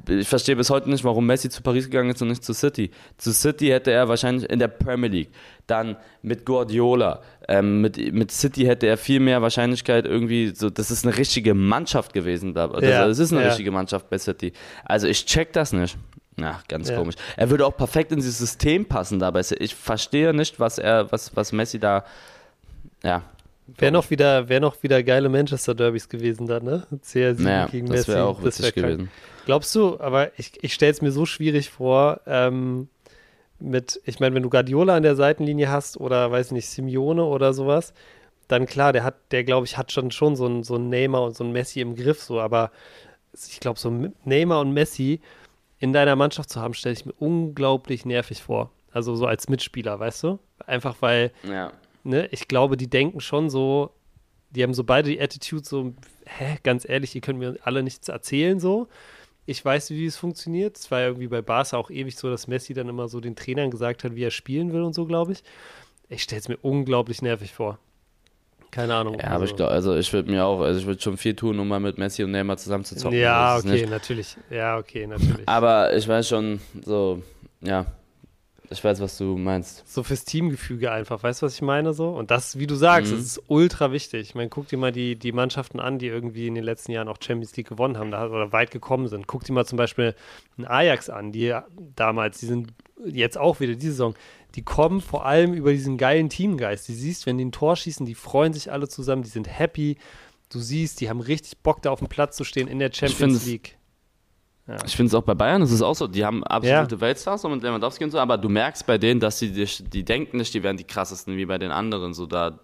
Ich 0.09 0.29
verstehe 0.29 0.57
bis 0.57 0.71
heute 0.71 0.89
nicht, 0.91 1.05
warum 1.05 1.27
Messi 1.27 1.51
zu 1.51 1.63
Paris 1.63 1.85
gegangen 1.87 2.11
ist 2.11 2.23
und 2.23 2.29
nicht 2.29 2.45
zu 2.45 2.53
City. 2.55 2.91
Zu 3.19 3.33
City 3.33 3.69
hätte 3.69 3.91
er 3.91 4.09
wahrscheinlich 4.09 4.49
in 4.51 4.59
der 4.59 4.69
Premier 4.69 5.11
League, 5.11 5.31
dann 5.67 5.97
mit 6.23 6.45
Guardiola, 6.47 7.23
ähm, 7.49 7.81
mit, 7.81 8.13
mit 8.13 8.31
City 8.31 8.65
hätte 8.65 8.87
er 8.87 8.97
viel 8.97 9.21
mehr 9.21 9.43
Wahrscheinlichkeit 9.43 10.07
irgendwie, 10.07 10.53
so, 10.55 10.71
das 10.71 10.91
ist 10.91 11.05
eine 11.07 11.17
richtige 11.17 11.55
Mannschaft 11.55 12.13
gewesen. 12.13 12.55
Da. 12.55 12.69
Das, 12.69 12.83
Ja, 12.83 13.07
das 13.07 13.19
ist 13.19 13.33
eine 13.33 13.43
ja. 13.43 13.49
richtige 13.49 13.71
Mannschaft 13.71 14.09
bei 14.09 14.19
City. 14.19 14.53
Also 14.85 15.07
ich 15.09 15.27
check 15.27 15.53
das 15.53 15.73
nicht. 15.73 15.97
Na, 16.37 16.63
ganz 16.69 16.89
Ja. 16.89 16.97
komisch. 16.97 17.17
Er 17.37 17.51
würde 17.51 17.67
auch 17.67 17.77
perfekt 17.77 18.11
in 18.11 18.17
dieses 18.19 18.39
System 18.39 18.87
passen 18.87 19.19
dabei. 19.19 19.43
Ich 19.59 19.75
verstehe 19.75 20.33
nicht, 20.33 20.59
was 20.59 20.79
er, 20.79 21.13
was, 21.13 21.37
was 21.37 21.53
Messi 21.53 21.79
da, 21.79 22.05
ja. 23.03 23.23
Wäre 23.79 23.93
noch 23.93 24.11
wieder, 24.11 24.49
wäre 24.49 24.61
noch 24.61 24.83
wieder 24.83 25.03
geile 25.03 25.29
Manchester 25.29 25.75
Derbys 25.75 26.09
gewesen 26.09 26.47
dann, 26.47 26.65
ne? 26.65 26.87
CR7 27.05 27.43
Naja, 27.43 27.67
gegen 27.67 27.87
das 27.87 27.97
Messi. 27.99 28.09
wäre 28.13 28.25
auch 28.25 28.43
Das 28.43 28.59
witzig 28.61 28.77
wär 28.77 28.83
gewesen. 28.83 29.11
Glaubst 29.45 29.75
du, 29.75 29.99
aber 30.01 30.39
ich, 30.39 30.53
ich 30.63 30.75
stelle 30.75 30.93
es 30.93 31.03
mir 31.03 31.13
so 31.13 31.27
schwierig 31.27 31.71
vor, 31.71 32.21
ähm, 32.27 32.89
mit, 33.59 34.01
ich 34.05 34.21
meine, 34.21 34.35
wenn 34.35 34.43
du 34.43 34.51
Guardiola 34.51 34.97
an 34.97 35.03
der 35.03 35.17
Seitenlinie 35.17 35.71
hast 35.71 35.99
oder 35.99 36.31
weiß 36.31 36.51
nicht, 36.51 36.69
Simeone 36.69 37.25
oder 37.25 37.53
sowas, 37.53 37.93
dann 38.49 38.67
klar, 38.67 38.93
der 38.93 39.05
hat, 39.05 39.17
der 39.31 39.45
glaube 39.45 39.67
ich, 39.67 39.79
hat 39.79 39.93
schon 39.93 40.11
schon 40.11 40.37
so 40.37 40.47
ein, 40.47 40.63
so 40.63 40.77
ein 40.77 40.89
Neymar 40.89 41.23
und 41.23 41.37
so 41.37 41.45
ein 41.45 41.53
Messi 41.53 41.81
im 41.81 41.95
Griff, 41.95 42.23
so, 42.23 42.41
aber 42.41 42.71
ich 43.35 43.61
glaube, 43.61 43.79
so 43.79 43.91
Neymar 44.25 44.61
und 44.61 44.73
Messi 44.73 45.21
in 45.79 45.93
deiner 45.93 46.17
Mannschaft 46.17 46.51
zu 46.51 46.61
haben, 46.61 46.75
stelle 46.75 46.93
ich 46.93 47.07
mir 47.07 47.15
unglaublich 47.19 48.05
nervig 48.05 48.43
vor. 48.43 48.71
Also 48.93 49.17
so 49.17 49.27
als 49.27 49.49
Mitspieler, 49.49 49.99
weißt 49.99 50.25
du? 50.25 50.39
Einfach 50.67 50.97
weil 51.01 51.33
Ja. 51.43 51.73
ne, 52.05 52.29
ich 52.31 52.47
glaube, 52.47 52.77
die 52.77 52.91
denken 52.91 53.21
schon 53.21 53.49
so, 53.49 53.91
die 54.51 54.63
haben 54.63 54.75
so 54.75 54.85
beide 54.85 55.09
die 55.09 55.21
Attitude 55.21 55.65
so, 55.65 55.95
hä, 56.27 56.59
ganz 56.63 56.87
ehrlich, 56.87 57.15
ihr 57.15 57.21
könnt 57.21 57.39
mir 57.39 57.57
alle 57.63 57.83
nichts 57.83 58.09
erzählen 58.09 58.61
so. 58.61 58.89
Ich 59.45 59.65
weiß, 59.65 59.91
wie 59.91 60.07
es 60.07 60.17
funktioniert. 60.17 60.79
Es 60.79 60.91
war 60.91 61.01
ja 61.01 61.07
irgendwie 61.07 61.29
bei 61.29 61.43
Barca 61.43 61.77
auch 61.77 61.91
ewig 61.91 62.17
so, 62.17 62.31
dass 62.31 62.47
Messi 62.47 62.75
dann 62.75 62.89
immer 62.89 63.09
so 63.09 63.21
den 63.21 63.35
Trainern 63.35 63.71
gesagt 63.71 64.05
hat, 64.05 64.15
wie 64.15 64.23
er 64.25 64.31
spielen 64.31 64.73
will 64.73 64.83
und 64.83 64.95
so, 64.95 65.05
glaube 65.07 65.33
ich. 65.33 65.43
Ich 66.09 66.23
stelle 66.23 66.41
es 66.41 66.49
mir 66.49 66.59
unglaublich 66.63 67.23
nervig 67.23 67.53
vor. 67.53 67.79
Keine 68.71 68.95
Ahnung. 68.95 69.19
Ja, 69.19 69.29
aber 69.29 69.45
ich 69.45 69.55
glaube, 69.55 69.73
also 69.73 69.97
ich 69.97 70.11
würde 70.13 70.31
mir 70.31 70.45
auch, 70.45 70.61
also 70.61 70.81
ich 70.81 70.87
würde 70.87 71.01
schon 71.01 71.19
viel 71.19 71.35
tun, 71.35 71.59
um 71.59 71.69
mal 71.69 71.81
mit 71.81 71.99
Messi 71.99 72.25
und 72.25 72.31
Neymar 72.31 72.57
zusammen 72.57 72.85
zu 72.85 72.97
zocken. 72.97 73.19
Ja, 73.19 73.59
ist 73.59 73.67
okay, 73.67 73.87
natürlich. 73.87 74.37
Ja, 74.49 74.79
okay, 74.79 75.07
natürlich. 75.07 75.47
Aber 75.47 75.95
ich 75.95 76.09
weiß 76.09 76.29
schon, 76.29 76.61
so, 76.83 77.23
ja, 77.61 77.87
ich 78.73 78.83
weiß, 78.85 79.01
was 79.01 79.17
du 79.19 79.37
meinst. 79.37 79.83
so 79.87 80.03
fürs 80.03 80.25
Teamgefüge 80.25 80.91
einfach, 80.91 81.23
weißt 81.23 81.43
du, 81.43 81.47
was 81.47 81.55
ich 81.55 81.63
meine 81.63 81.93
so? 81.93 82.11
Und 82.11 82.31
das, 82.31 82.59
wie 82.59 82.67
du 82.67 82.75
sagst, 82.75 83.13
Mhm. 83.13 83.17
das 83.17 83.25
ist 83.25 83.43
ultra 83.49 83.93
wichtig. 83.93 84.21
Ich 84.23 84.35
meine, 84.35 84.49
guck 84.49 84.69
dir 84.69 84.79
mal 84.79 84.93
die, 84.93 85.17
die 85.17 85.33
Mannschaften 85.33 85.79
an, 85.81 85.99
die 85.99 86.07
irgendwie 86.09 86.47
in 86.47 86.55
den 86.55 86.65
letzten 86.65 86.93
Jahren 86.93 87.09
auch 87.09 87.19
Champions 87.21 87.57
League 87.57 87.69
gewonnen 87.69 87.99
haben 87.99 88.11
da, 88.11 88.27
oder 88.29 88.53
weit 88.53 88.71
gekommen 88.71 89.09
sind. 89.09 89.27
Guck 89.27 89.45
dir 89.45 89.53
mal 89.53 89.67
zum 89.67 89.77
Beispiel 89.77 90.15
einen 90.57 90.67
Ajax 90.67 91.09
an, 91.11 91.33
die 91.33 91.55
damals, 91.97 92.41
die 92.41 92.47
sind 92.47 92.73
jetzt 93.05 93.39
auch 93.39 93.61
wieder 93.61 93.75
diese 93.75 93.93
Saison, 93.93 94.15
die 94.55 94.63
kommen 94.63 95.01
vor 95.01 95.25
allem 95.27 95.55
über 95.55 95.73
diesen 95.73 95.97
geilen 95.97 96.29
Teamgeist. 96.29 96.87
Die 96.89 96.95
siehst, 96.95 97.27
wenn 97.27 97.39
die 97.39 97.45
ein 97.47 97.53
Tor 97.53 97.77
schießen, 97.77 98.05
die 98.07 98.15
freuen 98.15 98.53
sich 98.53 98.71
alle 98.71 98.89
zusammen, 98.89 99.23
die 99.23 99.31
sind 99.31 99.49
happy. 99.49 99.97
Du 100.51 100.59
siehst, 100.59 101.01
die 101.01 101.09
haben 101.09 101.21
richtig 101.21 101.59
Bock, 101.59 101.81
da 101.83 101.91
auf 101.91 102.01
dem 102.01 102.09
Platz 102.09 102.37
zu 102.37 102.45
stehen 102.45 102.69
in 102.69 102.79
der 102.79 102.93
Champions 102.93 103.37
es- 103.37 103.45
League. 104.67 104.81
Ich 104.87 104.97
finde 104.97 105.09
es 105.09 105.15
auch 105.15 105.23
bei 105.23 105.35
Bayern, 105.35 105.61
das 105.61 105.71
ist 105.73 105.83
auch 105.83 105.95
so, 105.95 106.07
die 106.07 106.25
haben 106.25 106.45
absolute 106.45 107.01
Weltstars 107.01 107.43
so 107.43 107.49
mit 107.49 107.63
Lewandowski 107.63 108.05
und 108.05 108.11
so, 108.11 108.19
aber 108.19 108.39
du 108.39 108.49
merkst 108.49 108.87
bei 108.87 108.99
denen, 108.99 109.21
dass 109.21 109.39
sie 109.39 109.53
dich, 109.53 109.83
die 109.89 110.05
denken 110.05 110.37
nicht, 110.37 110.55
die 110.55 110.63
wären 110.63 110.77
die 110.77 110.85
krassesten 110.85 111.37
wie 111.37 111.47
bei 111.47 111.59
den 111.59 111.71
anderen, 111.71 112.15
so 112.15 112.27
da, 112.27 112.59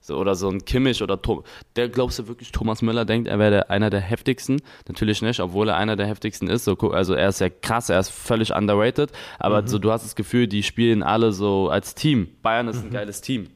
so, 0.00 0.16
oder 0.16 0.34
so 0.34 0.48
ein 0.50 0.64
Kimmich 0.64 1.02
oder 1.02 1.20
Tom. 1.20 1.44
Der 1.76 1.88
glaubst 1.88 2.18
du 2.18 2.28
wirklich, 2.28 2.52
Thomas 2.52 2.82
Müller 2.82 3.04
denkt, 3.04 3.26
er 3.28 3.38
wäre 3.38 3.50
der, 3.50 3.70
einer 3.70 3.88
der 3.88 4.00
heftigsten? 4.00 4.60
Natürlich 4.86 5.22
nicht, 5.22 5.40
obwohl 5.40 5.68
er 5.70 5.76
einer 5.76 5.96
der 5.96 6.06
heftigsten 6.06 6.48
ist. 6.48 6.64
So, 6.64 6.76
also 6.90 7.14
er 7.14 7.30
ist 7.30 7.40
ja 7.40 7.48
krass, 7.48 7.88
er 7.88 8.00
ist 8.00 8.10
völlig 8.10 8.54
underrated, 8.54 9.12
aber 9.38 9.66
so 9.66 9.78
du 9.78 9.90
hast 9.90 10.04
das 10.04 10.14
Gefühl, 10.14 10.46
die 10.46 10.62
spielen 10.62 11.02
alle 11.02 11.32
so 11.32 11.70
als 11.70 11.94
Team. 11.94 12.28
Bayern 12.42 12.68
ist 12.68 12.84
ein 12.84 12.90
geiles 12.90 13.20
Team. 13.22 13.48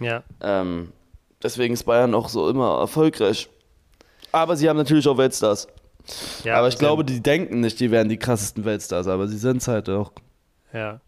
Ja, 0.00 0.22
Ähm, 0.42 0.92
deswegen 1.42 1.72
ist 1.72 1.84
Bayern 1.84 2.14
auch 2.14 2.28
so 2.28 2.50
immer 2.50 2.78
erfolgreich. 2.80 3.48
Aber 4.32 4.56
sie 4.56 4.68
haben 4.68 4.76
natürlich 4.76 5.08
auch 5.08 5.16
Weltstars. 5.16 5.66
Ja 6.44 6.56
aber 6.56 6.68
ich 6.68 6.78
glaube, 6.78 7.04
die 7.04 7.22
denken 7.22 7.60
nicht, 7.60 7.80
die 7.80 7.90
wären 7.90 8.08
die 8.08 8.18
krassesten 8.18 8.64
Weltstars, 8.64 9.06
aber 9.06 9.28
sie 9.28 9.38
sind 9.38 9.58
es 9.58 9.68
halt 9.68 9.88
auch. 9.88 10.12
Ja. 10.72 11.00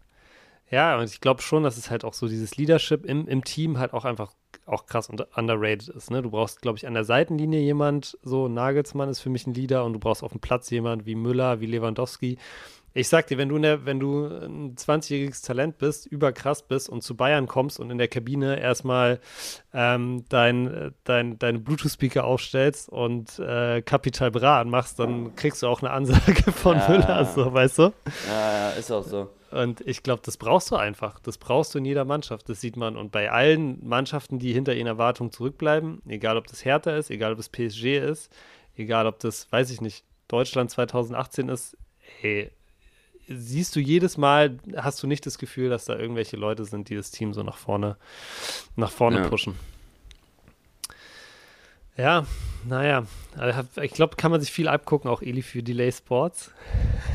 Ja, 0.71 0.99
und 0.99 1.05
ich 1.05 1.19
glaube 1.19 1.41
schon, 1.41 1.63
dass 1.63 1.77
es 1.77 1.89
halt 1.89 2.05
auch 2.05 2.13
so 2.13 2.27
dieses 2.27 2.55
Leadership 2.55 3.03
im, 3.03 3.27
im 3.27 3.43
Team 3.43 3.79
halt 3.79 3.93
auch 3.93 4.05
einfach 4.05 4.33
auch 4.67 4.85
krass 4.85 5.09
und 5.09 5.25
underrated 5.35 5.89
ist. 5.89 6.11
Ne? 6.11 6.21
Du 6.21 6.29
brauchst, 6.29 6.61
glaube 6.61 6.77
ich, 6.77 6.85
an 6.85 6.93
der 6.93 7.03
Seitenlinie 7.03 7.59
jemand, 7.59 8.17
so 8.21 8.47
Nagelsmann 8.47 9.09
ist 9.09 9.19
für 9.19 9.29
mich 9.29 9.47
ein 9.47 9.53
Leader 9.55 9.83
und 9.83 9.93
du 9.93 9.99
brauchst 9.99 10.23
auf 10.23 10.31
dem 10.31 10.41
Platz 10.41 10.69
jemand 10.69 11.07
wie 11.07 11.15
Müller, 11.15 11.59
wie 11.59 11.65
Lewandowski. 11.65 12.37
Ich 12.93 13.07
sag 13.07 13.27
dir, 13.27 13.37
wenn 13.37 13.49
du, 13.49 13.59
der, 13.59 13.85
wenn 13.85 13.99
du 13.99 14.25
ein 14.25 14.75
20-jähriges 14.75 15.45
Talent 15.45 15.77
bist, 15.77 16.05
überkrass 16.07 16.63
bist 16.63 16.89
und 16.89 17.03
zu 17.03 17.15
Bayern 17.15 17.47
kommst 17.47 17.79
und 17.79 17.91
in 17.91 17.97
der 17.97 18.07
Kabine 18.07 18.59
erstmal 18.59 19.19
ähm, 19.73 20.25
dein, 20.29 20.93
dein, 21.03 21.37
deine 21.37 21.59
Bluetooth-Speaker 21.59 22.23
aufstellst 22.23 22.89
und 22.89 23.37
äh, 23.39 23.81
Capital 23.81 24.31
Bra 24.31 24.59
anmachst, 24.59 24.99
dann 24.99 25.35
kriegst 25.35 25.61
du 25.61 25.67
auch 25.67 25.81
eine 25.81 25.91
Ansage 25.91 26.51
von 26.51 26.77
Ja. 26.77 26.89
Müller, 26.89 27.25
so, 27.25 27.53
weißt 27.53 27.77
du? 27.77 27.93
Ja, 28.27 28.51
ja, 28.51 28.69
ist 28.71 28.91
auch 28.91 29.03
so. 29.03 29.29
Und 29.51 29.81
ich 29.81 30.03
glaube, 30.03 30.21
das 30.23 30.37
brauchst 30.37 30.69
du 30.71 30.75
einfach. 30.75 31.19
Das 31.19 31.37
brauchst 31.37 31.73
du 31.73 31.79
in 31.79 31.85
jeder 31.85 32.05
Mannschaft. 32.05 32.49
Das 32.49 32.61
sieht 32.61 32.77
man. 32.77 32.95
Und 32.95 33.11
bei 33.11 33.31
allen 33.31 33.83
Mannschaften, 33.87 34.37
die 34.37 34.53
hinter 34.53 34.75
ihren 34.75 34.87
Erwartungen 34.87 35.31
zurückbleiben, 35.31 36.01
egal 36.07 36.37
ob 36.37 36.47
das 36.47 36.65
Hertha 36.65 36.95
ist, 36.95 37.09
egal 37.09 37.33
ob 37.33 37.39
es 37.39 37.49
PSG 37.49 37.97
ist, 37.97 38.31
egal 38.75 39.07
ob 39.07 39.19
das, 39.19 39.51
weiß 39.51 39.71
ich 39.71 39.81
nicht, 39.81 40.05
Deutschland 40.27 40.69
2018 40.69 41.49
ist, 41.49 41.77
hey, 41.97 42.51
siehst 43.29 43.75
du 43.75 43.79
jedes 43.79 44.17
Mal, 44.17 44.57
hast 44.75 45.01
du 45.03 45.07
nicht 45.07 45.25
das 45.25 45.37
Gefühl, 45.37 45.69
dass 45.69 45.85
da 45.85 45.95
irgendwelche 45.97 46.35
Leute 46.37 46.65
sind, 46.65 46.89
die 46.89 46.95
das 46.95 47.11
Team 47.11 47.33
so 47.33 47.43
nach 47.43 47.57
vorne, 47.57 47.95
nach 48.75 48.91
vorne 48.91 49.19
Ja. 49.19 49.27
pushen. 49.27 49.55
Ja, 51.97 52.25
naja, 52.65 53.05
also 53.37 53.61
ich 53.81 53.91
glaube, 53.91 54.15
kann 54.15 54.31
man 54.31 54.39
sich 54.39 54.51
viel 54.51 54.67
abgucken, 54.69 55.09
auch 55.09 55.21
Eli 55.21 55.41
für 55.41 55.61
Delay 55.61 55.91
Sports. 55.91 56.51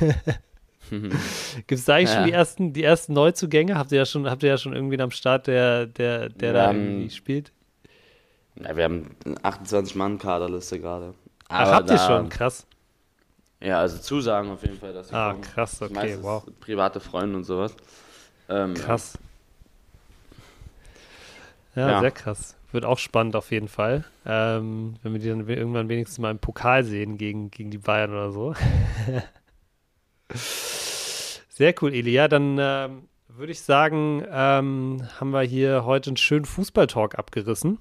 Gibt 0.91 1.73
es 1.73 1.85
da 1.87 1.95
eigentlich 1.95 2.11
schon 2.11 2.19
Ja. 2.21 2.27
die 2.27 2.33
ersten, 2.33 2.73
die 2.75 2.83
ersten 2.83 3.15
Neuzugänge? 3.15 3.77
Habt 3.79 3.93
ihr 3.93 3.99
ja 3.99 4.07
schon, 4.07 4.29
habt 4.29 4.43
ihr 4.43 4.51
ja 4.51 4.59
schon 4.59 4.75
irgendwie 4.75 5.01
am 5.01 5.11
Start, 5.11 5.47
der, 5.47 5.87
der, 5.87 6.29
der 6.29 6.41
Wir 6.49 6.53
da 6.53 6.67
haben- 6.69 6.81
irgendwie 6.85 7.11
spielt? 7.11 7.53
Ja, 8.57 8.77
wir 8.77 8.85
haben 8.85 9.17
eine 9.25 9.37
28-Mann-Kaderliste 9.39 10.79
gerade. 10.79 11.15
Ach, 11.49 11.71
habt 11.73 11.89
ihr 11.91 11.97
da- 11.97 12.07
schon? 12.07 12.29
Krass. 12.29 12.67
Ja, 13.65 13.81
also 13.81 13.97
Zusagen 13.99 14.51
auf 14.51 14.63
jeden 14.63 14.79
Fall, 14.79 14.93
dass 14.93 15.11
Ah, 15.13 15.31
kommen. 15.31 15.41
krass, 15.41 15.81
okay, 15.81 16.19
wow. 16.21 16.45
Private 16.61 17.01
Freunde 17.01 17.37
und 17.39 17.45
sowas. 17.45 17.75
Ähm, 18.49 18.75
Krass. 18.75 19.19
Ja, 21.75 21.89
Ja. 21.93 22.01
sehr 22.01 22.11
krass. 22.11 22.57
Wird 22.73 22.85
auch 22.85 22.99
spannend 22.99 23.37
auf 23.37 23.51
jeden 23.51 23.69
Fall. 23.69 24.05
Ähm, 24.27 24.97
wenn 25.03 25.13
wir 25.15 25.21
die 25.21 25.29
dann 25.29 25.49
irgendwann 25.49 25.89
wenigstens 25.89 26.19
mal 26.19 26.31
im 26.31 26.39
Pokal 26.41 26.85
sehen 26.85 27.17
gegen, 27.17 27.51
gegen 27.51 27.71
die 27.71 27.79
Bayern 27.79 28.11
oder 28.11 28.33
so. 28.33 28.55
sehr 31.49 31.75
cool, 31.81 31.95
Eli. 31.95 32.11
Ja, 32.11 32.29
dann 32.29 32.59
ähm, 32.61 33.09
würde 33.29 33.53
ich 33.53 33.63
sagen, 33.63 34.25
ähm, 34.29 35.09
haben 35.19 35.31
wir 35.31 35.43
hier 35.43 35.85
heute 35.85 36.11
einen 36.11 36.17
schönen 36.17 36.45
Fußballtalk 36.45 37.19
abgerissen. 37.19 37.79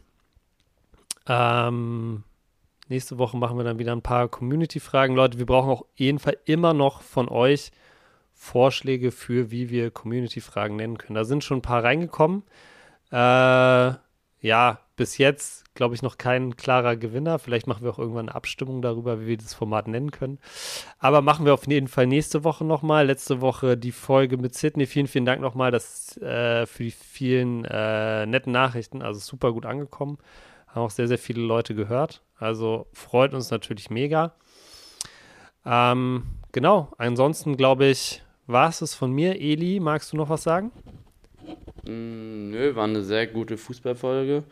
Ähm, 1.28 2.24
nächste 2.90 3.18
Woche 3.18 3.38
machen 3.38 3.58
wir 3.58 3.64
dann 3.64 3.80
wieder 3.80 3.92
ein 3.92 4.02
paar 4.02 4.28
Community-Fragen. 4.28 5.16
Leute, 5.16 5.40
wir 5.40 5.46
brauchen 5.46 5.70
auf 5.70 5.86
jeden 5.96 6.20
Fall 6.20 6.38
immer 6.46 6.74
noch 6.74 7.02
von 7.02 7.30
euch 7.30 7.72
Vorschläge 8.34 9.12
für, 9.12 9.52
wie 9.52 9.70
wir 9.70 9.92
Community-Fragen 9.92 10.76
nennen 10.76 10.98
können. 10.98 11.16
Da 11.16 11.24
sind 11.24 11.44
schon 11.44 11.60
ein 11.60 11.62
paar 11.62 11.84
reingekommen. 11.84 12.44
Äh, 13.12 13.94
ja, 14.44 14.80
bis 14.98 15.18
jetzt, 15.18 15.74
glaube 15.74 15.96
ich, 15.96 16.02
noch 16.02 16.18
kein 16.18 16.58
klarer 16.58 16.98
Gewinner. 16.98 17.40
Vielleicht 17.40 17.66
machen 17.66 17.84
wir 17.84 17.92
auch 17.92 18.00
irgendwann 18.00 18.28
eine 18.28 18.36
Abstimmung 18.36 18.82
darüber, 18.82 19.22
wie 19.22 19.28
wir 19.28 19.38
das 19.38 19.54
Format 19.54 19.88
nennen 19.88 20.12
können. 20.12 20.40
Aber 21.00 21.22
machen 21.22 21.46
wir 21.46 21.54
auf 21.54 21.66
jeden 21.66 21.88
Fall 21.88 22.08
nächste 22.08 22.44
Woche 22.44 22.66
nochmal. 22.66 23.06
Letzte 23.06 23.40
Woche 23.40 23.78
die 23.78 23.94
Folge 23.94 24.38
mit 24.38 24.56
Sydney. 24.56 24.86
Vielen, 24.86 25.08
vielen 25.08 25.26
Dank 25.26 25.42
nochmal 25.42 25.74
äh, 25.74 25.80
für 26.66 26.84
die 26.84 26.92
vielen 26.92 27.66
äh, 27.66 28.26
netten 28.26 28.52
Nachrichten. 28.52 29.02
Also 29.02 29.22
super 29.22 29.54
gut 29.54 29.66
angekommen. 29.66 30.18
Haben 30.74 30.84
auch 30.86 30.92
sehr, 30.92 31.08
sehr 31.08 31.20
viele 31.20 31.42
Leute 31.42 31.76
gehört. 31.76 32.24
Also 32.38 32.88
freut 32.94 33.34
uns 33.34 33.52
natürlich 33.52 33.90
mega. 33.90 34.34
Ähm, 35.66 36.24
genau, 36.52 36.92
ansonsten 36.98 37.56
glaube 37.56 37.86
ich, 37.86 38.24
war 38.48 38.70
es 38.70 38.82
es 38.82 38.96
von 38.96 39.12
mir. 39.12 39.40
Eli, 39.40 39.80
magst 39.80 40.12
du 40.12 40.18
noch 40.18 40.30
was 40.30 40.44
sagen? 40.44 40.72
Mm, 41.86 42.50
Nö, 42.50 42.76
war 42.76 42.86
eine 42.86 43.04
sehr 43.04 43.28
gute 43.28 43.58
Fußballfolge 43.58 44.44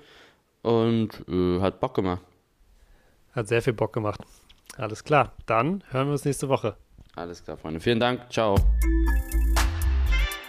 und 0.61 1.25
äh, 1.27 1.59
hat 1.59 1.79
Bock 1.79 1.95
gemacht. 1.95 2.21
Hat 3.33 3.47
sehr 3.47 3.61
viel 3.61 3.73
Bock 3.73 3.93
gemacht. 3.93 4.21
Alles 4.77 5.03
klar, 5.03 5.33
dann 5.45 5.83
hören 5.89 6.07
wir 6.07 6.13
uns 6.13 6.25
nächste 6.25 6.49
Woche. 6.49 6.75
Alles 7.15 7.43
klar, 7.43 7.57
Freunde. 7.57 7.79
Vielen 7.79 7.99
Dank. 7.99 8.31
Ciao. 8.31 8.55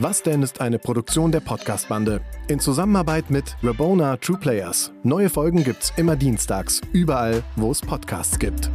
Was 0.02 0.20
denn 0.20 0.42
ist 0.42 0.60
eine 0.60 0.80
Produktion 0.80 1.30
der 1.30 1.38
Podcast-Bande 1.38 2.22
in 2.48 2.58
Zusammenarbeit 2.58 3.30
mit 3.30 3.56
Rabona 3.62 4.16
True 4.16 4.36
Players. 4.36 4.90
Neue 5.04 5.30
Folgen 5.30 5.62
gibt's 5.62 5.92
immer 5.96 6.16
dienstags, 6.16 6.80
überall, 6.92 7.44
wo 7.54 7.70
es 7.70 7.80
Podcasts 7.80 8.36
gibt. 8.36 8.68